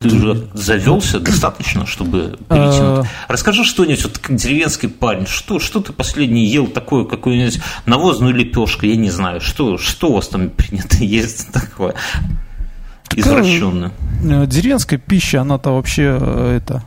Ты 0.00 0.14
уже 0.14 0.48
завелся 0.54 1.18
достаточно, 1.18 1.84
чтобы 1.84 2.38
перейти 2.48 2.80
на... 2.80 3.04
Расскажи 3.26 3.64
что-нибудь, 3.64 4.04
вот 4.04 4.20
деревенский 4.28 4.88
парень, 4.88 5.26
что, 5.26 5.58
что 5.58 5.80
ты 5.80 5.92
последний 5.92 6.46
ел 6.46 6.68
такое, 6.68 7.04
какую-нибудь 7.04 7.60
навозную 7.84 8.32
лепешку, 8.32 8.86
я 8.86 8.94
не 8.94 9.10
знаю, 9.10 9.40
что, 9.40 9.76
что 9.76 10.10
у 10.10 10.14
вас 10.14 10.28
там 10.28 10.50
принято 10.50 10.98
есть 11.00 11.52
такое 11.52 11.96
извращенное? 13.12 13.90
Э, 14.22 14.46
деревенская 14.46 15.00
пища, 15.00 15.40
она-то 15.40 15.70
вообще 15.70 16.16
э, 16.20 16.56
это 16.58 16.84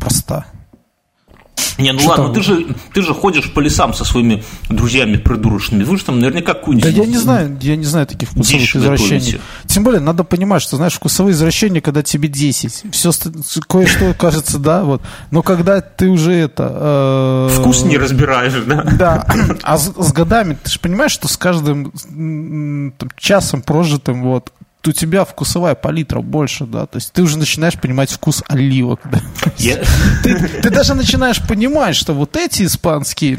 проста. 0.00 0.46
Не, 1.78 1.92
ну 1.92 1.98
что 1.98 2.10
ладно, 2.10 2.34
ты 2.34 2.42
же, 2.42 2.66
ты 2.92 3.02
же 3.02 3.14
ходишь 3.14 3.52
по 3.52 3.60
лесам 3.60 3.94
со 3.94 4.04
своими 4.04 4.44
друзьями 4.68 5.16
придурочными. 5.16 5.84
Вы 5.84 5.96
же 5.96 6.04
там 6.04 6.20
наверняка 6.20 6.54
какую-нибудь... 6.54 6.94
Да 6.94 7.02
я 7.02 7.06
не 7.06 7.16
знаю, 7.16 7.58
я 7.60 7.76
не 7.76 7.84
знаю 7.84 8.06
таких 8.06 8.30
вкусовых 8.30 8.76
извращений. 8.76 9.18
Готовите. 9.18 9.40
Тем 9.66 9.84
более, 9.84 10.00
надо 10.00 10.24
понимать, 10.24 10.62
что, 10.62 10.76
знаешь, 10.76 10.94
вкусовые 10.94 11.32
извращения, 11.32 11.80
когда 11.80 12.02
тебе 12.02 12.28
10. 12.28 12.84
Все, 12.92 13.10
кое-что 13.66 14.14
кажется, 14.14 14.58
да, 14.58 14.84
вот. 14.84 15.02
Но 15.30 15.42
когда 15.42 15.80
ты 15.80 16.08
уже 16.08 16.32
это... 16.32 17.48
Э, 17.50 17.56
Вкус 17.58 17.82
не 17.82 17.96
разбираешь, 17.98 18.54
да? 18.66 18.82
Да. 18.82 19.26
А 19.62 19.78
с, 19.78 19.92
с 19.96 20.12
годами, 20.12 20.56
ты 20.62 20.70
же 20.70 20.78
понимаешь, 20.78 21.12
что 21.12 21.28
с 21.28 21.36
каждым 21.36 21.92
там, 22.98 23.10
часом 23.16 23.62
прожитым, 23.62 24.22
вот, 24.22 24.52
у 24.90 24.92
тебя 24.92 25.24
вкусовая 25.24 25.74
палитра 25.74 26.20
больше, 26.20 26.66
да, 26.66 26.86
то 26.86 26.96
есть 26.96 27.12
ты 27.12 27.22
уже 27.22 27.38
начинаешь 27.38 27.78
понимать 27.78 28.10
вкус 28.10 28.42
оливок, 28.48 29.00
да. 29.04 29.20
Yeah. 29.56 29.86
Ты, 30.22 30.38
ты 30.38 30.70
даже 30.70 30.94
начинаешь 30.94 31.40
понимать, 31.40 31.94
что 31.94 32.14
вот 32.14 32.36
эти 32.36 32.64
испанские 32.64 33.38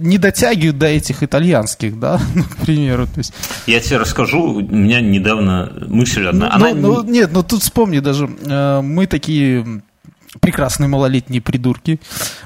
не 0.00 0.18
дотягивают 0.18 0.78
до 0.78 0.86
этих 0.86 1.22
итальянских, 1.22 1.98
да, 1.98 2.20
к 2.52 2.64
примеру. 2.64 3.06
То 3.06 3.18
есть... 3.18 3.32
Я 3.66 3.80
тебе 3.80 3.98
расскажу, 3.98 4.54
у 4.54 4.60
меня 4.60 5.00
недавно 5.00 5.72
мысль 5.86 6.26
одна. 6.26 6.54
Ну, 6.58 6.66
Она... 6.70 6.74
ну, 6.74 7.02
нет, 7.04 7.30
ну 7.32 7.42
тут 7.42 7.62
вспомни 7.62 8.00
даже, 8.00 8.28
э, 8.44 8.80
мы 8.82 9.06
такие 9.06 9.82
прекрасные 10.40 10.88
малолетние 10.88 11.40
придурки, 11.40 12.00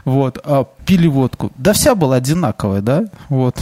вот, 0.05 0.39
а, 0.45 0.65
пили 0.85 1.07
водку. 1.07 1.53
Да 1.57 1.73
вся 1.73 1.95
была 1.95 2.17
одинаковая, 2.17 2.81
да, 2.81 3.05
вот. 3.29 3.57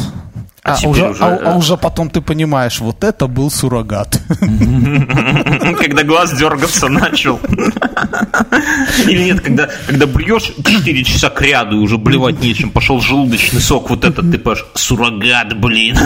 А, 0.66 0.78
а, 0.82 0.88
уже, 0.88 1.10
уже... 1.10 1.22
А, 1.22 1.52
а 1.52 1.56
уже 1.58 1.76
потом 1.76 2.08
ты 2.08 2.22
понимаешь, 2.22 2.80
вот 2.80 3.04
это 3.04 3.26
был 3.26 3.50
суррогат. 3.50 4.18
Когда 4.40 6.02
глаз 6.04 6.32
дергаться 6.38 6.88
начал. 6.88 7.38
Или 9.06 9.24
нет, 9.24 9.42
когда, 9.42 9.68
когда 9.86 10.06
блюешь 10.06 10.54
4 10.56 11.04
часа 11.04 11.28
к 11.28 11.42
ряду 11.42 11.76
и 11.76 11.80
уже 11.80 11.98
блевать 11.98 12.40
нечем, 12.40 12.70
пошел 12.70 12.98
желудочный 13.00 13.60
сок, 13.60 13.90
вот 13.90 14.04
этот 14.04 14.30
ты 14.30 14.38
понимаешь, 14.38 14.64
суррогат, 14.74 15.60
блин. 15.60 15.98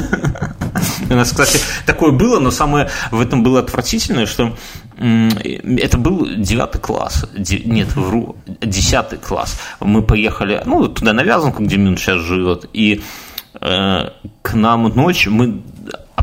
У 1.10 1.14
нас, 1.14 1.30
кстати, 1.30 1.60
такое 1.86 2.10
было, 2.10 2.40
но 2.40 2.50
самое 2.50 2.90
в 3.12 3.20
этом 3.20 3.44
было 3.44 3.60
отвратительное, 3.60 4.26
что 4.26 4.56
это 4.96 5.98
был 5.98 6.26
девятый 6.36 6.80
класс, 6.80 7.26
нет, 7.36 7.94
вру, 7.94 8.36
десятый 8.60 9.18
класс. 9.20 9.60
Мы 9.78 10.02
поехали, 10.02 10.60
ну, 10.64 10.88
туда 10.88 11.12
на 11.12 11.22
Вязанку, 11.22 11.62
где 11.62 11.76
Мин 11.76 11.96
сейчас 11.96 12.18
живет, 12.20 12.68
и 12.72 13.00
Э, 13.00 13.00
к 13.60 14.54
нам 14.54 14.88
ночью, 14.94 15.32
мы 15.32 15.62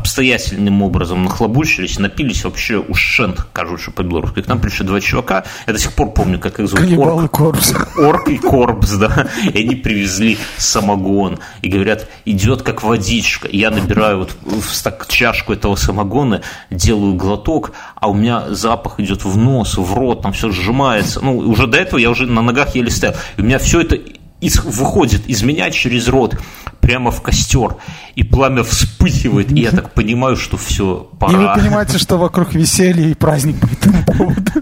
обстоятельным 0.06 0.82
образом 0.82 1.24
нахлобучились, 1.24 1.98
напились 1.98 2.44
вообще 2.44 2.78
ушент, 2.78 3.44
короче, 3.52 3.90
по-белорусски. 3.90 4.42
К 4.42 4.46
нам 4.46 4.60
пришли 4.60 4.86
два 4.86 5.00
чувака, 5.00 5.44
я 5.66 5.72
до 5.72 5.78
сих 5.80 5.94
пор 5.94 6.12
помню, 6.12 6.38
как 6.38 6.60
их 6.60 6.68
зовут. 6.68 6.84
Каннибал 6.84 7.24
и 7.24 7.28
Корпус. 7.28 7.74
Орк 7.98 8.28
и 8.28 8.38
Корпус, 8.38 8.92
да. 8.92 9.26
И 9.52 9.64
они 9.64 9.74
привезли 9.74 10.38
самогон. 10.58 11.40
И 11.62 11.68
говорят, 11.68 12.08
идет 12.24 12.62
как 12.62 12.84
водичка. 12.84 13.48
Я 13.50 13.70
набираю 13.70 14.18
вот 14.18 14.36
в 14.44 14.72
стак, 14.72 15.06
чашку 15.08 15.52
этого 15.52 15.74
самогона, 15.74 16.42
делаю 16.70 17.14
глоток, 17.14 17.72
а 17.96 18.08
у 18.08 18.14
меня 18.14 18.50
запах 18.50 19.00
идет 19.00 19.24
в 19.24 19.36
нос, 19.36 19.76
в 19.76 19.92
рот, 19.92 20.22
там 20.22 20.32
все 20.32 20.50
сжимается. 20.50 21.20
Ну, 21.20 21.36
уже 21.38 21.66
до 21.66 21.78
этого 21.78 21.98
я 21.98 22.10
уже 22.10 22.26
на 22.26 22.42
ногах 22.42 22.76
еле 22.76 22.90
стоял. 22.90 23.16
И 23.36 23.40
у 23.40 23.44
меня 23.44 23.58
все 23.58 23.80
это 23.80 23.98
из, 24.40 24.62
выходит 24.62 25.26
из 25.26 25.42
меня 25.42 25.70
через 25.70 26.08
рот 26.08 26.38
прямо 26.80 27.10
в 27.10 27.20
костер, 27.22 27.76
и 28.14 28.22
пламя 28.22 28.62
вспыхивает, 28.62 29.50
и 29.52 29.60
я 29.60 29.70
так 29.70 29.92
понимаю, 29.92 30.36
что 30.36 30.56
все, 30.56 31.10
пора. 31.18 31.32
И 31.32 31.36
вы 31.36 31.62
понимаете, 31.62 31.98
что 31.98 32.16
вокруг 32.16 32.54
веселье 32.54 33.10
и 33.10 33.14
праздник 33.14 33.58
по 33.60 33.66
этому 33.66 34.04
поводу. 34.04 34.52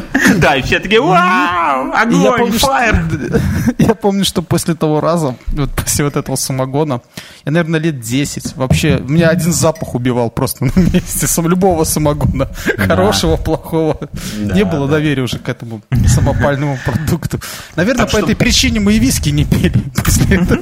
Да, 0.38 0.56
и 0.56 0.62
все 0.62 0.80
такие, 0.80 1.00
вау, 1.00 1.92
огонь, 1.92 2.22
я 2.22 2.32
помню, 2.32 2.58
фаер. 2.58 3.04
Что, 3.08 3.40
я 3.78 3.94
помню, 3.94 4.24
что 4.24 4.42
после 4.42 4.74
того 4.74 5.00
раза, 5.00 5.36
вот 5.48 5.70
после 5.70 6.04
вот 6.04 6.16
этого 6.16 6.36
самогона, 6.36 7.00
я, 7.44 7.52
наверное, 7.52 7.80
лет 7.80 8.00
10, 8.00 8.56
вообще, 8.56 9.00
меня 9.00 9.28
один 9.28 9.52
запах 9.52 9.94
убивал 9.94 10.30
просто 10.30 10.64
на 10.66 10.72
месте, 10.74 11.26
с 11.26 11.38
любого 11.38 11.84
самогона, 11.84 12.48
хорошего, 12.76 13.36
плохого. 13.36 13.98
Не 14.36 14.64
было 14.64 14.88
доверия 14.88 15.22
уже 15.22 15.38
к 15.38 15.48
этому 15.48 15.80
самопальному 16.06 16.78
продукту. 16.84 17.40
Наверное, 17.76 18.06
по 18.06 18.18
этой 18.18 18.36
причине 18.36 18.80
мы 18.80 18.94
и 18.94 18.98
виски 18.98 19.30
не 19.30 19.44
пили 19.44 19.82
после 19.94 20.36
этого. 20.36 20.60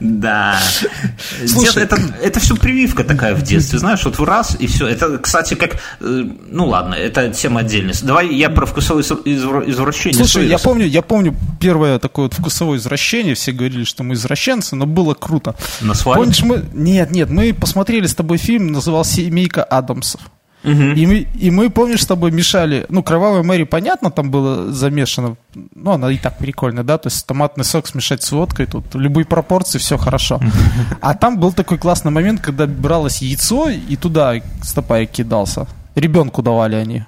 Да. 0.00 0.58
Слушай, 1.46 1.84
это, 1.84 1.98
это 2.22 2.40
все 2.40 2.56
прививка 2.56 3.04
такая 3.04 3.34
в 3.34 3.42
детстве, 3.42 3.78
знаешь, 3.78 4.04
вот 4.04 4.18
в 4.18 4.24
раз 4.24 4.56
и 4.58 4.66
все. 4.66 4.86
Это, 4.86 5.18
кстати, 5.18 5.54
как, 5.54 5.74
э, 6.00 6.24
ну 6.50 6.66
ладно, 6.66 6.94
это 6.94 7.30
тема 7.30 7.60
отдельная. 7.60 7.94
Давай 8.02 8.32
я 8.34 8.50
про 8.50 8.66
вкусовое 8.66 9.02
извращение. 9.02 10.18
Слушай, 10.18 10.46
я 10.48 10.58
помню, 10.58 10.86
я 10.86 11.02
помню 11.02 11.34
первое 11.60 11.98
такое 11.98 12.26
вот 12.26 12.34
вкусовое 12.34 12.78
извращение, 12.78 13.34
все 13.34 13.52
говорили, 13.52 13.84
что 13.84 14.02
мы 14.02 14.14
извращенцы, 14.14 14.76
но 14.76 14.86
было 14.86 15.14
круто. 15.14 15.54
На 15.80 15.94
свадьбе? 15.94 16.22
Помнишь, 16.22 16.42
мы... 16.42 16.64
Нет, 16.72 17.10
нет, 17.10 17.30
мы 17.30 17.52
посмотрели 17.52 18.06
с 18.06 18.14
тобой 18.14 18.38
фильм, 18.38 18.68
назывался 18.68 19.16
«Семейка 19.16 19.64
Адамсов». 19.64 20.20
Угу. 20.64 20.72
И, 20.72 21.06
мы, 21.06 21.26
и 21.34 21.50
мы, 21.50 21.70
помнишь, 21.70 22.02
с 22.02 22.06
тобой 22.06 22.32
мешали, 22.32 22.84
ну, 22.88 23.02
кровавая 23.02 23.42
Мэри, 23.42 23.62
понятно, 23.62 24.10
там 24.10 24.30
было 24.30 24.72
замешано, 24.72 25.36
ну, 25.54 25.92
она 25.92 26.10
и 26.10 26.18
так 26.18 26.38
прикольная, 26.38 26.82
да, 26.82 26.98
то 26.98 27.08
есть 27.08 27.24
томатный 27.26 27.64
сок 27.64 27.86
смешать 27.86 28.22
с 28.22 28.32
водкой, 28.32 28.66
тут 28.66 28.94
любые 28.94 29.24
пропорции, 29.24 29.78
все 29.78 29.96
хорошо. 29.96 30.40
А 31.00 31.14
там 31.14 31.38
был 31.38 31.52
такой 31.52 31.78
классный 31.78 32.10
момент, 32.10 32.40
когда 32.40 32.66
бралось 32.66 33.22
яйцо, 33.22 33.68
и 33.68 33.96
туда 33.96 34.34
стопай 34.62 35.06
кидался. 35.06 35.66
Ребенку 35.94 36.42
давали 36.42 36.74
они. 36.74 37.04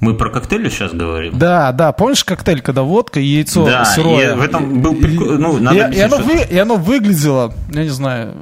Мы 0.00 0.14
про 0.14 0.30
коктейли 0.30 0.68
сейчас 0.68 0.92
говорим? 0.92 1.38
Да, 1.38 1.72
да. 1.72 1.92
Помнишь 1.92 2.22
коктейль, 2.22 2.60
когда 2.60 2.82
водка 2.82 3.18
и 3.20 3.24
яйцо 3.24 3.66
да, 3.66 3.84
сырое? 3.84 4.34
И 4.34 4.36
в 4.36 4.42
этом 4.42 4.80
был 4.80 4.94
прикол. 4.94 5.32
Ну, 5.38 5.58
надо 5.58 5.88
и, 5.88 5.96
и, 5.96 6.00
оно 6.00 6.18
вы, 6.18 6.42
и 6.48 6.56
оно 6.56 6.76
выглядело, 6.76 7.52
я 7.72 7.82
не 7.82 7.88
знаю, 7.88 8.34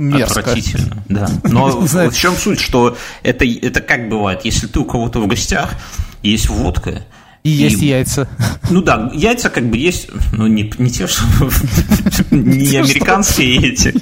мерзко. 0.00 0.40
Отвратительно, 0.40 1.04
да. 1.08 1.28
Но 1.44 1.80
в 1.80 2.16
чем 2.16 2.34
суть, 2.36 2.60
что 2.60 2.96
это, 3.22 3.44
это 3.44 3.80
как 3.80 4.08
бывает, 4.08 4.40
если 4.44 4.66
ты 4.66 4.80
у 4.80 4.84
кого-то 4.84 5.20
в 5.20 5.26
гостях, 5.26 5.74
есть 6.22 6.48
водка, 6.48 7.02
и, 7.42 7.50
и 7.50 7.52
есть 7.52 7.80
яйца. 7.80 8.28
Ну 8.70 8.82
да, 8.82 9.10
яйца 9.14 9.50
как 9.50 9.68
бы 9.68 9.76
есть, 9.76 10.08
но 10.32 10.46
не, 10.46 10.72
не 10.78 10.90
те, 10.90 11.06
что 11.06 11.24
не 12.30 12.76
американские 12.76 13.72
эти. 13.72 13.94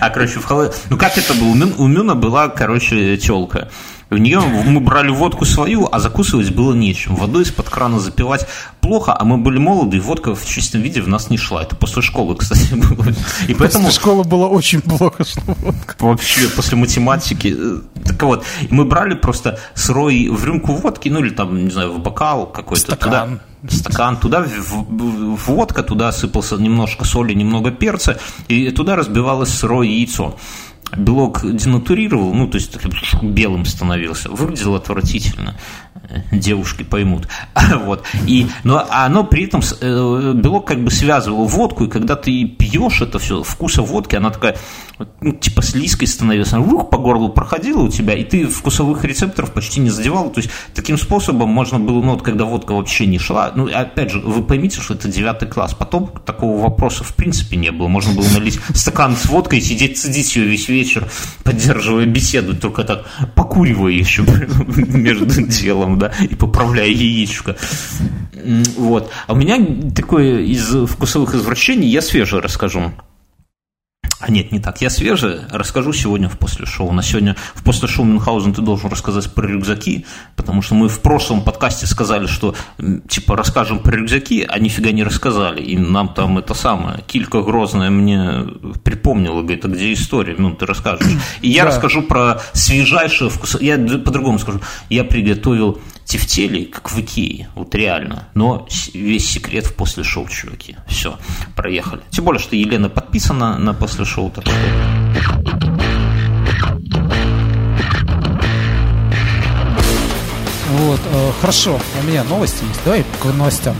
А, 0.00 0.10
короче, 0.10 0.40
в 0.40 0.44
холод... 0.44 0.76
Ну, 0.90 0.96
как 0.96 1.16
это 1.18 1.34
было? 1.34 1.52
У 1.78 1.86
Мюна 1.86 2.14
была, 2.14 2.48
короче, 2.48 3.16
телка. 3.16 3.70
В 4.10 4.18
нее 4.18 4.40
мы 4.40 4.80
брали 4.80 5.10
водку 5.10 5.44
свою, 5.44 5.88
а 5.90 5.98
закусывать 5.98 6.54
было 6.54 6.74
нечем. 6.74 7.16
Водой 7.16 7.42
из-под 7.42 7.68
крана 7.68 7.98
запивать 7.98 8.46
плохо, 8.80 9.16
а 9.18 9.24
мы 9.24 9.38
были 9.38 9.58
молоды, 9.58 9.96
и 9.96 10.00
водка 10.00 10.34
в 10.34 10.46
чистом 10.46 10.82
виде 10.82 11.00
в 11.00 11.08
нас 11.08 11.30
не 11.30 11.38
шла. 11.38 11.62
Это 11.62 11.74
после 11.74 12.02
школы, 12.02 12.36
кстати, 12.38 12.74
было. 12.74 13.06
И 13.48 13.54
поэтому... 13.54 13.86
После 13.86 14.00
школы 14.00 14.24
было 14.24 14.46
очень 14.46 14.80
плохо 14.80 15.24
шла 15.24 15.54
водка. 15.54 15.96
Вообще, 15.98 16.48
после 16.48 16.76
математики. 16.76 17.56
Так 18.04 18.22
вот, 18.22 18.44
мы 18.70 18.84
брали 18.84 19.14
просто 19.14 19.58
сырой 19.74 20.28
в 20.28 20.44
рюмку 20.44 20.74
водки, 20.74 21.08
ну 21.08 21.20
или 21.20 21.30
там, 21.30 21.64
не 21.64 21.70
знаю, 21.70 21.92
в 21.92 21.98
бокал 22.00 22.46
какой-то. 22.46 22.80
Стакан. 22.80 23.40
Туда, 23.62 23.76
стакан, 23.76 24.16
туда 24.18 24.46
водка, 25.46 25.82
туда 25.82 26.12
сыпался 26.12 26.56
немножко 26.56 27.04
соли, 27.04 27.32
немного 27.32 27.70
перца, 27.70 28.18
и 28.48 28.70
туда 28.70 28.96
разбивалось 28.96 29.48
сырое 29.48 29.86
яйцо 29.86 30.36
белок 30.96 31.42
денатурировал, 31.44 32.32
ну, 32.34 32.48
то 32.48 32.56
есть 32.56 32.76
белым 33.22 33.64
становился, 33.64 34.30
выглядело 34.30 34.78
отвратительно. 34.78 35.54
Девушки 36.30 36.82
поймут. 36.82 37.28
вот. 37.84 38.04
И, 38.26 38.46
но 38.62 38.86
оно 38.90 39.24
при 39.24 39.44
этом, 39.44 39.62
э, 39.80 40.32
белок 40.34 40.66
как 40.66 40.82
бы 40.82 40.90
связывал 40.90 41.46
водку, 41.46 41.84
и 41.84 41.88
когда 41.88 42.16
ты 42.16 42.44
пьешь 42.46 43.00
это 43.00 43.18
все, 43.18 43.42
вкуса 43.42 43.82
водки, 43.82 44.16
она 44.16 44.30
такая, 44.30 44.56
ну, 45.20 45.32
типа 45.32 45.62
слизкой 45.62 46.06
становилась, 46.06 46.52
она 46.52 46.64
рух 46.64 46.90
по 46.90 46.98
горлу 46.98 47.30
проходила 47.30 47.82
у 47.82 47.88
тебя, 47.88 48.14
и 48.14 48.24
ты 48.24 48.46
вкусовых 48.46 49.04
рецепторов 49.04 49.52
почти 49.52 49.80
не 49.80 49.90
задевал. 49.90 50.30
То 50.30 50.40
есть 50.40 50.50
таким 50.74 50.98
способом 50.98 51.48
можно 51.48 51.78
было, 51.78 52.02
ну, 52.02 52.12
вот 52.12 52.22
когда 52.22 52.44
водка 52.44 52.72
вообще 52.72 53.06
не 53.06 53.18
шла, 53.18 53.52
ну, 53.54 53.68
опять 53.72 54.10
же, 54.10 54.20
вы 54.20 54.42
поймите, 54.42 54.80
что 54.80 54.94
это 54.94 55.08
девятый 55.08 55.48
класс. 55.48 55.74
Потом 55.74 56.12
такого 56.24 56.60
вопроса 56.60 57.04
в 57.04 57.14
принципе 57.14 57.56
не 57.56 57.70
было. 57.70 57.88
Можно 57.88 58.14
было 58.14 58.28
налить 58.28 58.60
стакан 58.74 59.16
с 59.16 59.26
водкой 59.26 59.58
и 59.60 59.62
сидеть, 59.62 59.98
сидеть 59.98 60.36
ее 60.36 60.46
весь 60.46 60.68
вечер, 60.68 61.08
поддерживая 61.42 62.06
беседу, 62.06 62.54
только 62.56 62.84
так 62.84 63.04
покуривая 63.34 63.92
еще 63.92 64.22
между 64.76 65.26
делом, 65.46 65.93
да, 65.96 66.12
и 66.20 66.34
поправляя 66.34 66.88
яичко. 66.88 67.56
Вот. 68.76 69.10
А 69.26 69.32
у 69.32 69.36
меня 69.36 69.58
такое 69.94 70.40
из 70.40 70.74
вкусовых 70.88 71.34
извращений, 71.34 71.88
я 71.88 72.02
свежее 72.02 72.42
расскажу. 72.42 72.92
А 74.20 74.30
нет, 74.30 74.52
не 74.52 74.60
так. 74.60 74.80
Я 74.80 74.90
свежий. 74.90 75.40
Расскажу 75.50 75.92
сегодня 75.92 76.28
в 76.28 76.38
после 76.38 76.66
шоу. 76.66 76.92
На 76.92 77.02
сегодня 77.02 77.36
в 77.54 77.62
после 77.62 77.88
шоу 77.88 78.04
Мюнхгаузен 78.04 78.54
ты 78.54 78.62
должен 78.62 78.90
рассказать 78.90 79.32
про 79.32 79.46
рюкзаки, 79.46 80.06
потому 80.36 80.62
что 80.62 80.74
мы 80.74 80.88
в 80.88 81.00
прошлом 81.00 81.42
подкасте 81.42 81.86
сказали, 81.86 82.26
что 82.26 82.54
типа 83.08 83.36
расскажем 83.36 83.80
про 83.80 83.96
рюкзаки, 83.96 84.46
а 84.48 84.58
нифига 84.58 84.92
не 84.92 85.04
рассказали. 85.04 85.62
И 85.62 85.76
нам 85.76 86.14
там 86.14 86.38
это 86.38 86.54
самое, 86.54 87.02
Килька 87.06 87.42
Грозная 87.42 87.90
мне 87.90 88.46
припомнила, 88.82 89.42
говорит, 89.42 89.64
а 89.64 89.68
где 89.68 89.92
история? 89.92 90.34
Ну, 90.38 90.54
ты 90.54 90.66
расскажешь. 90.66 91.06
И 91.42 91.50
я 91.50 91.64
да. 91.64 91.70
расскажу 91.70 92.02
про 92.02 92.40
свежайшее 92.52 93.30
вкус. 93.30 93.56
Я 93.60 93.78
по-другому 93.78 94.38
скажу. 94.38 94.60
Я 94.88 95.04
приготовил 95.04 95.80
тефтели, 96.04 96.64
как 96.64 96.90
в 96.90 97.00
Икее, 97.00 97.48
вот 97.54 97.74
реально. 97.74 98.28
Но 98.34 98.66
весь 98.92 99.28
секрет 99.28 99.66
в 99.66 99.74
после 99.74 100.04
шоу, 100.04 100.28
чуваки. 100.28 100.76
Все, 100.86 101.18
проехали. 101.56 102.02
Тем 102.10 102.24
более, 102.24 102.40
что 102.40 102.56
Елена 102.56 102.88
подписана 102.88 103.58
на 103.58 103.72
после 103.74 104.03
шоу. 104.04 104.30
Так 104.30 104.44
Вот, 110.76 111.00
э, 111.12 111.30
хорошо, 111.40 111.78
у 112.02 112.06
меня 112.06 112.24
новости 112.24 112.64
есть. 112.64 112.80
Давай 112.84 113.04
к 113.22 113.24
новостям. 113.26 113.76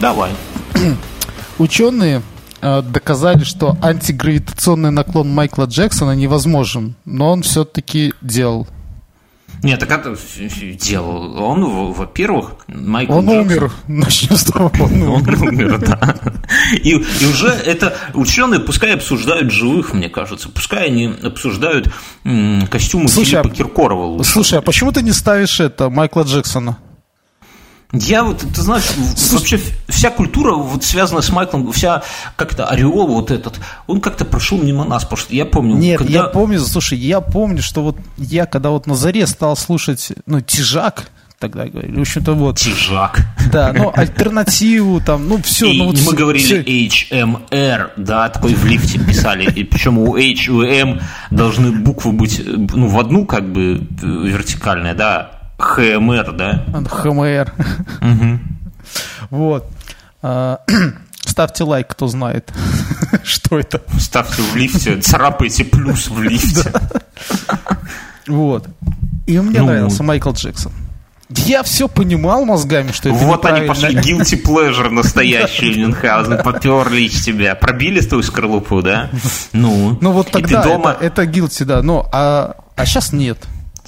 Давай. 0.00 0.30
Ученые 1.58 2.22
э, 2.62 2.82
доказали, 2.82 3.44
что 3.44 3.76
антигравитационный 3.82 4.90
наклон 4.90 5.28
Майкла 5.28 5.64
Джексона 5.64 6.12
невозможен, 6.12 6.94
но 7.04 7.32
он 7.32 7.42
все-таки 7.42 8.14
делал. 8.22 8.66
Нет, 9.62 9.78
так 9.78 9.90
это 9.92 10.16
делал. 10.80 11.40
Он, 11.40 11.92
во-первых, 11.92 12.56
Майкл 12.66 13.12
Он 13.12 13.26
Джексон... 13.26 13.46
умер. 13.46 13.72
Начнем 13.86 14.36
с 14.36 14.44
того, 14.44 14.72
он 14.80 15.02
умер. 15.02 15.38
Он 15.40 15.48
умер, 15.48 15.78
да. 15.78 16.16
И, 16.72 16.90
и 16.90 17.26
уже 17.26 17.48
это 17.48 17.96
ученые 18.14 18.60
пускай 18.60 18.94
обсуждают 18.94 19.52
живых, 19.52 19.94
мне 19.94 20.08
кажется. 20.08 20.48
Пускай 20.48 20.86
они 20.86 21.14
обсуждают 21.22 21.92
костюмы 22.70 23.08
слушай, 23.08 23.30
Филиппа 23.30 23.48
а 23.48 23.50
Киркорова. 23.50 24.04
Лучше. 24.06 24.30
Слушай, 24.30 24.58
а 24.58 24.62
почему 24.62 24.90
ты 24.90 25.02
не 25.02 25.12
ставишь 25.12 25.60
это 25.60 25.90
Майкла 25.90 26.22
Джексона? 26.22 26.78
Я 27.92 28.24
вот, 28.24 28.38
ты 28.38 28.62
знаешь, 28.62 28.84
вообще 29.32 29.60
вся 29.88 30.10
культура 30.10 30.54
вот 30.54 30.82
связана 30.82 31.20
с 31.20 31.30
Майклом, 31.30 31.70
вся 31.72 32.02
как-то 32.36 32.66
ореол 32.66 33.06
вот 33.06 33.30
этот, 33.30 33.60
он 33.86 34.00
как-то 34.00 34.24
прошел 34.24 34.58
мимо 34.58 34.84
нас, 34.84 35.02
потому 35.02 35.18
что 35.18 35.34
я 35.34 35.44
помню... 35.44 35.76
Нет, 35.76 35.98
когда... 35.98 36.12
я 36.12 36.22
помню, 36.24 36.60
слушай, 36.60 36.98
я 36.98 37.20
помню, 37.20 37.62
что 37.62 37.82
вот 37.82 37.98
я 38.16 38.46
когда 38.46 38.70
вот 38.70 38.86
на 38.86 38.94
заре 38.94 39.26
стал 39.26 39.56
слушать, 39.56 40.12
ну, 40.24 40.40
Тижак, 40.40 41.10
тогда 41.38 41.66
говорили. 41.66 41.98
В 41.98 42.00
общем-то, 42.00 42.32
вот. 42.32 42.58
Тижак. 42.58 43.20
Да, 43.52 43.74
ну, 43.76 43.92
альтернативу, 43.94 45.00
там, 45.00 45.28
ну, 45.28 45.42
все. 45.42 45.70
И 45.70 45.78
ну, 45.78 45.86
вот 45.86 46.00
мы 46.00 46.14
говорили 46.14 46.42
все. 46.42 46.62
HMR, 46.62 47.90
да, 47.96 48.28
такой 48.30 48.54
в 48.54 48.64
лифте 48.64 49.00
писали. 49.00 49.50
И 49.50 49.64
причем 49.64 49.98
у 49.98 50.16
H, 50.16 50.48
у 50.48 50.62
M 50.62 51.00
должны 51.30 51.72
буквы 51.72 52.12
быть, 52.12 52.40
ну, 52.46 52.86
в 52.86 52.98
одну, 52.98 53.26
как 53.26 53.52
бы, 53.52 53.86
вертикальная, 54.00 54.94
да, 54.94 55.41
ХМР, 55.62 56.32
да? 56.32 56.64
ХМР. 56.88 57.52
Угу. 58.00 58.38
Вот. 59.30 59.66
А, 60.22 60.60
ставьте 61.24 61.64
лайк, 61.64 61.88
кто 61.88 62.06
знает. 62.06 62.52
Что 63.24 63.58
это? 63.58 63.80
Ставьте 63.98 64.42
в 64.42 64.56
лифте, 64.56 65.00
царапайте 65.00 65.64
плюс 65.64 66.08
в 66.08 66.20
лифте. 66.22 66.72
Вот. 68.28 68.68
И 69.26 69.36
мне 69.40 69.58
ну... 69.58 69.66
нравился 69.66 70.04
Майкл 70.04 70.30
Джексон. 70.30 70.72
Я 71.28 71.64
все 71.64 71.88
понимал 71.88 72.44
мозгами, 72.44 72.92
что 72.92 73.08
это 73.08 73.18
Вот 73.18 73.44
они 73.46 73.66
пошли, 73.66 73.96
guilty 73.96 74.40
pleasure 74.40 74.90
настоящий 74.90 75.74
Мюнхгаузен, 75.80 76.42
потерлись 76.42 77.24
тебя, 77.24 77.56
пробили 77.56 78.00
твою 78.00 78.22
скорлупу, 78.22 78.80
да? 78.80 79.10
Ну, 79.52 79.98
ну 80.00 80.12
вот 80.12 80.30
тогда 80.30 80.62
дома... 80.62 80.92
это, 81.00 81.22
это 81.22 81.22
guilty, 81.24 81.64
да, 81.64 81.82
но 81.82 82.08
а, 82.12 82.56
а 82.76 82.86
сейчас 82.86 83.12
нет. 83.12 83.38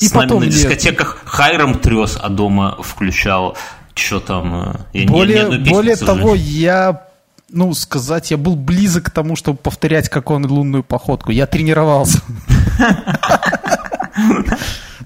И 0.00 0.08
С 0.08 0.12
потом 0.12 0.40
нами 0.40 0.46
на 0.46 0.52
дискотеках 0.52 1.20
нет. 1.22 1.30
Хайром 1.30 1.78
трес, 1.78 2.18
а 2.20 2.28
дома 2.28 2.76
включал, 2.82 3.56
что 3.94 4.20
там... 4.20 4.54
Э, 4.54 4.74
я 4.92 5.06
более 5.06 5.48
не, 5.48 5.70
более 5.70 5.96
того, 5.96 6.34
я 6.34 7.06
ну, 7.50 7.72
сказать, 7.74 8.30
я 8.30 8.36
был 8.36 8.56
близок 8.56 9.04
к 9.04 9.10
тому, 9.10 9.36
чтобы 9.36 9.58
повторять, 9.58 10.08
как 10.08 10.30
он 10.30 10.46
лунную 10.46 10.82
походку. 10.82 11.30
Я 11.30 11.46
тренировался. 11.46 12.20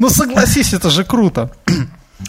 Ну, 0.01 0.11
согласись, 0.11 0.75
это 0.75 0.91
же 0.91 1.03
круто. 1.03 1.51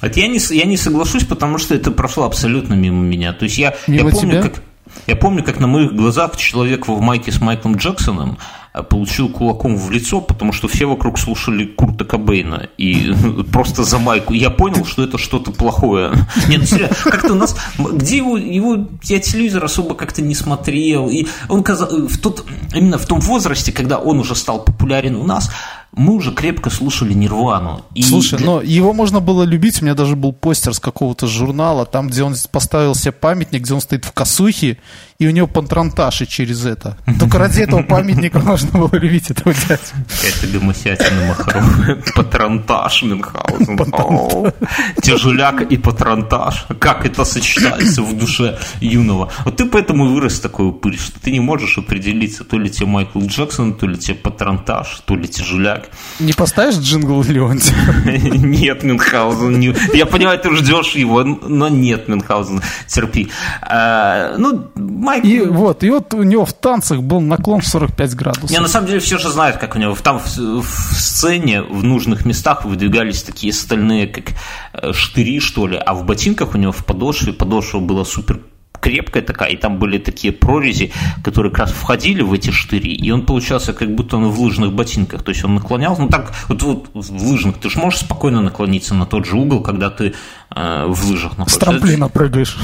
Это 0.02 0.20
я 0.20 0.28
не, 0.28 0.40
я 0.56 0.66
не 0.66 0.76
соглашусь, 0.76 1.24
потому 1.24 1.60
что 1.60 1.76
это 1.76 1.92
прошло 1.92 2.26
абсолютно 2.26 2.74
мимо 2.74 3.04
меня. 3.04 3.32
То 3.32 3.44
есть 3.44 3.60
я, 3.60 3.76
я 3.86 4.06
помню, 4.06 4.42
как 4.42 4.64
я 5.08 5.16
помню, 5.16 5.44
как 5.44 5.60
на 5.60 5.68
моих 5.68 5.94
глазах 5.94 6.36
человек 6.38 6.88
в 6.88 7.00
майке 7.00 7.32
с 7.32 7.40
Майклом 7.40 7.76
Джексоном 7.76 8.40
получил 8.84 9.30
кулаком 9.30 9.78
в 9.78 9.92
лицо, 9.92 10.22
потому 10.22 10.52
что 10.54 10.68
все 10.68 10.86
вокруг 10.86 11.18
слушали 11.20 11.66
Курта 11.66 12.06
Кобейна. 12.06 12.70
И 12.78 13.14
просто 13.52 13.84
за 13.84 13.98
майку. 13.98 14.34
Я 14.34 14.50
понял, 14.50 14.86
что 14.86 15.04
это 15.04 15.18
что-то 15.18 15.52
плохое. 15.52 16.12
Нет, 16.48 16.70
ну, 16.72 17.12
как-то 17.12 17.34
у 17.34 17.36
нас... 17.36 17.56
Где 17.78 18.18
его... 18.18 18.38
его 18.38 18.88
я 19.04 19.20
телевизор 19.20 19.64
особо 19.66 19.96
как-то 19.96 20.22
не 20.22 20.36
смотрел. 20.36 21.10
И 21.10 21.28
он 21.48 21.64
в 21.64 22.18
тот, 22.20 22.46
именно 22.74 22.98
в 22.98 23.06
том 23.06 23.20
возрасте, 23.20 23.72
когда 23.72 23.98
он 23.98 24.20
уже 24.20 24.36
стал 24.36 24.64
популярен 24.64 25.16
у 25.16 25.24
нас, 25.24 25.52
мы 25.92 26.14
уже 26.14 26.32
крепко 26.32 26.70
слушали 26.70 27.14
Нирвану. 27.14 27.84
И 27.96 28.04
Слушай, 28.04 28.38
для... 28.38 28.46
но 28.46 28.62
его 28.62 28.94
можно 28.94 29.20
было 29.20 29.44
любить. 29.44 29.82
У 29.82 29.86
меня 29.86 29.96
даже 29.96 30.16
был 30.16 30.34
постер 30.34 30.74
с 30.74 30.80
какого-то 30.80 31.28
журнала, 31.28 31.86
там, 31.86 32.08
где 32.08 32.24
он 32.24 32.36
поставил 32.52 32.96
себе 32.96 33.12
памятник, 33.12 33.64
где 33.64 33.74
он 33.74 33.82
стоит 33.82 34.06
в 34.06 34.12
косухе, 34.12 34.78
и 35.18 35.28
у 35.28 35.32
него 35.32 35.48
пантронтаж 35.48 36.24
через 36.28 36.66
это. 36.66 36.98
Только 37.20 37.40
ради 37.40 37.62
этого 37.62 37.84
памятника 37.84 38.40
можно 38.40 38.80
было 38.80 38.96
любить 38.96 39.32
этого 39.32 39.54
дядю. 39.54 39.82
Это 40.24 40.48
гомосятина 40.48 41.28
махровая. 41.28 42.04
Патронтаж 42.16 43.04
Мюнхгаузен. 43.04 44.54
Тяжеляк 45.02 45.62
и 45.64 45.78
патронтаж. 45.78 46.68
Как 46.80 47.06
это 47.06 47.26
сочетается 47.26 48.02
в 48.04 48.18
душе 48.18 48.60
юного. 48.80 49.32
Вот 49.44 49.58
ты 49.58 49.66
поэтому 49.66 50.08
вырос 50.14 50.40
такой 50.40 50.68
упырь, 50.68 50.98
что 50.98 51.20
ты 51.20 51.32
не 51.32 51.40
можешь 51.40 51.78
определиться, 51.78 52.44
то 52.44 52.58
ли 52.58 52.70
тебе 52.70 52.86
Майкл 52.86 53.20
Джексон, 53.20 53.74
то 53.74 53.88
ли 53.88 53.98
тебе 53.98 54.16
патронтаж, 54.16 55.02
то 55.06 55.16
ли 55.16 55.28
тяжеляк. 55.28 55.79
Не 56.20 56.34
поставишь 56.34 56.76
джингл 56.76 57.24
Леонтьев? 57.24 58.06
Нет, 58.06 58.84
Мюнхгаузен. 58.84 59.76
Я 59.94 60.06
понимаю, 60.06 60.40
ты 60.40 60.54
ждешь 60.56 60.92
его, 60.92 61.24
но 61.24 61.70
нет, 61.70 62.08
Мюнхгаузен, 62.08 62.62
терпи. 62.88 63.30
А, 63.62 64.36
ну, 64.38 64.70
Майк... 64.76 65.26
И 65.26 65.42
вот, 65.42 65.84
и 65.84 65.90
вот 65.90 66.14
у 66.14 66.24
него 66.24 66.46
в 66.46 66.54
танцах 66.54 67.02
был 67.02 67.22
наклон 67.22 67.62
в 67.62 67.68
45 67.68 68.16
градусов. 68.16 68.52
Не, 68.52 68.60
на 68.60 68.68
самом 68.68 68.88
деле 68.88 69.00
все 69.00 69.18
же 69.18 69.30
знают, 69.30 69.58
как 69.58 69.76
у 69.76 69.80
него 69.80 69.96
там 69.96 70.20
в, 70.20 70.38
в 70.38 70.96
сцене 70.96 71.62
в 71.62 71.84
нужных 71.84 72.26
местах 72.26 72.66
выдвигались 72.66 73.24
такие 73.24 73.54
стальные, 73.54 74.08
как 74.08 74.34
э, 74.74 74.94
штыри, 74.94 75.40
что 75.40 75.68
ли, 75.68 75.78
а 75.78 75.94
в 75.94 76.06
ботинках 76.06 76.56
у 76.56 76.58
него 76.58 76.72
в 76.72 76.86
подошве, 76.86 77.34
подошва 77.34 77.80
была 77.80 78.06
супер 78.06 78.40
крепкая 78.82 79.24
такая, 79.24 79.52
и 79.52 79.58
там 79.58 79.80
были 79.80 79.98
такие 79.98 80.34
прорези, 80.34 80.92
которые 81.24 81.52
как 81.52 81.68
раз 81.68 81.72
входили 81.72 82.22
в 82.22 82.34
эти 82.34 82.52
штыри, 82.52 82.94
и 82.94 83.12
он 83.12 83.26
получался 83.26 83.74
как 83.74 83.94
будто 83.94 84.18
он 84.18 84.30
в 84.30 84.40
лыжных 84.40 84.74
ботинках, 84.74 85.24
то 85.24 85.30
есть 85.30 85.44
он 85.44 85.56
наклонялся, 85.56 86.02
ну 86.02 86.10
так, 86.10 86.34
вот, 86.48 86.62
вот 86.64 86.90
в 86.94 87.30
лыжных 87.30 87.58
ты 87.58 87.70
же 87.70 87.80
можешь 87.80 88.00
спокойно 88.00 88.42
наклониться 88.42 88.94
на 88.96 89.06
тот 89.06 89.26
же 89.26 89.36
угол, 89.36 89.62
когда 89.62 89.90
ты 89.90 90.14
э, 90.56 90.86
в 90.88 91.10
лыжах 91.10 91.38
находишься. 91.38 91.60
С 91.60 91.64
трамплина 91.64 92.10
прыгаешь. 92.10 92.58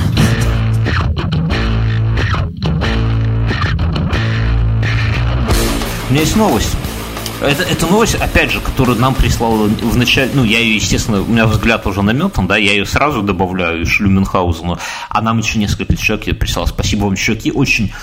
У 6.08 6.14
меня 6.14 6.22
есть 6.22 6.36
новость. 6.36 6.78
Это, 7.42 7.64
это 7.64 7.88
новость, 7.88 8.16
опять 8.16 8.52
же, 8.52 8.62
которую 8.62 8.98
нам 8.98 9.14
прислала 9.14 9.68
в 9.68 9.98
начале, 9.98 10.32
ну, 10.34 10.44
я 10.44 10.60
ее, 10.60 10.76
естественно, 10.76 11.22
у 11.22 11.26
меня 11.26 11.46
взгляд 11.46 11.86
уже 11.86 12.02
наметан, 12.02 12.48
да, 12.48 12.58
я 12.58 12.72
ее 12.72 12.86
сразу 12.86 13.22
добавляю 13.22 13.82
и 13.82 13.86
шлю 13.86 14.10
Мюнхгаузену, 14.10 14.80
а 15.10 15.22
нам 15.22 15.40
еще 15.40 15.60
несколько 15.60 15.98
человек 15.98 16.40
прислал. 16.40 16.66
Спасибо 16.68 17.06
вам, 17.06 17.16
чуваки, 17.16 17.52
очень 17.52 17.94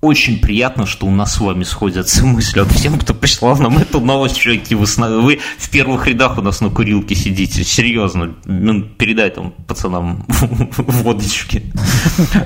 очень 0.00 0.38
приятно, 0.38 0.86
что 0.86 1.06
у 1.06 1.10
нас 1.10 1.34
с 1.34 1.40
вами 1.40 1.64
сходятся 1.64 2.24
мысли. 2.24 2.60
Вот 2.60 2.70
всем, 2.70 2.98
кто 2.98 3.14
прислал 3.14 3.56
нам 3.58 3.78
эту 3.78 4.00
новость, 4.00 4.38
чуваки, 4.38 4.76
вы, 4.76 4.86
вы 5.20 5.40
в 5.58 5.70
первых 5.70 6.06
рядах 6.06 6.38
у 6.38 6.42
нас 6.42 6.60
на 6.60 6.70
курилке 6.70 7.16
сидите. 7.16 7.64
Серьезно, 7.64 8.36
ну, 8.44 8.82
передай 8.82 9.30
там 9.30 9.52
пацанам 9.66 10.24
водочки. 10.76 11.64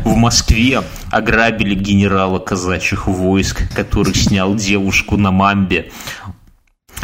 В 0.05 0.17
Москве 0.17 0.83
ограбили 1.11 1.75
генерала 1.75 2.39
казачьих 2.39 3.07
войск, 3.07 3.63
который 3.75 4.15
снял 4.15 4.55
девушку 4.55 5.19
на 5.19 5.31
мамбе. 5.31 5.93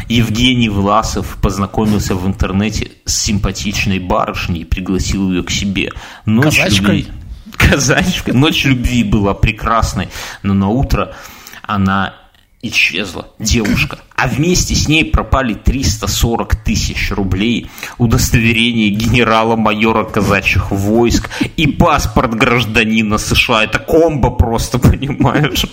Евгений 0.09 0.70
Власов 0.70 1.36
познакомился 1.42 2.14
в 2.14 2.26
интернете 2.26 2.92
с 3.05 3.18
симпатичной 3.18 3.99
барышней 3.99 4.62
и 4.62 4.64
пригласил 4.64 5.30
ее 5.30 5.42
к 5.42 5.51
себе. 5.51 5.92
Ночь 6.24 6.57
Казачкой? 6.57 6.99
Любви 7.01 7.12
казачка. 7.57 8.32
Ночь 8.32 8.64
любви 8.64 9.05
была 9.05 9.34
прекрасной, 9.34 10.09
но 10.42 10.55
на 10.55 10.68
утро 10.68 11.14
она 11.62 12.14
исчезла 12.61 13.28
девушка, 13.38 14.01
а 14.16 14.26
вместе 14.26 14.74
с 14.74 14.88
ней 14.88 15.05
пропали 15.05 15.55
340 15.55 16.57
тысяч 16.57 17.12
рублей, 17.12 17.70
удостоверение 17.99 18.90
генерала-майора 18.90 20.05
казачьих 20.05 20.72
войск 20.72 21.30
и 21.57 21.66
паспорт 21.68 22.34
гражданина 22.34 23.18
США. 23.18 23.64
Это 23.64 23.78
комбо 23.78 24.30
просто, 24.30 24.78
понимаешь? 24.78 25.66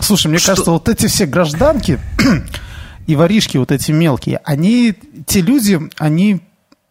Слушай, 0.00 0.28
мне 0.28 0.38
Что? 0.38 0.48
кажется, 0.48 0.70
вот 0.72 0.88
эти 0.88 1.06
все 1.06 1.26
гражданки 1.26 2.00
и 3.06 3.14
воришки 3.14 3.56
вот 3.56 3.70
эти 3.70 3.92
мелкие, 3.92 4.40
они, 4.44 4.94
те 5.26 5.40
люди, 5.42 5.78
они 5.98 6.40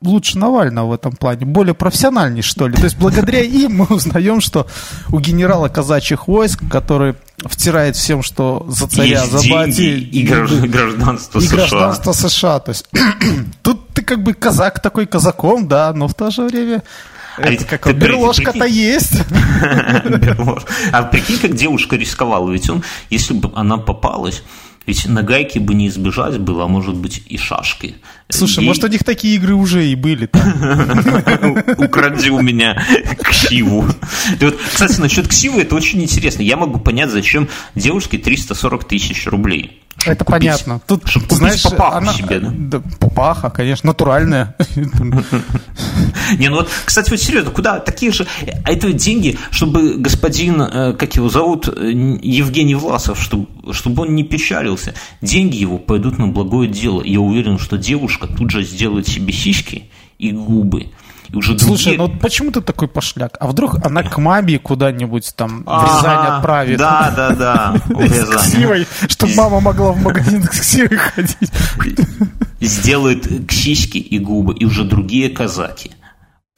лучше 0.02 0.38
Навального 0.38 0.88
в 0.88 0.94
этом 0.94 1.14
плане, 1.16 1.46
более 1.46 1.74
профессиональнее, 1.74 2.44
что 2.44 2.68
ли. 2.68 2.76
То 2.76 2.84
есть 2.84 2.98
благодаря 2.98 3.42
им 3.42 3.78
мы 3.78 3.86
узнаем, 3.86 4.42
что 4.42 4.68
у 5.10 5.20
генерала 5.20 5.70
казачьих 5.70 6.28
войск, 6.28 6.62
который 6.70 7.16
втирает 7.38 7.96
всем, 7.96 8.24
что 8.24 8.66
за 8.68 8.88
царя, 8.88 9.22
Есть 9.22 9.32
за 9.32 9.50
бати... 9.50 10.00
И, 10.00 10.24
гражданство 10.24 11.40
и 11.40 11.42
США. 11.44 11.56
гражданство 11.56 12.12
США. 12.14 12.60
То 12.60 12.70
есть 12.70 12.90
тут 13.62 13.90
ты 13.90 14.02
как 14.02 14.24
бы 14.24 14.34
казак 14.34 14.82
такой 14.82 15.06
казаком, 15.06 15.68
да, 15.68 15.94
но 15.94 16.08
в 16.08 16.14
то 16.14 16.32
же 16.32 16.44
время... 16.44 16.84
А 17.38 17.50
ведь 17.50 17.66
как 17.66 17.84
ты, 17.84 17.94
берложка-то 17.94 18.66
есть. 18.66 19.14
А 20.92 21.04
прикинь, 21.04 21.40
как 21.40 21.56
девушка 21.56 21.96
рисковала. 21.96 22.52
Ведь 22.52 22.70
он, 22.70 22.84
если 23.10 23.34
бы 23.34 23.52
она 23.56 23.78
попалась, 23.78 24.44
ведь 24.92 25.08
на 25.08 25.24
гайке 25.24 25.62
бы 25.62 25.74
не 25.74 25.88
избежать 25.88 26.38
было, 26.38 26.66
а 26.66 26.68
может 26.68 26.96
быть 26.96 27.24
и 27.26 27.38
шашки. 27.38 27.96
Слушай, 28.28 28.66
и... 28.66 28.68
может 28.68 28.84
у 28.84 28.88
них 28.88 29.06
такие 29.06 29.36
игры 29.36 29.56
уже 29.56 29.88
и 29.88 29.96
были. 29.96 30.30
Укради 31.78 32.30
у 32.30 32.42
меня 32.42 32.86
ксиву. 33.24 33.86
Кстати, 34.74 35.00
насчет 35.00 35.30
ксивы 35.30 35.62
это 35.62 35.76
очень 35.76 36.02
интересно. 36.02 36.42
Я 36.42 36.58
могу 36.58 36.78
понять, 36.78 37.10
зачем 37.10 37.48
девушке 37.74 38.18
340 38.18 38.84
тысяч 38.84 39.28
рублей. 39.28 39.82
Это 40.06 40.26
купить, 40.26 40.42
понятно. 40.42 40.82
Тут, 40.88 41.08
чтобы 41.08 41.26
купить 41.26 41.38
знаешь, 41.38 41.64
папаху 41.64 41.98
она, 41.98 42.14
себе, 42.14 42.40
да? 42.40 42.52
да? 42.54 42.82
Папаха, 43.00 43.50
конечно, 43.50 43.88
натуральная. 43.88 44.56
Не, 46.38 46.50
ну 46.50 46.58
вот, 46.58 46.70
кстати, 46.86 47.10
вот 47.10 47.20
серьезно, 47.20 47.52
куда 47.52 47.80
такие 47.80 48.12
же... 48.12 48.26
А 48.64 48.72
это 48.72 48.92
деньги, 48.94 49.38
чтобы 49.52 49.96
господин, 49.98 50.62
э, 50.62 50.94
как 50.94 51.16
его 51.16 51.30
зовут, 51.30 51.68
э, 51.68 51.92
Евгений 52.22 52.76
Власов, 52.76 53.22
чтобы, 53.22 53.48
чтобы 53.74 54.04
он 54.04 54.16
не 54.16 54.24
печалился. 54.24 54.94
Деньги 55.22 55.58
его 55.58 55.78
пойдут 55.78 56.18
на 56.18 56.28
благое 56.28 56.70
дело. 56.70 57.04
Я 57.04 57.20
уверен, 57.20 57.60
что 57.60 57.78
девушка 57.78 58.28
тут 58.28 58.52
же 58.52 58.64
сделает 58.64 59.08
себе 59.08 59.34
сиськи 59.34 59.86
и 60.20 60.32
губы. 60.32 60.88
И 61.32 61.36
уже 61.38 61.58
Слушай, 61.58 61.98
другие... 61.98 62.14
ну 62.16 62.20
почему 62.20 62.52
ты 62.52 62.62
такой 62.62 62.88
пошляк? 62.88 63.38
А 63.40 63.48
вдруг 63.48 63.86
она 63.86 64.04
к 64.04 64.18
маме 64.18 64.60
куда-нибудь 64.60 65.34
там 65.36 65.64
в 65.64 65.84
Рязань 65.84 66.28
отправит? 66.28 66.78
Да, 66.78 67.14
да, 67.16 67.36
да, 67.36 67.76
в 67.86 68.02
Рязань. 68.02 68.86
чтобы 69.08 69.36
мама 69.36 69.62
могла 69.62 69.94
в 69.94 70.02
магазин 70.02 70.44
к 70.48 70.52
ксивой 70.52 70.98
ходить. 70.98 71.52
Сделает 72.60 73.48
ксиськи 73.48 73.98
и 73.98 74.20
губы, 74.20 74.54
и 74.54 74.66
уже 74.66 74.84
другие 74.84 75.30
казаки 75.30 75.92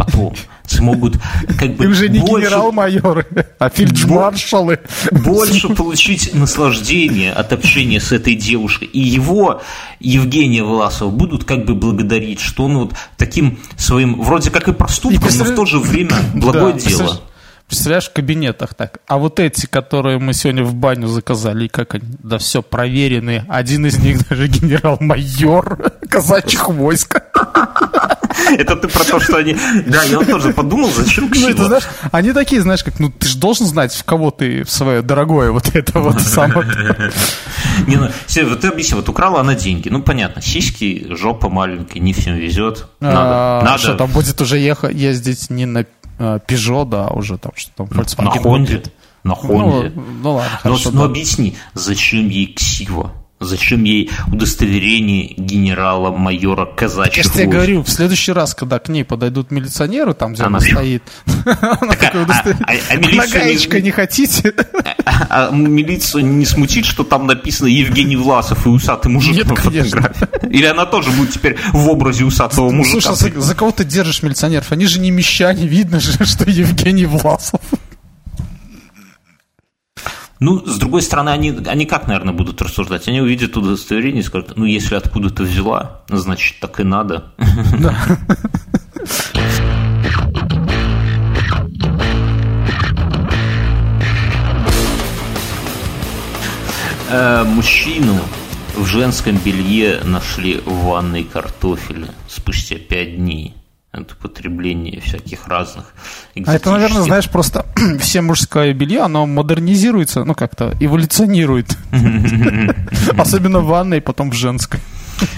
потом 0.06 0.34
смогут 0.66 1.18
как 1.60 1.76
бы... 1.76 1.86
И 1.86 1.88
уже 1.88 2.10
не 2.10 2.20
больше, 2.20 2.48
генерал-майоры, 2.48 3.26
а 3.60 3.70
фельдмаршалы. 3.70 4.80
Больше 5.12 5.70
получить 5.70 6.34
наслаждение 6.34 7.34
от 7.34 7.54
общения 7.54 8.00
с 8.00 8.12
этой 8.12 8.36
девушкой. 8.36 8.88
И 8.88 9.00
его, 9.00 9.62
Евгения 10.00 10.64
Власова, 10.64 11.10
будут 11.10 11.44
как 11.44 11.66
бы 11.66 11.76
благодарить, 11.76 12.40
что 12.40 12.66
он 12.66 12.78
вот 12.78 12.94
таким 13.18 13.60
своим, 13.78 14.22
вроде 14.22 14.52
как 14.52 14.68
и 14.68 14.74
проступком, 14.74 15.30
и 15.30 15.38
но 15.38 15.44
в 15.44 15.56
то 15.56 15.66
же 15.66 15.80
время 15.80 16.16
благое 16.34 16.74
да, 16.74 16.80
дело. 16.80 17.22
Представляешь, 17.68 18.10
в 18.10 18.14
кабинетах 18.14 18.76
так. 18.76 19.00
А 19.08 19.18
вот 19.18 19.40
эти, 19.40 19.66
которые 19.66 20.20
мы 20.20 20.34
сегодня 20.34 20.64
в 20.64 20.76
баню 20.76 21.08
заказали, 21.08 21.68
как 21.68 21.96
они? 21.96 22.06
Да 22.20 22.38
все, 22.38 22.62
проверенные. 22.62 23.46
Один 23.48 23.86
из 23.86 23.98
них 23.98 24.28
даже 24.30 24.48
генерал-майор 24.48 25.92
казачьих 26.08 26.70
войск. 26.70 27.20
Это 28.52 28.76
ты 28.76 28.88
про 28.88 29.04
то, 29.04 29.20
что 29.20 29.38
они... 29.38 29.56
Да, 29.86 30.04
я 30.04 30.20
тоже 30.20 30.54
подумал, 30.54 30.90
зачем 30.92 31.30
Ну, 31.34 31.50
это, 31.50 31.66
знаешь, 31.66 31.84
они 32.12 32.34
такие, 32.34 32.62
знаешь, 32.62 32.84
как, 32.84 33.00
ну, 33.00 33.10
ты 33.10 33.28
же 33.28 33.38
должен 33.38 33.66
знать, 33.66 33.94
в 33.94 34.04
кого 34.04 34.32
ты 34.32 34.64
в 34.64 34.72
свое 34.72 35.02
дорогое 35.02 35.52
вот 35.52 35.76
это 35.76 36.00
вот 36.00 36.22
самое. 36.22 36.68
Не, 37.88 37.98
ну, 37.98 38.10
вот 38.50 38.60
ты 38.62 38.68
объясни, 38.68 38.96
вот 38.96 39.10
украла 39.10 39.42
она 39.42 39.56
деньги. 39.56 39.90
Ну, 39.90 40.02
понятно, 40.02 40.42
сиськи, 40.42 41.08
жопа 41.10 41.50
маленькая, 41.50 42.00
не 42.00 42.14
всем 42.14 42.36
везет. 42.36 42.88
Надо. 43.00 43.18
А, 43.20 43.62
Надо. 43.64 43.78
Что 43.80 43.96
там 43.96 44.12
будет 44.12 44.40
уже 44.42 44.58
ездить 44.58 45.50
не 45.50 45.66
на 45.66 45.86
а, 46.20 46.40
Peugeot, 46.40 46.90
да, 46.90 47.08
уже 47.08 47.38
там 47.38 47.52
что 47.56 47.72
там, 47.76 47.88
На 47.92 48.32
Хонде. 48.32 48.84
На 49.24 49.36
Хонде. 49.36 49.92
Ну, 49.96 50.04
ну 50.22 50.34
ладно, 50.34 50.50
Но, 50.52 50.60
хорошо. 50.60 50.92
но 50.92 51.00
да. 51.02 51.06
объясни, 51.06 51.56
зачем 51.74 52.30
ей 52.30 52.54
ксива? 52.54 53.14
Зачем 53.44 53.84
ей 53.84 54.10
удостоверение 54.32 55.34
генерала-майора 55.38 56.66
казачьих 56.66 57.26
Я 57.26 57.32
тебе 57.32 57.46
говорю, 57.46 57.84
в 57.84 57.90
следующий 57.90 58.32
раз, 58.32 58.56
когда 58.56 58.80
к 58.80 58.90
ней 58.90 59.04
подойдут 59.04 59.52
милиционеры, 59.52 60.14
там, 60.14 60.34
где 60.34 60.44
она, 60.44 60.58
Она- 60.58 60.66
стоит, 60.66 61.04
она 61.46 61.94
такое 61.94 62.22
а- 62.22 62.24
удостоверение. 62.24 62.66
а- 62.90 62.94
а 63.74 63.80
не- 63.82 63.92
хотите? 63.92 64.54
А 65.30 65.50
милицию 65.52 66.26
не 66.26 66.46
смутит, 66.46 66.86
что 66.86 67.04
там 67.04 67.28
написано 67.28 67.68
Евгений 67.68 68.16
Власов 68.16 68.66
и 68.66 68.70
усатый 68.70 69.12
мужик 69.12 69.36
Нет, 69.36 69.48
на 69.48 69.56
фотографии? 69.56 70.48
Или 70.50 70.66
она 70.66 70.86
тоже 70.86 71.12
будет 71.12 71.32
теперь 71.32 71.58
в 71.72 71.90
образе 71.90 72.24
усатого 72.26 72.72
мужика? 72.72 73.14
слушай, 73.16 73.34
за 73.36 73.56
кого 73.56 73.72
ты 73.72 73.84
держишь 73.84 74.24
милиционеров? 74.24 74.72
Они 74.72 74.86
же 74.86 75.00
не 75.00 75.12
мещане, 75.12 75.68
видно 75.68 76.00
же, 76.00 76.12
что 76.26 76.50
Евгений 76.50 77.06
Власов. 77.06 77.62
Ну, 80.46 80.62
с 80.66 80.78
другой 80.78 81.02
стороны, 81.02 81.30
они, 81.30 81.58
они 81.68 81.86
как, 81.86 82.08
наверное, 82.08 82.34
будут 82.34 82.62
рассуждать? 82.62 83.08
Они 83.08 83.22
увидят 83.22 83.56
удостоверение 83.56 84.20
и 84.20 84.26
скажут, 84.26 84.58
ну, 84.58 84.66
если 84.66 84.96
откуда-то 84.96 85.44
взяла, 85.44 86.02
значит, 86.10 86.60
так 86.60 86.82
и 86.82 86.84
надо. 86.84 87.32
Э, 97.10 97.44
Мужчину 97.46 98.20
в 98.76 98.86
женском 98.86 99.38
белье 99.38 100.02
нашли 100.04 100.58
в 100.66 100.88
ванной 100.88 101.24
картофеля 101.24 102.10
спустя 102.28 102.76
пять 102.76 103.16
дней 103.16 103.54
от 103.94 104.12
употребления 104.12 105.00
всяких 105.00 105.48
разных 105.48 105.94
А 106.46 106.56
это, 106.56 106.72
наверное, 106.72 107.04
экзотических 107.04 107.06
знаешь, 107.06 107.30
просто 107.30 107.66
все 108.00 108.22
мужское 108.22 108.74
белье, 108.74 109.02
оно 109.02 109.28
модернизируется, 109.28 110.24
ну 110.24 110.34
как-то 110.34 110.74
эволюционирует. 110.80 111.78
Особенно 113.18 113.60
в 113.60 113.68
ванной, 113.68 114.02
потом 114.02 114.32
в 114.32 114.34
женской. 114.34 114.80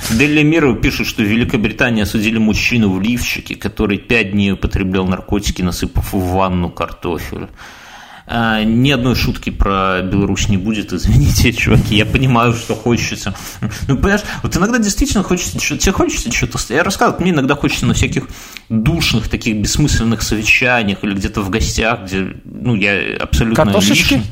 Делли 0.09 0.41
Миру 0.41 0.75
пишет, 0.75 1.05
что 1.05 1.21
в 1.21 1.25
Великобритании 1.25 2.03
осудили 2.03 2.37
мужчину 2.37 2.91
в 2.93 3.01
лифчике, 3.01 3.55
который 3.55 3.97
пять 3.97 4.31
дней 4.31 4.53
употреблял 4.53 5.05
наркотики, 5.05 5.61
насыпав 5.61 6.13
в 6.13 6.33
ванну 6.33 6.69
картофель. 6.69 7.49
А, 8.27 8.63
ни 8.63 8.89
одной 8.89 9.15
шутки 9.15 9.51
про 9.51 10.01
Беларусь 10.01 10.49
не 10.49 10.57
будет, 10.57 10.93
извините, 10.93 11.53
чуваки. 11.53 11.95
Я 11.95 12.05
понимаю, 12.05 12.53
что 12.53 12.75
хочется. 12.75 13.35
Ну, 13.87 13.97
понимаешь, 13.97 14.21
вот 14.41 14.57
иногда 14.57 14.79
действительно 14.79 15.23
хочется, 15.23 15.59
что- 15.59 15.77
тебе 15.77 15.91
хочется 15.91 16.31
что-то... 16.31 16.57
Я 16.69 16.83
рассказывал, 16.83 17.21
мне 17.21 17.31
иногда 17.31 17.55
хочется 17.55 17.85
на 17.85 17.93
всяких 17.93 18.27
душных, 18.69 19.27
таких 19.29 19.57
бессмысленных 19.57 20.21
совещаниях 20.21 21.03
или 21.03 21.13
где-то 21.13 21.41
в 21.41 21.49
гостях, 21.49 22.05
где, 22.05 22.35
ну, 22.45 22.75
я 22.75 23.17
абсолютно 23.19 23.63
Картошечки? 23.63 24.13
лишний. 24.15 24.31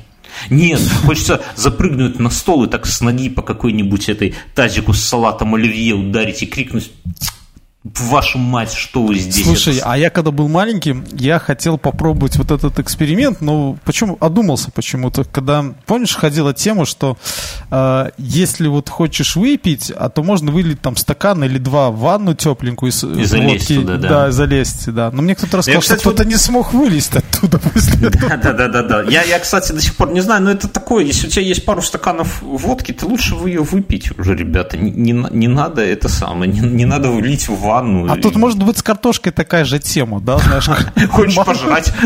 Нет, 0.50 0.82
хочется 1.06 1.42
запрыгнуть 1.56 2.18
на 2.20 2.32
стол 2.32 2.64
и 2.64 2.68
так 2.68 2.88
с 2.88 3.02
ноги 3.02 3.30
по 3.30 3.44
какой-нибудь 3.44 4.10
этой 4.10 4.34
тазику 4.56 4.94
с 4.94 5.04
салатом 5.04 5.54
оливье 5.54 5.94
ударить 5.94 6.42
и 6.42 6.48
крикнуть 6.48 6.92
«Вашу 7.84 8.38
мать, 8.38 8.72
что 8.72 9.04
вы 9.04 9.16
здесь?» 9.16 9.44
Слушай, 9.44 9.76
Это- 9.76 9.92
а 9.92 9.98
я 9.98 10.10
когда 10.10 10.32
был 10.32 10.48
маленьким, 10.48 11.04
я 11.12 11.38
хотел 11.38 11.78
попробовать 11.78 12.38
вот 12.38 12.50
этот 12.50 12.80
эксперимент, 12.80 13.42
но 13.42 13.78
почему 13.84 14.18
одумался 14.22 14.72
почему-то, 14.72 15.26
когда, 15.26 15.66
помнишь, 15.86 16.16
ходила 16.16 16.54
тема, 16.54 16.86
что 16.86 17.18
э, 17.72 18.12
если 18.18 18.68
вот 18.70 18.88
хочешь 18.88 19.36
выпить, 19.36 19.92
а 19.94 20.08
то 20.08 20.24
можно 20.24 20.50
вылить 20.54 20.80
там 20.80 20.96
стакан 20.96 21.44
или 21.44 21.58
два 21.58 21.90
в 21.92 21.98
ванну 22.00 22.36
тепленькую 22.36 22.90
из 22.90 23.04
И 23.04 23.26
залезть 23.26 23.70
водки. 23.70 23.76
туда, 23.76 23.98
да. 23.98 24.08
Да, 24.10 24.32
залезть, 24.32 24.90
да. 24.94 25.12
Но 25.12 25.22
мне 25.22 25.36
кто-то 25.36 25.58
рассказал, 25.58 25.82
кстати, 25.82 26.00
что 26.00 26.12
кто-то 26.12 26.26
не 26.30 26.38
смог 26.38 26.72
вылезть 26.72 27.18
оттуда 27.18 27.60
после. 27.60 28.10
Да, 28.10 28.38
да, 28.38 28.54
да, 28.54 28.68
да, 28.70 28.84
да. 28.84 29.02
Я, 29.12 29.24
я, 29.24 29.40
кстати, 29.40 29.74
до 29.74 29.82
сих 29.82 29.98
пор 29.98 30.14
не 30.14 30.22
знаю, 30.22 30.42
но 30.44 30.52
это 30.52 30.70
такое, 30.70 31.04
если 31.04 31.28
у 31.28 31.30
тебя 31.30 31.42
есть 31.42 31.66
пару 31.66 31.82
стаканов 31.82 32.42
водки, 32.42 32.94
ты 32.94 33.06
лучше 33.06 33.36
вы 33.36 33.50
ее 33.50 33.62
выпить 33.62 34.18
уже, 34.18 34.36
ребята. 34.38 34.78
Не, 34.78 34.90
не, 34.90 35.12
не 35.32 35.48
надо 35.50 35.82
это 35.82 36.08
самое, 36.08 36.50
не, 36.50 36.62
не 36.62 36.86
надо 36.86 37.10
влить 37.12 37.50
в 37.50 37.60
ванну. 37.60 37.73
А 37.80 38.18
тут, 38.18 38.36
может 38.36 38.62
быть, 38.64 38.78
с 38.78 38.84
картошкой 38.84 39.32
такая 39.32 39.66
же 39.66 39.80
тема, 39.80 40.20
да, 40.22 40.38
знаешь? 40.38 40.70
Хочешь 41.12 41.36
пожрать? 41.46 41.94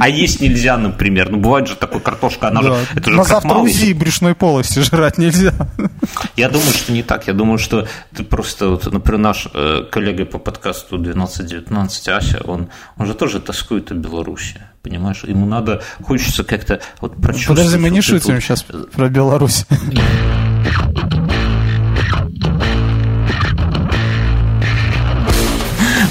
А 0.00 0.08
есть 0.08 0.40
нельзя, 0.40 0.78
например. 0.78 1.30
Ну, 1.30 1.38
бывает 1.40 1.66
же 1.68 1.74
такой 1.74 2.00
картошка, 2.00 2.48
она 2.48 2.62
Да. 2.62 2.68
же... 2.68 2.86
Это 2.94 3.10
же 3.10 3.16
На 3.16 3.24
завтра 3.24 3.56
УЗИ 3.56 3.92
брюшной 3.92 4.34
полости 4.34 4.78
жрать 4.78 5.18
нельзя. 5.18 5.52
Я 6.36 6.48
думаю, 6.48 6.72
что 6.72 6.92
не 6.92 7.02
так. 7.02 7.26
Я 7.26 7.34
думаю, 7.34 7.58
что 7.58 7.86
ты 8.16 8.22
просто, 8.22 8.68
вот, 8.68 8.90
например, 8.90 9.20
наш 9.20 9.48
э, 9.52 9.82
коллега 9.90 10.24
по 10.26 10.38
подкасту 10.38 10.94
1219, 10.96 12.08
Ася, 12.08 12.40
он, 12.44 12.68
он 12.96 13.06
же 13.06 13.14
тоже 13.14 13.40
тоскует 13.40 13.90
о 13.90 13.94
Беларуси. 13.94 14.60
Понимаешь? 14.82 15.24
Ему 15.24 15.44
надо, 15.44 15.82
хочется 16.02 16.44
как-то 16.44 16.80
вот 17.00 17.16
прочувствовать. 17.20 17.58
Подожди, 17.62 17.78
мы 17.78 17.90
не 17.90 17.96
вот 17.98 18.04
шутим 18.04 18.34
вот- 18.34 18.42
сейчас 18.42 18.62
про 18.62 19.08
Беларусь. 19.08 19.66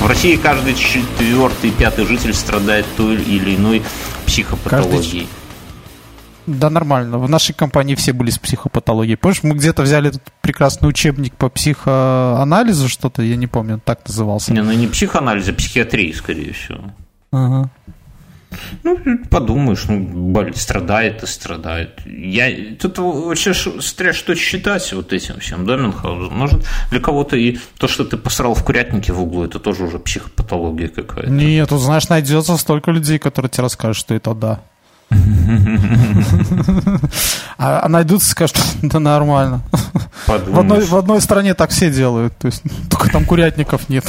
В 0.04 0.06
России 0.06 0.36
каждый 0.36 0.76
четвертый, 0.76 1.72
пятый 1.72 2.06
житель 2.06 2.34
страдает 2.34 2.86
той 2.98 3.16
или 3.24 3.56
иной 3.56 3.82
психопатологией. 4.26 5.30
Да, 6.46 6.70
нормально. 6.70 7.20
В 7.20 7.30
нашей 7.30 7.54
компании 7.54 7.96
все 7.96 8.12
были 8.12 8.30
с 8.30 8.38
психопатологией. 8.38 9.16
Помнишь, 9.16 9.44
мы 9.44 9.56
где-то 9.56 9.84
взяли 9.84 10.10
этот 10.10 10.24
прекрасный 10.42 10.90
учебник 10.90 11.34
по 11.36 11.48
психоанализу, 11.48 12.90
что-то, 12.90 13.22
я 13.22 13.38
не 13.38 13.48
помню, 13.48 13.80
так 13.84 14.06
назывался. 14.06 14.52
Не, 14.52 14.62
ну 14.62 14.74
не 14.74 14.88
психоанализ, 14.88 15.48
а 15.48 15.54
психиатрия, 15.54 16.14
скорее 16.14 16.52
всего. 16.52 16.82
Ага. 17.32 17.70
Ну, 18.84 19.00
подумаешь, 19.30 19.86
ну, 19.88 20.00
боль, 20.00 20.56
страдает 20.56 21.24
и 21.24 21.26
страдает. 21.26 22.00
Я, 22.06 22.76
тут 22.80 22.98
вообще 22.98 23.54
смотря 23.54 24.14
что 24.14 24.36
считать 24.36 24.92
вот 24.94 25.14
этим 25.14 25.40
всем, 25.40 25.66
да, 25.66 25.76
Мюнхгаузен? 25.78 26.34
Может, 26.34 26.66
для 26.90 27.00
кого-то 27.00 27.36
и 27.36 27.58
то, 27.78 27.88
что 27.88 28.04
ты 28.04 28.18
посрал 28.18 28.54
в 28.54 28.64
курятнике 28.64 29.14
в 29.14 29.22
углу, 29.22 29.46
это 29.46 29.60
тоже 29.60 29.86
уже 29.86 30.00
психопатология 30.00 30.88
какая-то. 30.88 31.30
Нет, 31.30 31.70
тут, 31.70 31.82
знаешь, 31.82 32.10
найдется 32.10 32.58
столько 32.58 32.92
людей, 32.92 33.20
которые 33.20 33.50
тебе 33.50 33.64
расскажут, 33.64 33.98
что 33.98 34.14
это 34.14 34.34
да. 34.34 34.62
А, 37.58 37.82
а 37.84 37.90
найдутся 37.90 38.28
и 38.28 38.32
скажут, 38.32 38.58
да 38.82 39.00
нормально. 39.00 39.62
В 40.26 40.32
одной, 40.32 40.56
Подумаешь. 40.56 40.88
в 40.88 40.96
одной 40.96 41.22
стране 41.22 41.54
так 41.54 41.70
все 41.70 41.92
делают, 41.92 42.36
то 42.38 42.48
есть 42.48 42.64
только 42.90 43.10
там 43.10 43.26
курятников 43.26 43.90
нет. 43.90 44.06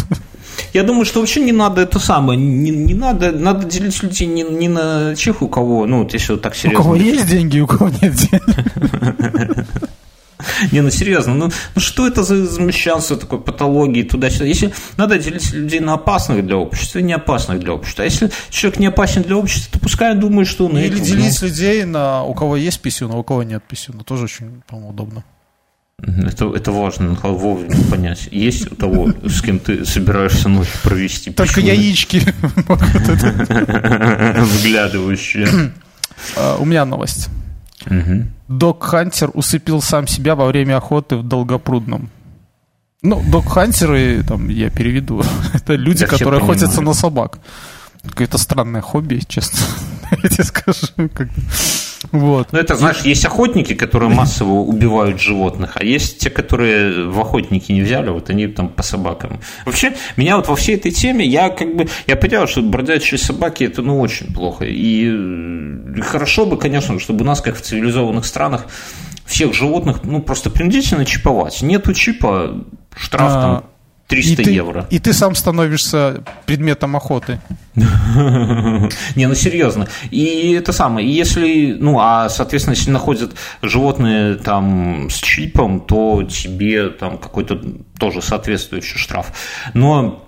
Я 0.74 0.82
думаю, 0.82 1.04
что 1.04 1.20
вообще 1.20 1.40
не 1.40 1.52
надо 1.52 1.82
это 1.82 2.00
самое, 2.00 2.38
не, 2.38 2.70
не 2.70 2.94
надо, 2.94 3.30
надо 3.30 3.64
делить 3.64 4.02
людей 4.02 4.26
не, 4.26 4.42
не 4.42 4.66
на 4.66 5.14
тех, 5.14 5.40
у 5.40 5.48
кого, 5.48 5.86
ну, 5.86 6.02
вот 6.02 6.12
если 6.14 6.32
вот 6.32 6.42
так 6.42 6.54
У 6.54 6.56
серьезно. 6.56 6.82
кого 6.82 6.96
есть 6.96 7.28
деньги, 7.28 7.60
у 7.60 7.66
кого 7.68 7.90
нет 8.02 8.12
денег. 8.12 9.66
Не, 10.72 10.80
ну 10.80 10.90
серьезно, 10.90 11.34
ну, 11.34 11.50
ну 11.74 11.80
что 11.80 12.08
это 12.08 12.24
за 12.24 12.44
замещанство 12.44 13.16
такой 13.16 13.40
патологии 13.40 14.02
туда-сюда? 14.02 14.46
Если 14.46 14.74
надо 14.96 15.16
делить 15.16 15.52
людей 15.52 15.78
на 15.78 15.94
опасных 15.94 16.44
для 16.44 16.56
общества 16.56 16.98
и 16.98 17.02
не 17.02 17.12
опасных 17.12 17.60
для 17.60 17.72
общества. 17.72 18.02
А 18.02 18.06
если 18.06 18.30
человек 18.50 18.80
не 18.80 18.86
опасен 18.86 19.22
для 19.22 19.36
общества, 19.36 19.70
то 19.72 19.78
пускай 19.78 20.10
он 20.10 20.20
думает, 20.20 20.48
что 20.48 20.66
он 20.66 20.76
Или 20.76 20.88
это, 20.88 21.00
делить 21.00 21.40
людей 21.40 21.84
на 21.84 22.24
у 22.24 22.34
кого 22.34 22.56
есть 22.56 22.80
писюн, 22.80 23.12
а 23.12 23.16
у 23.16 23.22
кого 23.22 23.44
нет 23.44 23.62
писюна. 23.62 24.02
Тоже 24.02 24.24
очень, 24.24 24.62
по-моему, 24.66 24.90
удобно. 24.90 25.24
Это, 25.98 26.52
это 26.54 26.72
важно, 26.72 27.14
вовремя 27.22 27.76
понять. 27.90 28.28
Есть 28.30 28.70
у 28.70 28.74
того, 28.74 29.12
с 29.24 29.40
кем 29.40 29.58
ты 29.58 29.84
собираешься 29.84 30.48
ночь 30.48 30.68
провести? 30.82 31.30
Только 31.30 31.56
пищу? 31.56 31.66
яички. 31.66 32.18
Вглядывающие. 34.36 35.72
А, 36.36 36.56
У 36.58 36.64
меня 36.64 36.84
новость. 36.84 37.28
Док 38.48 38.84
Хантер 38.84 39.30
усыпил 39.34 39.80
сам 39.82 40.06
себя 40.06 40.34
во 40.34 40.46
время 40.46 40.76
охоты 40.76 41.16
в 41.16 41.22
Долгопрудном. 41.22 42.10
Ну, 43.02 43.22
док 43.30 43.52
хантеры, 43.52 44.22
там, 44.22 44.48
я 44.48 44.70
переведу, 44.70 45.22
это 45.52 45.74
люди, 45.74 46.00
Я 46.00 46.06
которые 46.06 46.40
охотятся 46.42 46.80
на 46.80 46.94
собак. 46.94 47.38
Какое-то 48.02 48.38
странное 48.38 48.80
хобби, 48.80 49.20
честно. 49.28 49.58
Я 50.22 50.28
тебе 50.30 50.44
скажу. 50.44 50.86
как. 51.12 51.28
Вот. 52.12 52.52
Ну, 52.52 52.58
это, 52.58 52.76
знаешь, 52.76 53.00
есть 53.02 53.24
охотники, 53.24 53.74
которые 53.74 54.10
массово 54.10 54.52
убивают 54.52 55.20
животных, 55.20 55.72
а 55.76 55.84
есть 55.84 56.18
те, 56.18 56.30
которые 56.30 57.08
в 57.08 57.20
охотники 57.20 57.72
не 57.72 57.82
взяли, 57.82 58.10
вот 58.10 58.30
они 58.30 58.46
там 58.46 58.68
по 58.68 58.82
собакам. 58.82 59.40
Вообще, 59.64 59.94
меня 60.16 60.36
вот 60.36 60.48
во 60.48 60.56
всей 60.56 60.76
этой 60.76 60.90
теме, 60.90 61.26
я 61.26 61.48
как 61.48 61.74
бы, 61.74 61.88
я 62.06 62.16
понимаю, 62.16 62.46
что 62.46 62.62
бродячие 62.62 63.18
собаки, 63.18 63.64
это, 63.64 63.82
ну, 63.82 64.00
очень 64.00 64.32
плохо. 64.32 64.64
И 64.64 65.10
хорошо 66.02 66.46
бы, 66.46 66.56
конечно, 66.56 66.98
чтобы 66.98 67.22
у 67.22 67.26
нас, 67.26 67.40
как 67.40 67.56
в 67.56 67.60
цивилизованных 67.60 68.24
странах, 68.24 68.66
всех 69.26 69.54
животных, 69.54 70.04
ну, 70.04 70.20
просто 70.20 70.50
принудительно 70.50 71.04
чиповать. 71.04 71.62
Нету 71.62 71.94
чипа, 71.94 72.64
штраф 72.96 73.30
а, 73.30 73.42
там 73.42 73.64
300 74.14 74.42
и 74.42 74.44
ты, 74.44 74.50
евро. 74.52 74.86
И 74.90 74.98
ты 75.00 75.12
сам 75.12 75.34
становишься 75.34 76.22
предметом 76.46 76.94
охоты. 76.94 77.40
Не, 77.74 79.26
ну 79.26 79.34
серьезно. 79.34 79.88
И 80.10 80.52
это 80.52 80.72
самое, 80.72 81.10
если, 81.10 81.76
ну, 81.78 81.98
а, 82.00 82.28
соответственно, 82.28 82.74
если 82.74 82.90
находят 82.90 83.32
животные 83.60 84.36
там 84.36 85.08
с 85.10 85.16
чипом, 85.16 85.80
то 85.80 86.22
тебе 86.22 86.90
там 86.90 87.18
какой-то 87.18 87.60
тоже 87.98 88.22
соответствующий 88.22 88.98
штраф. 88.98 89.32
Но 89.74 90.24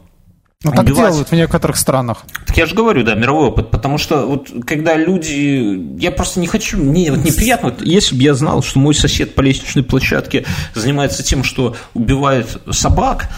ну, 0.64 0.72
так 0.72 0.80
убивать. 0.80 1.11
делают 1.11 1.28
в 1.28 1.32
некоторых 1.32 1.76
странах. 1.76 2.24
Так 2.45 2.57
я 2.57 2.66
же 2.66 2.74
говорю, 2.74 3.05
да, 3.05 3.14
мировой 3.14 3.49
опыт, 3.49 3.70
потому 3.70 3.99
что 3.99 4.26
вот 4.26 4.51
когда 4.66 4.97
люди... 4.97 5.97
Я 6.01 6.11
просто 6.11 6.41
не 6.41 6.49
хочу... 6.49 6.78
Мне 6.78 7.12
вот 7.12 7.24
неприятно, 7.24 7.70
вот, 7.70 7.82
если 7.82 8.16
бы 8.16 8.22
я 8.22 8.34
знал, 8.34 8.64
что 8.64 8.80
мой 8.80 8.95
сосед 8.95 9.37
по 9.37 9.43
лестничной 9.43 9.84
площадке 9.84 10.45
занимается 10.74 11.22
тем, 11.22 11.45
что 11.45 11.76
убивает 11.95 12.61
собак, 12.72 13.28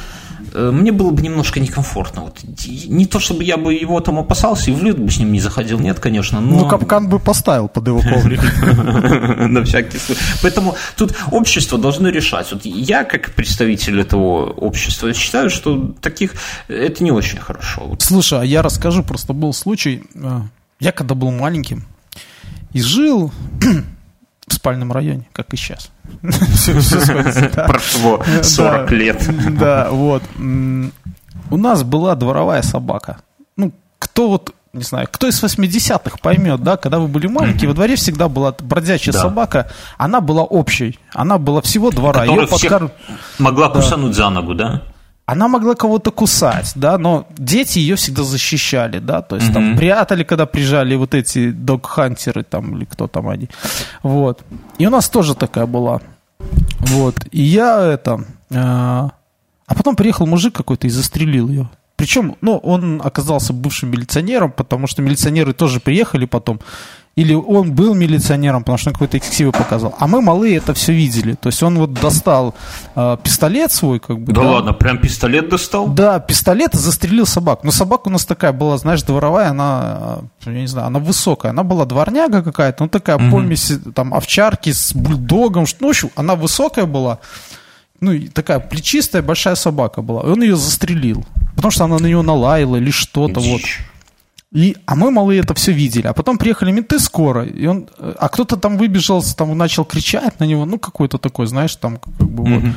мне 0.59 0.93
было 0.93 1.11
бы 1.11 1.23
немножко 1.23 1.61
некомфортно. 1.61 2.23
Вот, 2.23 2.39
не 2.87 3.07
то, 3.07 3.21
чтобы 3.21 3.45
я 3.45 3.57
бы 3.57 3.75
его 3.75 4.01
там 4.01 4.19
опасался 4.19 4.71
и 4.71 4.75
в 4.75 4.83
лед 4.83 4.99
бы 4.99 5.11
с 5.11 5.19
ним 5.19 5.33
не 5.33 5.41
заходил, 5.41 5.79
нет, 5.79 6.01
конечно, 6.01 6.41
но... 6.41 6.61
Ну, 6.61 6.69
капкан 6.69 7.09
бы 7.09 7.19
поставил 7.19 7.69
под 7.69 7.87
его 7.87 8.01
коврик. 8.01 8.41
На 9.49 9.65
всякий 9.65 9.99
случай. 9.99 10.21
Поэтому 10.43 10.75
тут 10.97 11.15
общество 11.31 11.79
должно 11.79 12.09
решать. 12.09 12.53
Вот 12.53 12.65
я, 12.65 13.05
как 13.05 13.33
представитель 13.33 14.01
этого 14.01 14.51
общества, 14.51 15.13
считаю, 15.15 15.51
что 15.51 15.95
таких... 16.01 16.33
Это 16.69 17.05
не 17.05 17.13
очень 17.13 17.39
хорошо. 17.39 17.97
Слушай, 17.99 18.41
а 18.41 18.45
я 18.45 18.63
расскажу, 18.63 19.03
просто 19.03 19.33
был 19.33 19.53
случай. 19.53 20.03
Э, 20.15 20.41
я 20.81 20.93
когда 20.93 21.15
был 21.15 21.31
маленьким 21.31 21.85
и 22.73 22.81
жил 22.81 23.33
в 24.49 24.55
спальном 24.55 24.93
районе, 24.93 25.29
как 25.33 25.53
и 25.55 25.57
сейчас. 25.57 25.91
Прошло 27.67 28.23
40 28.43 28.91
лет. 28.93 29.57
Да, 29.59 29.89
вот. 29.91 30.23
У 30.39 31.57
нас 31.57 31.83
была 31.83 32.15
дворовая 32.15 32.63
собака. 32.63 33.19
Ну, 33.57 33.73
кто 33.99 34.29
вот 34.29 34.55
не 34.73 34.83
знаю, 34.83 35.09
кто 35.11 35.27
из 35.27 35.43
80-х 35.43 36.19
поймет, 36.23 36.63
да, 36.63 36.77
когда 36.77 36.99
вы 36.99 37.09
были 37.09 37.27
маленькие, 37.27 37.69
во 37.69 37.75
дворе 37.75 37.97
всегда 37.97 38.29
была 38.29 38.55
бродячая 38.61 39.13
да. 39.13 39.23
собака, 39.23 39.71
она 39.97 40.21
была 40.21 40.43
общей, 40.43 40.99
она 41.15 41.39
была 41.39 41.63
всего 41.63 41.91
двора. 41.91 42.25
Ее 42.25 42.47
подкар... 42.47 42.91
могла 43.39 43.71
кусануть 43.71 44.15
за 44.15 44.29
ногу, 44.29 44.55
да? 44.55 44.83
Она 45.29 45.47
могла 45.47 45.75
кого-то 45.75 46.11
кусать, 46.11 46.73
да, 46.75 46.97
но 46.97 47.27
дети 47.37 47.79
ее 47.79 47.97
всегда 47.97 48.23
защищали, 48.23 48.99
да, 48.99 49.21
то 49.21 49.37
есть 49.37 49.51
mm-hmm. 49.51 49.53
там 49.53 49.77
прятали, 49.77 50.25
когда 50.25 50.47
приезжали 50.47 50.97
вот 50.97 51.15
эти 51.15 51.51
дог-хантеры 51.51 52.45
там 52.45 52.75
или 52.75 52.87
кто 52.87 53.09
там 53.09 53.29
они, 53.29 53.51
вот. 54.03 54.43
И 54.79 54.87
у 54.87 54.91
нас 54.91 55.11
тоже 55.11 55.35
такая 55.35 55.67
была, 55.67 56.01
вот. 56.81 57.27
И 57.31 57.43
я 57.43 57.93
это, 57.93 58.25
а, 58.55 59.11
а 59.67 59.75
потом 59.75 59.97
приехал 59.97 60.27
мужик 60.27 60.55
какой-то 60.55 60.87
и 60.87 60.91
застрелил 60.91 61.51
ее. 61.51 61.69
Причем, 61.97 62.37
ну, 62.41 62.57
он 62.57 63.03
оказался 63.05 63.53
бывшим 63.53 63.91
милиционером, 63.91 64.51
потому 64.51 64.87
что 64.87 65.03
милиционеры 65.03 65.53
тоже 65.53 65.79
приехали 65.79 66.25
потом 66.25 66.61
или 67.19 67.35
он 67.35 67.73
был 67.73 67.95
милиционером, 67.95 68.63
потому 68.63 68.79
что 68.79 68.91
он 68.91 68.93
какой-то 68.93 69.19
экскивы 69.19 69.51
показал. 69.51 69.93
А 69.99 70.07
мы, 70.07 70.21
малые, 70.21 70.59
это 70.59 70.73
все 70.73 70.93
видели. 70.93 71.35
То 71.35 71.49
есть 71.49 71.61
он 71.65 71.77
вот 71.77 71.93
достал 71.93 72.55
э, 72.95 73.17
пистолет 73.25 73.73
свой, 73.73 73.99
как 73.99 74.21
бы. 74.21 74.33
Да, 74.33 74.43
да 74.43 74.49
ладно, 74.49 74.73
прям 74.73 74.99
пистолет 74.99 75.49
достал? 75.49 75.89
Да, 75.89 76.21
пистолет 76.21 76.75
и 76.75 76.79
застрелил 76.79 77.27
собак. 77.27 77.65
Но 77.65 77.73
собака 77.73 78.07
у 78.07 78.13
нас 78.13 78.25
такая 78.25 78.53
была, 78.53 78.79
знаешь, 78.79 79.03
дворовая, 79.03 79.49
она, 79.51 80.19
я 80.47 80.53
не 80.53 80.69
знаю, 80.69 80.87
она 80.87 81.01
высокая. 81.01 81.51
Она 81.51 81.65
была 81.65 81.87
дворняга 81.87 82.41
какая-то, 82.41 82.85
ну 82.85 82.89
такая 82.89 83.17
угу. 83.17 83.33
помесь, 83.33 83.73
там, 83.97 84.15
овчарки 84.15 84.71
с 84.71 84.95
бульдогом. 84.95 85.67
Ну, 85.81 85.87
в 85.89 85.91
общем, 85.91 86.11
она 86.15 86.37
высокая 86.37 86.87
была. 86.87 87.19
Ну, 88.01 88.17
такая 88.33 88.61
плечистая 88.61 89.23
большая 89.23 89.57
собака 89.57 90.03
была. 90.03 90.23
И 90.23 90.27
он 90.27 90.41
ее 90.41 90.55
застрелил. 90.55 91.27
Потому 91.57 91.73
что 91.73 91.85
она 91.85 91.99
на 91.99 92.07
него 92.07 92.23
налаяла 92.23 92.77
или 92.77 92.93
что-то. 92.93 93.41
Вот. 93.41 93.63
И, 94.51 94.77
а 94.87 94.95
мы 94.95 95.11
малые 95.11 95.41
это 95.41 95.55
все 95.55 95.73
видели. 95.73 96.07
А 96.07 96.15
потом 96.15 96.39
приехали 96.39 96.73
менты 96.73 96.99
скоро, 96.99 97.45
и 97.45 97.67
он, 97.67 97.89
а 97.99 98.29
кто-то 98.29 98.57
там 98.57 98.79
выбежал, 98.79 99.23
там 99.37 99.57
начал 99.57 99.85
кричать 99.85 100.41
на 100.41 100.45
него, 100.45 100.65
ну 100.65 100.79
какой-то 100.79 101.19
такой, 101.19 101.47
знаешь, 101.47 101.77
там 101.77 101.99
как 101.99 102.31
бы 102.31 102.45
mm-hmm. 102.45 102.61
вот. 102.61 102.75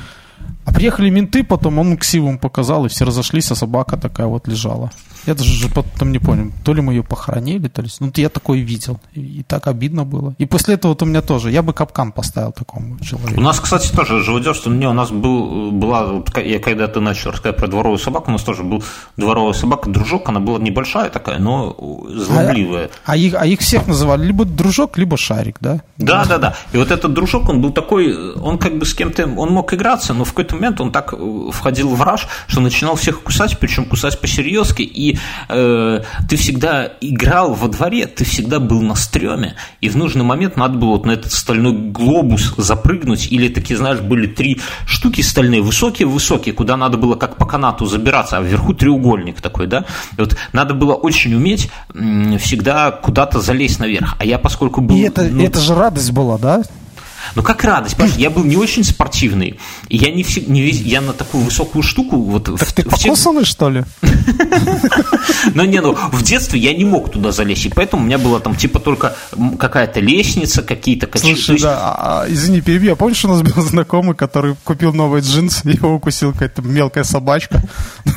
А 0.66 0.74
приехали 0.74 1.10
менты, 1.10 1.44
потом 1.44 1.80
он 1.80 1.98
ксивом 1.98 2.38
показал, 2.38 2.86
и 2.86 2.90
все 2.90 3.06
разошлись, 3.06 3.52
а 3.52 3.56
собака 3.56 3.98
такая 3.98 4.28
вот 4.28 4.48
лежала. 4.48 4.92
Я 5.26 5.36
даже 5.36 5.70
потом 5.70 6.12
не 6.12 6.20
понял, 6.20 6.52
то 6.64 6.74
ли 6.74 6.82
мы 6.82 6.94
ее 6.94 7.04
похоронили, 7.04 7.68
то 7.68 7.82
ли... 7.82 7.90
Ну, 8.00 8.12
я 8.16 8.30
такое 8.30 8.60
видел, 8.60 9.00
и, 9.14 9.44
так 9.44 9.68
обидно 9.68 10.04
было. 10.04 10.36
И 10.40 10.46
после 10.46 10.76
этого 10.76 10.92
вот 10.92 11.04
у 11.04 11.06
меня 11.06 11.22
тоже, 11.22 11.52
я 11.52 11.62
бы 11.62 11.74
капкан 11.74 12.12
поставил 12.12 12.52
такому 12.52 13.00
человеку. 13.00 13.40
У 13.40 13.44
нас, 13.44 13.60
кстати, 13.60 13.92
тоже 13.92 14.24
живодерство, 14.24 14.72
не, 14.72 14.88
у 14.88 14.94
нас 14.94 15.12
был, 15.12 15.72
была, 15.72 16.24
я 16.44 16.60
когда 16.60 16.88
ты 16.88 17.00
начал 17.00 17.32
рассказать 17.32 17.58
про 17.58 17.68
дворовую 17.68 18.00
собаку, 18.00 18.30
у 18.30 18.34
нас 18.34 18.44
тоже 18.44 18.64
был 18.64 18.84
дворовая 19.16 19.54
собака, 19.54 19.90
дружок, 19.90 20.30
она 20.30 20.40
была 20.40 20.60
небольшая 20.60 21.10
такая, 21.10 21.40
но 21.40 21.76
злобливая. 22.10 22.90
А, 23.06 23.14
а, 23.14 23.18
их, 23.18 23.36
а 23.38 23.46
их 23.46 23.60
всех 23.60 23.88
называли 23.88 24.26
либо 24.26 24.46
дружок, 24.46 24.98
либо 24.98 25.18
шарик, 25.18 25.58
да? 25.60 25.82
Да, 25.98 26.26
да, 26.26 26.38
да. 26.38 26.56
И 26.74 26.78
вот 26.78 26.90
этот 26.90 27.14
дружок, 27.14 27.50
он 27.50 27.62
был 27.62 27.72
такой, 27.72 28.34
он 28.34 28.58
как 28.58 28.78
бы 28.78 28.86
с 28.86 28.94
кем-то, 28.94 29.24
он 29.24 29.52
мог 29.52 29.74
играться, 29.74 30.14
но 30.14 30.24
в 30.24 30.30
какой-то 30.30 30.56
момент 30.56 30.82
он 30.82 30.92
так 30.92 31.14
э, 31.14 31.50
входил 31.52 31.90
в 31.90 32.02
раж, 32.02 32.28
что 32.48 32.62
начинал 32.62 32.96
всех 32.96 33.22
кусать, 33.22 33.60
причем 33.60 33.86
кусать 33.86 34.20
по-серьезки, 34.20 34.82
и 34.82 35.11
э, 35.50 36.02
ты 36.30 36.36
всегда 36.36 36.92
играл 37.02 37.54
во 37.54 37.68
дворе, 37.68 38.08
ты 38.08 38.26
всегда 38.26 38.60
был 38.60 38.82
на 38.82 38.96
стреме, 38.96 39.56
и 39.80 39.90
в 39.90 39.96
нужный 39.96 40.24
момент 40.24 40.58
надо 40.58 40.78
было 40.78 40.92
вот 40.92 41.06
на 41.06 41.12
этот 41.12 41.32
стальной 41.32 41.74
глобус 41.74 42.54
запрыгнуть, 42.58 43.32
или 43.32 43.48
такие, 43.48 43.78
знаешь, 43.78 44.00
были 44.00 44.28
три 44.28 44.60
штуки 44.86 45.22
стальные, 45.22 45.62
высокие-высокие, 45.62 46.54
куда 46.54 46.78
надо 46.78 46.98
было 46.98 47.16
как 47.16 47.38
по 47.38 47.46
канату 47.46 47.86
забираться, 47.86 48.38
а 48.38 48.42
вверху 48.42 48.74
треугольник 48.74 49.42
такой, 49.42 49.68
да, 49.68 49.86
и 50.18 50.22
вот 50.22 50.38
надо 50.54 50.74
было 50.74 50.94
очень 50.94 51.34
уметь 51.34 51.70
всегда 52.40 52.92
куда-то 52.92 53.42
залезть 53.42 53.80
наверх, 53.80 54.16
а 54.20 54.26
я 54.26 54.38
поскольку 54.38 54.82
был... 54.82 54.96
И 54.96 55.02
это, 55.02 55.24
ну, 55.24 55.44
это 55.44 55.60
же 55.60 55.76
радость 55.76 56.12
была, 56.12 56.38
да? 56.38 56.64
Ну 57.36 57.44
как 57.44 57.64
радость, 57.64 57.96
понимаешь, 57.96 58.18
я 58.18 58.30
был 58.30 58.44
не 58.44 58.58
очень 58.58 58.84
спортивный, 58.84 59.60
и 59.88 59.98
я 59.98 60.12
не, 60.12 60.24
все, 60.24 60.42
не 60.42 60.62
весь, 60.62 60.82
я 60.82 61.02
на 61.02 61.14
такую 61.14 61.44
высокую 61.44 61.84
штуку 61.84 62.18
вот. 62.18 62.46
Так 62.46 62.58
в, 62.58 62.74
ты 62.74 62.84
покусанный, 62.84 63.46
что 63.46 63.70
ли? 63.70 63.84
Ну 65.54 65.64
не, 65.66 65.82
ну 65.82 65.94
в 65.94 66.24
детстве 66.24 66.60
я 66.60 66.74
не 66.74 66.86
мог 66.86 67.12
туда 67.12 67.32
залезть, 67.32 67.66
и 67.66 67.70
поэтому 67.70 68.04
у 68.04 68.06
меня 68.06 68.18
была 68.18 68.40
там 68.40 68.56
типа 68.56 68.80
только 68.80 69.16
какая-то 69.58 70.00
лестница, 70.00 70.62
какие-то 70.62 71.08
качели. 71.08 71.36
Слушай, 71.36 71.62
да, 71.62 71.80
а, 71.80 72.24
а, 72.24 72.32
извини, 72.32 72.62
перебью, 72.62 72.96
помнишь, 72.96 73.24
у 73.26 73.28
нас 73.28 73.42
был 73.42 73.64
знакомый, 73.64 74.16
который 74.16 74.56
купил 74.64 74.94
новые 74.94 75.22
джинсы, 75.24 75.70
его 75.70 75.96
укусил 75.96 76.34
какая-то 76.34 76.62
мелкая 76.62 77.04
собачка, 77.04 77.64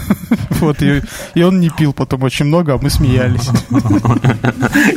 вот, 0.51 0.83
и, 0.83 1.03
и 1.35 1.43
он 1.43 1.61
не 1.61 1.71
пил 1.71 1.93
потом 1.93 2.23
очень 2.23 2.47
много, 2.47 2.75
а 2.75 2.79
мы 2.79 2.91
смеялись. 2.91 3.49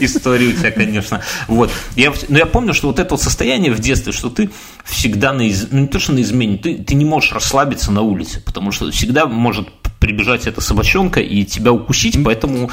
История 0.01 0.47
у 0.47 0.51
тебя, 0.53 0.72
конечно. 0.72 1.22
Вот, 1.47 1.72
я, 1.95 2.13
но 2.30 2.38
я 2.38 2.45
помню, 2.45 2.74
что 2.74 2.88
вот 2.88 2.99
это 2.99 3.11
вот 3.11 3.22
состояние 3.22 3.72
в 3.72 3.80
детстве, 3.80 4.07
что 4.12 4.30
ты 4.30 4.49
всегда 4.84 5.34
на, 5.34 5.41
из... 5.41 5.72
ну 5.72 5.82
не 5.82 5.88
то, 5.88 5.99
что 5.99 6.14
на 6.14 6.22
измене, 6.22 6.58
ты, 6.58 6.76
ты 6.76 6.95
не 6.95 7.05
можешь 7.05 7.32
расслабиться 7.32 7.91
на 7.91 8.01
улице, 8.01 8.41
потому 8.41 8.72
что 8.72 8.89
всегда 8.91 9.26
может 9.26 9.70
прибежать 9.99 10.47
эта 10.47 10.62
собачонка 10.62 11.20
и 11.20 11.43
тебя 11.43 11.72
укусить, 11.72 12.18
поэтому 12.24 12.70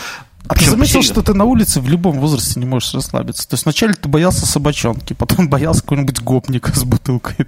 а 0.46 0.54
ты 0.54 0.66
заметил, 0.66 1.02
что 1.02 1.22
ты 1.22 1.32
на 1.32 1.44
улице 1.44 1.80
в 1.80 1.88
любом 1.88 2.20
возрасте 2.20 2.60
не 2.60 2.66
можешь 2.66 2.92
расслабиться? 2.92 3.48
То 3.48 3.54
есть 3.54 3.64
вначале 3.64 3.94
ты 3.94 4.08
боялся 4.08 4.44
собачонки, 4.44 5.14
потом 5.14 5.48
боялся 5.50 5.80
какого-нибудь 5.80 6.20
гопника 6.20 6.74
с 6.74 6.84
бутылкой. 6.84 7.46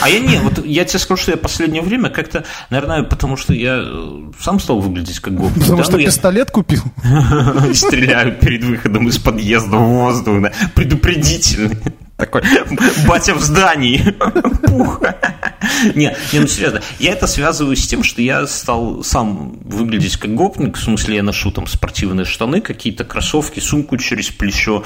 А 0.00 0.08
я 0.08 0.18
не, 0.18 0.38
вот 0.38 0.64
я 0.64 0.84
тебе 0.84 0.98
скажу, 0.98 1.22
что 1.22 1.30
я 1.30 1.36
последнее 1.36 1.82
время 1.82 2.10
как-то, 2.10 2.44
наверное, 2.70 3.04
потому 3.04 3.36
что 3.36 3.54
я 3.54 3.82
э, 3.84 4.32
сам 4.40 4.58
стал 4.58 4.80
выглядеть 4.80 5.20
как 5.20 5.34
гопник. 5.34 5.60
Потому 5.60 5.78
да? 5.78 5.84
что 5.84 5.98
ну, 5.98 6.04
пистолет 6.04 6.48
я... 6.48 6.52
купил? 6.52 6.82
Стреляю 7.74 8.36
перед 8.36 8.64
выходом 8.64 9.08
из 9.08 9.18
подъезда 9.18 9.76
в 9.76 9.88
воздух, 9.88 10.42
да, 10.42 10.52
предупредительный. 10.74 11.78
Такой, 12.22 12.42
батя 13.08 13.34
в 13.34 13.40
здании. 13.40 14.14
Пух. 14.68 15.00
Не, 15.96 16.16
не, 16.32 16.38
ну 16.38 16.46
серьезно. 16.46 16.80
Я 17.00 17.14
это 17.14 17.26
связываю 17.26 17.74
с 17.74 17.84
тем, 17.84 18.04
что 18.04 18.22
я 18.22 18.46
стал 18.46 19.02
сам 19.02 19.58
выглядеть 19.64 20.18
как 20.18 20.32
гопник. 20.32 20.76
В 20.76 20.80
смысле, 20.80 21.16
я 21.16 21.24
ношу 21.24 21.50
там 21.50 21.66
спортивные 21.66 22.24
штаны, 22.24 22.60
какие-то 22.60 23.04
кроссовки, 23.04 23.58
сумку 23.58 23.96
через 23.96 24.28
плечо 24.30 24.84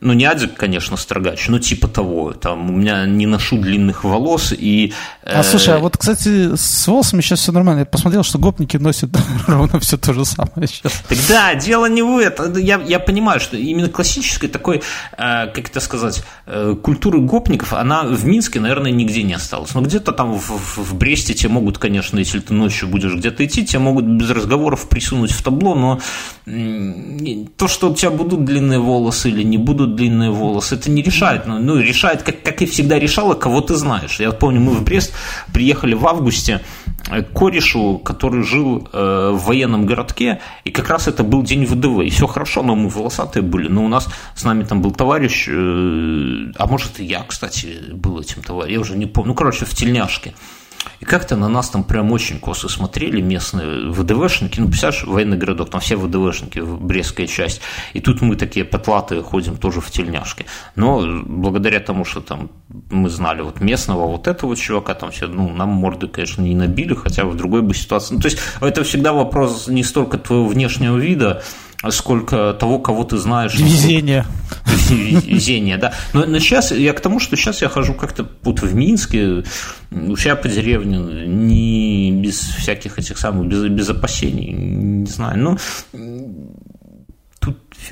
ну, 0.00 0.12
не 0.12 0.24
Адик, 0.24 0.54
конечно, 0.54 0.96
строгач, 0.96 1.48
но 1.48 1.58
типа 1.58 1.88
того. 1.88 2.32
Там 2.32 2.70
у 2.70 2.72
меня 2.72 3.06
не 3.06 3.26
ношу 3.26 3.58
длинных 3.58 4.04
волос 4.04 4.52
и... 4.56 4.92
Э... 5.22 5.40
А 5.40 5.42
слушай, 5.42 5.74
а 5.74 5.78
вот, 5.78 5.96
кстати, 5.96 6.54
с 6.56 6.86
волосами 6.86 7.20
сейчас 7.20 7.40
все 7.40 7.52
нормально. 7.52 7.80
Я 7.80 7.86
посмотрел, 7.86 8.22
что 8.22 8.38
гопники 8.38 8.76
носят 8.76 9.10
ровно 9.46 9.80
все 9.80 9.96
то 9.96 10.12
же 10.14 10.24
самое 10.24 10.68
сейчас. 10.68 11.02
Так 11.08 11.18
да, 11.28 11.54
дело 11.54 11.86
не 11.86 12.02
в 12.02 12.18
этом. 12.18 12.56
Я, 12.56 12.80
я 12.86 12.98
понимаю, 12.98 13.40
что 13.40 13.56
именно 13.56 13.88
классической 13.88 14.48
такой, 14.48 14.78
э, 14.78 14.82
как 15.16 15.68
это 15.68 15.80
сказать, 15.80 16.22
э, 16.46 16.74
культуры 16.82 17.20
гопников, 17.20 17.72
она 17.72 18.04
в 18.04 18.24
Минске, 18.24 18.60
наверное, 18.60 18.92
нигде 18.92 19.22
не 19.22 19.34
осталась. 19.34 19.74
Но 19.74 19.82
где-то 19.82 20.12
там 20.12 20.38
в, 20.38 20.50
в, 20.50 20.78
в 20.78 20.94
Бресте 20.94 21.34
тебе 21.34 21.50
могут, 21.50 21.78
конечно, 21.78 22.18
если 22.18 22.40
ты 22.40 22.54
ночью 22.54 22.88
будешь 22.88 23.14
где-то 23.14 23.44
идти, 23.44 23.66
тебя 23.66 23.80
могут 23.80 24.04
без 24.04 24.30
разговоров 24.30 24.88
присунуть 24.88 25.32
в 25.32 25.42
табло, 25.42 25.74
но 25.74 26.00
то, 27.56 27.68
что 27.68 27.90
у 27.90 27.94
тебя 27.94 28.10
будут 28.10 28.44
длинные 28.44 28.78
волосы 28.78 29.28
или 29.28 29.42
не 29.42 29.58
будут 29.58 29.79
длинные 29.86 30.30
волосы, 30.30 30.76
это 30.76 30.90
не 30.90 31.02
решает. 31.02 31.46
Ну, 31.46 31.58
ну 31.58 31.78
решает, 31.78 32.22
как, 32.22 32.42
как 32.42 32.62
и 32.62 32.66
всегда 32.66 32.98
решало, 32.98 33.34
кого 33.34 33.60
ты 33.60 33.74
знаешь. 33.74 34.20
Я 34.20 34.32
помню, 34.32 34.60
мы 34.60 34.72
в 34.72 34.84
Брест 34.84 35.12
приехали 35.52 35.94
в 35.94 36.06
августе 36.06 36.60
к 37.04 37.32
корешу, 37.32 37.98
который 37.98 38.42
жил 38.42 38.88
э, 38.92 39.30
в 39.32 39.44
военном 39.44 39.86
городке, 39.86 40.40
и 40.64 40.70
как 40.70 40.88
раз 40.88 41.08
это 41.08 41.24
был 41.24 41.42
день 41.42 41.64
ВДВ. 41.64 42.02
И 42.02 42.10
все 42.10 42.26
хорошо, 42.26 42.62
но 42.62 42.74
мы 42.76 42.88
волосатые 42.88 43.42
были. 43.42 43.68
Но 43.68 43.84
у 43.84 43.88
нас 43.88 44.08
с 44.34 44.44
нами 44.44 44.64
там 44.64 44.80
был 44.80 44.92
товарищ, 44.92 45.48
э, 45.48 46.52
а 46.56 46.66
может 46.66 47.00
и 47.00 47.04
я, 47.04 47.22
кстати, 47.22 47.78
был 47.92 48.20
этим 48.20 48.42
товарищем, 48.42 48.74
я 48.74 48.80
уже 48.80 48.96
не 48.96 49.06
помню. 49.06 49.30
Ну, 49.30 49.34
короче, 49.34 49.64
в 49.64 49.74
тельняшке. 49.74 50.34
И 51.00 51.04
как-то 51.04 51.36
на 51.36 51.48
нас 51.48 51.70
там 51.70 51.82
прям 51.82 52.12
очень 52.12 52.38
косо 52.38 52.68
смотрели 52.68 53.20
местные 53.20 53.90
ВДВшники. 53.90 54.60
Ну, 54.60 54.68
представляешь, 54.68 55.04
военный 55.04 55.36
городок, 55.36 55.70
там 55.70 55.80
все 55.80 55.96
ВДВшники, 55.96 56.60
Брестская 56.60 57.26
часть. 57.26 57.60
И 57.94 58.00
тут 58.00 58.20
мы 58.20 58.36
такие 58.36 58.64
потлатые 58.64 59.22
ходим 59.22 59.56
тоже 59.56 59.80
в 59.80 59.90
тельняшке. 59.90 60.46
Но 60.76 61.22
благодаря 61.24 61.80
тому, 61.80 62.04
что 62.04 62.20
там 62.20 62.50
мы 62.90 63.08
знали 63.08 63.42
вот 63.42 63.60
местного 63.60 64.06
вот 64.06 64.28
этого 64.28 64.56
чувака, 64.56 64.94
там 64.94 65.10
все, 65.10 65.26
ну, 65.26 65.48
нам 65.48 65.70
морды, 65.70 66.06
конечно, 66.06 66.42
не 66.42 66.54
набили, 66.54 66.94
хотя 66.94 67.24
в 67.24 67.36
другой 67.36 67.62
бы 67.62 67.74
ситуации. 67.74 68.14
Ну, 68.14 68.20
то 68.20 68.28
есть 68.28 68.38
это 68.60 68.84
всегда 68.84 69.12
вопрос 69.12 69.68
не 69.68 69.84
столько 69.84 70.18
твоего 70.18 70.46
внешнего 70.46 70.96
вида, 70.96 71.42
сколько 71.88 72.54
того, 72.58 72.78
кого 72.78 73.04
ты 73.04 73.16
знаешь. 73.16 73.54
Везение. 73.58 74.26
Везение, 74.90 75.78
да. 75.78 75.94
Но, 76.12 76.26
но 76.26 76.38
сейчас 76.38 76.72
я 76.72 76.92
к 76.92 77.00
тому, 77.00 77.20
что 77.20 77.36
сейчас 77.36 77.62
я 77.62 77.68
хожу 77.68 77.94
как-то 77.94 78.28
вот 78.42 78.60
в 78.60 78.74
Минске, 78.74 79.44
у 79.90 80.16
себя 80.16 80.36
по 80.36 80.48
деревне, 80.48 80.98
не 81.26 82.12
без 82.12 82.38
всяких 82.38 82.98
этих 82.98 83.18
самых, 83.18 83.48
без, 83.48 83.64
без 83.68 83.88
опасений, 83.88 84.52
не 84.52 85.06
знаю. 85.06 85.38
Ну, 85.38 85.58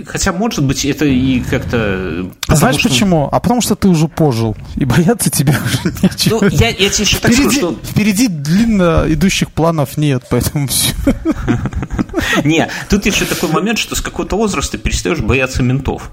хотя, 0.06 0.32
может 0.32 0.64
быть, 0.64 0.84
это 0.84 1.04
и 1.04 1.40
как-то... 1.40 2.30
А 2.46 2.56
знаешь 2.56 2.78
что... 2.78 2.88
почему? 2.88 3.28
А 3.30 3.40
потому 3.40 3.60
что 3.60 3.74
ты 3.74 3.88
уже 3.88 4.08
пожил, 4.08 4.56
и 4.76 4.84
бояться 4.84 5.30
тебе 5.30 5.56
уже 5.64 5.94
нечего. 6.02 6.40
Ну, 6.42 6.48
я, 6.48 6.68
я 6.68 6.90
тебе 6.90 7.04
еще 7.04 7.18
так 7.18 7.32
скажу, 7.32 7.50
что... 7.50 7.78
Впереди 7.82 8.28
длинно 8.28 9.04
идущих 9.08 9.50
планов 9.50 9.96
нет, 9.96 10.24
поэтому 10.30 10.68
все. 10.68 10.94
Не, 12.44 12.68
тут 12.88 13.06
еще 13.06 13.24
такой 13.24 13.50
момент, 13.50 13.78
что 13.78 13.94
с 13.94 14.00
какого-то 14.00 14.36
возраста 14.36 14.78
перестаешь 14.78 15.20
бояться 15.20 15.62
ментов. 15.62 16.10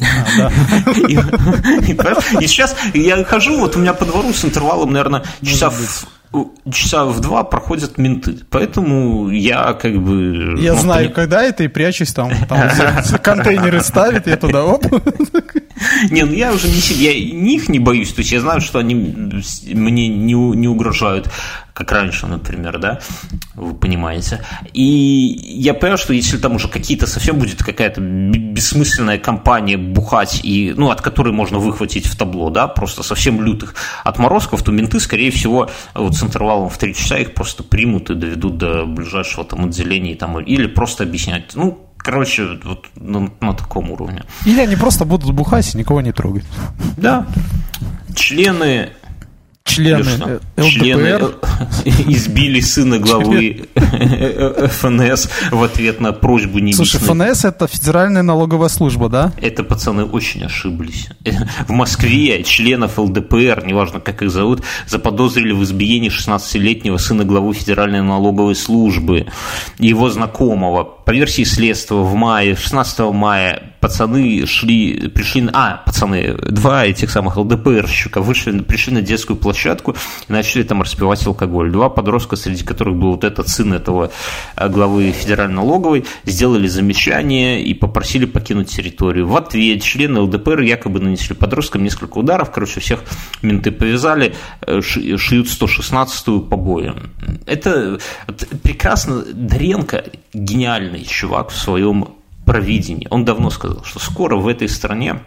А, 0.00 0.52
и, 1.08 1.14
и, 1.14 2.44
и 2.44 2.46
сейчас 2.46 2.76
я 2.92 3.24
хожу, 3.24 3.58
вот 3.58 3.76
у 3.76 3.78
меня 3.78 3.94
по 3.94 4.04
двору 4.04 4.32
с 4.32 4.44
интервалом, 4.44 4.92
наверное, 4.92 5.24
часа 5.42 5.70
в 5.70 6.06
часа 6.72 7.04
в 7.04 7.20
два 7.20 7.44
проходят 7.44 7.98
менты. 7.98 8.38
Поэтому 8.50 9.30
я 9.30 9.72
как 9.74 9.96
бы... 9.96 10.56
Я 10.58 10.74
ну, 10.74 10.80
знаю, 10.80 11.06
пони... 11.06 11.14
когда 11.14 11.42
это, 11.42 11.64
и 11.64 11.68
прячусь 11.68 12.12
там. 12.12 12.30
там 12.48 12.70
контейнеры 13.22 13.80
ставят, 13.80 14.26
я 14.26 14.36
туда 14.36 14.64
оп. 14.64 14.84
Не, 16.10 16.24
ну 16.24 16.32
я 16.32 16.52
уже 16.52 16.68
не, 16.68 16.78
я 16.96 17.34
них 17.34 17.68
не 17.68 17.78
боюсь, 17.78 18.12
то 18.12 18.20
есть 18.20 18.32
я 18.32 18.40
знаю, 18.40 18.60
что 18.60 18.78
они 18.78 18.94
мне 18.94 20.08
не, 20.08 20.32
не 20.34 20.68
угрожают 20.68 21.30
как 21.76 21.92
раньше, 21.92 22.26
например, 22.26 22.78
да, 22.78 23.00
вы 23.54 23.74
понимаете. 23.74 24.42
И 24.72 24.82
я 24.82 25.74
понимаю, 25.74 25.98
что 25.98 26.14
если 26.14 26.38
там 26.38 26.54
уже 26.54 26.68
какие-то 26.68 27.06
совсем 27.06 27.38
будет 27.38 27.62
какая-то 27.62 28.00
бессмысленная 28.00 29.18
компания 29.18 29.76
бухать, 29.76 30.40
и, 30.42 30.72
ну, 30.74 30.88
от 30.88 31.02
которой 31.02 31.34
можно 31.34 31.58
выхватить 31.58 32.06
в 32.06 32.16
табло, 32.16 32.48
да, 32.48 32.66
просто 32.66 33.02
совсем 33.02 33.42
лютых 33.42 33.74
отморозков, 34.04 34.62
то 34.62 34.72
менты, 34.72 35.00
скорее 35.00 35.30
всего, 35.30 35.68
вот 35.94 36.14
с 36.14 36.22
интервалом 36.22 36.70
в 36.70 36.78
3 36.78 36.94
часа 36.94 37.18
их 37.18 37.34
просто 37.34 37.62
примут 37.62 38.08
и 38.08 38.14
доведут 38.14 38.56
до 38.56 38.86
ближайшего 38.86 39.44
там 39.44 39.66
отделения, 39.66 40.14
там, 40.14 40.40
или 40.40 40.68
просто 40.68 41.04
объяснять, 41.04 41.54
ну, 41.54 41.85
Короче, 42.06 42.46
вот 42.62 42.86
на, 42.94 43.32
на 43.40 43.52
таком 43.52 43.90
уровне. 43.90 44.22
Или 44.44 44.60
они 44.60 44.76
просто 44.76 45.04
будут 45.04 45.32
бухать 45.32 45.74
и 45.74 45.78
никого 45.78 46.00
не 46.00 46.12
трогать. 46.12 46.44
Да. 46.96 47.26
Члены 48.14 48.90
члены 49.66 50.40
ЛДПР 50.56 50.70
члены 50.70 51.20
избили 52.08 52.60
сына 52.60 52.98
главы 52.98 53.68
ФНС 53.74 55.28
в 55.50 55.62
ответ 55.62 56.00
на 56.00 56.12
просьбу 56.12 56.58
не 56.58 56.72
Слушай, 56.72 57.00
ФНС 57.00 57.44
это 57.44 57.66
Федеральная 57.66 58.22
налоговая 58.22 58.68
служба, 58.68 59.08
да? 59.08 59.32
Это 59.40 59.64
пацаны 59.64 60.04
очень 60.04 60.44
ошиблись. 60.44 61.08
В 61.66 61.72
Москве 61.72 62.42
членов 62.44 62.98
ЛДПР, 62.98 63.64
неважно 63.66 64.00
как 64.00 64.22
их 64.22 64.30
зовут, 64.30 64.62
заподозрили 64.86 65.52
в 65.52 65.62
избиении 65.64 66.10
16-летнего 66.10 66.96
сына 66.96 67.24
главы 67.24 67.54
Федеральной 67.54 68.02
налоговой 68.02 68.54
службы, 68.54 69.26
его 69.78 70.08
знакомого. 70.10 70.84
По 70.84 71.10
версии 71.10 71.44
следствия 71.44 71.96
в 71.98 72.14
мае, 72.14 72.56
16 72.56 72.98
мая 73.12 73.75
пацаны 73.80 74.46
шли, 74.46 75.08
пришли, 75.08 75.48
а, 75.52 75.82
пацаны, 75.84 76.34
два 76.34 76.86
этих 76.86 77.10
самых 77.10 77.36
ЛДПРщика 77.36 78.20
вышли, 78.20 78.58
пришли 78.60 78.94
на 78.94 79.02
детскую 79.02 79.36
площадку 79.36 79.96
и 80.28 80.32
начали 80.32 80.62
там 80.62 80.82
распивать 80.82 81.26
алкоголь. 81.26 81.70
Два 81.70 81.88
подростка, 81.88 82.36
среди 82.36 82.64
которых 82.64 82.96
был 82.96 83.12
вот 83.12 83.24
этот 83.24 83.48
сын 83.48 83.72
этого 83.72 84.10
э, 84.56 84.68
главы 84.68 85.12
Федеральной 85.12 85.56
налоговой, 85.56 86.04
сделали 86.24 86.68
замечание 86.68 87.62
и 87.62 87.74
попросили 87.74 88.26
покинуть 88.26 88.68
территорию. 88.68 89.26
В 89.26 89.36
ответ 89.36 89.82
члены 89.82 90.20
ЛДПР 90.20 90.60
якобы 90.60 91.00
нанесли 91.00 91.34
подросткам 91.34 91.82
несколько 91.82 92.18
ударов, 92.18 92.50
короче, 92.50 92.80
всех 92.80 93.00
менты 93.42 93.70
повязали, 93.70 94.34
э, 94.66 94.80
шьют 94.82 95.46
116-ю 95.46 96.40
побоем. 96.40 97.10
Это 97.46 97.98
прекрасно, 98.62 99.24
Даренко 99.24 100.04
гениальный 100.32 101.04
чувак 101.04 101.50
в 101.50 101.56
своем 101.56 102.08
провидение. 102.46 103.08
Он 103.10 103.24
давно 103.24 103.50
сказал, 103.50 103.84
что 103.84 103.98
скоро 103.98 104.36
в 104.36 104.46
этой 104.46 104.68
стране 104.68 105.22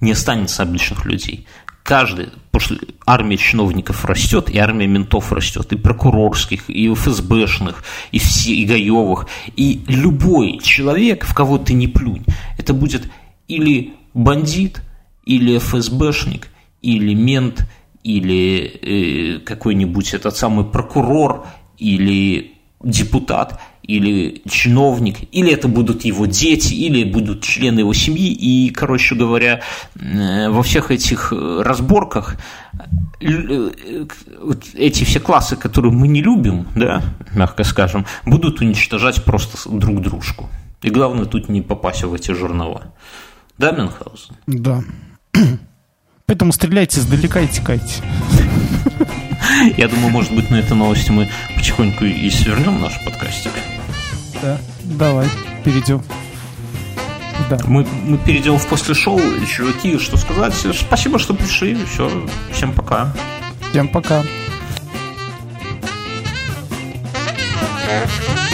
не 0.00 0.12
останется 0.12 0.62
обычных 0.62 1.04
людей. 1.04 1.46
Каждый, 1.82 2.30
что 2.58 2.76
армия 3.04 3.36
чиновников 3.36 4.04
растет, 4.04 4.48
и 4.48 4.58
армия 4.58 4.86
ментов 4.86 5.32
растет, 5.32 5.72
и 5.72 5.76
прокурорских, 5.76 6.70
и 6.70 6.92
ФСБшных, 6.92 7.84
и, 8.12 8.18
все, 8.18 8.54
и 8.54 8.64
Гаевых, 8.64 9.26
и 9.56 9.82
любой 9.86 10.58
человек, 10.58 11.24
в 11.24 11.34
кого 11.34 11.58
ты 11.58 11.74
не 11.74 11.86
плюнь, 11.86 12.24
это 12.58 12.72
будет 12.72 13.08
или 13.46 13.94
бандит, 14.14 14.82
или 15.24 15.58
ФСБшник, 15.58 16.48
или 16.82 17.14
мент, 17.14 17.68
или 18.02 19.36
э, 19.36 19.38
какой-нибудь 19.40 20.14
этот 20.14 20.36
самый 20.36 20.64
прокурор, 20.64 21.46
или 21.78 22.52
депутат– 22.82 23.60
или 23.86 24.42
чиновник, 24.48 25.18
или 25.32 25.52
это 25.52 25.68
будут 25.68 26.04
его 26.04 26.26
дети, 26.26 26.74
или 26.74 27.04
будут 27.04 27.42
члены 27.42 27.80
его 27.80 27.94
семьи. 27.94 28.32
И, 28.32 28.70
короче 28.70 29.14
говоря, 29.14 29.62
э, 29.94 30.48
во 30.48 30.62
всех 30.62 30.90
этих 30.90 31.32
разборках 31.32 32.36
э, 33.20 33.70
эти 34.74 35.04
все 35.04 35.20
классы, 35.20 35.56
которые 35.56 35.92
мы 35.92 36.08
не 36.08 36.22
любим, 36.22 36.66
да, 36.74 37.02
мягко 37.34 37.64
скажем, 37.64 38.06
будут 38.24 38.60
уничтожать 38.60 39.24
просто 39.24 39.68
друг 39.70 40.02
дружку. 40.02 40.48
И 40.82 40.90
главное 40.90 41.24
тут 41.24 41.48
не 41.48 41.62
попасть 41.62 42.04
в 42.04 42.12
эти 42.14 42.32
журнала. 42.32 42.92
Да, 43.58 43.72
Мюнхгаузен? 43.72 44.36
Да. 44.46 44.82
Поэтому 46.26 46.52
стреляйте 46.52 47.00
издалека 47.00 47.40
и 47.40 47.48
текайте. 47.48 48.02
Я 49.76 49.88
думаю, 49.88 50.10
может 50.10 50.34
быть, 50.34 50.50
на 50.50 50.56
этой 50.56 50.76
новости 50.76 51.10
мы 51.10 51.28
потихоньку 51.54 52.04
и 52.04 52.28
свернем 52.30 52.80
наш 52.80 53.02
подкастик. 53.04 53.52
Да, 54.42 54.58
давай, 54.84 55.28
перейдем. 55.64 56.02
Да. 57.50 57.58
Мы, 57.66 57.86
мы 58.04 58.18
перейдем 58.18 58.58
в 58.58 58.66
после 58.66 58.94
шоу, 58.94 59.20
чуваки, 59.46 59.98
что 59.98 60.16
сказать. 60.16 60.54
Спасибо, 60.54 61.18
что 61.18 61.34
пришли. 61.34 61.76
Все, 61.92 62.10
всем 62.52 62.72
пока. 62.72 63.12
Всем 63.70 63.88
пока. 63.88 64.24
Thank 67.88 68.40
you. 68.40 68.45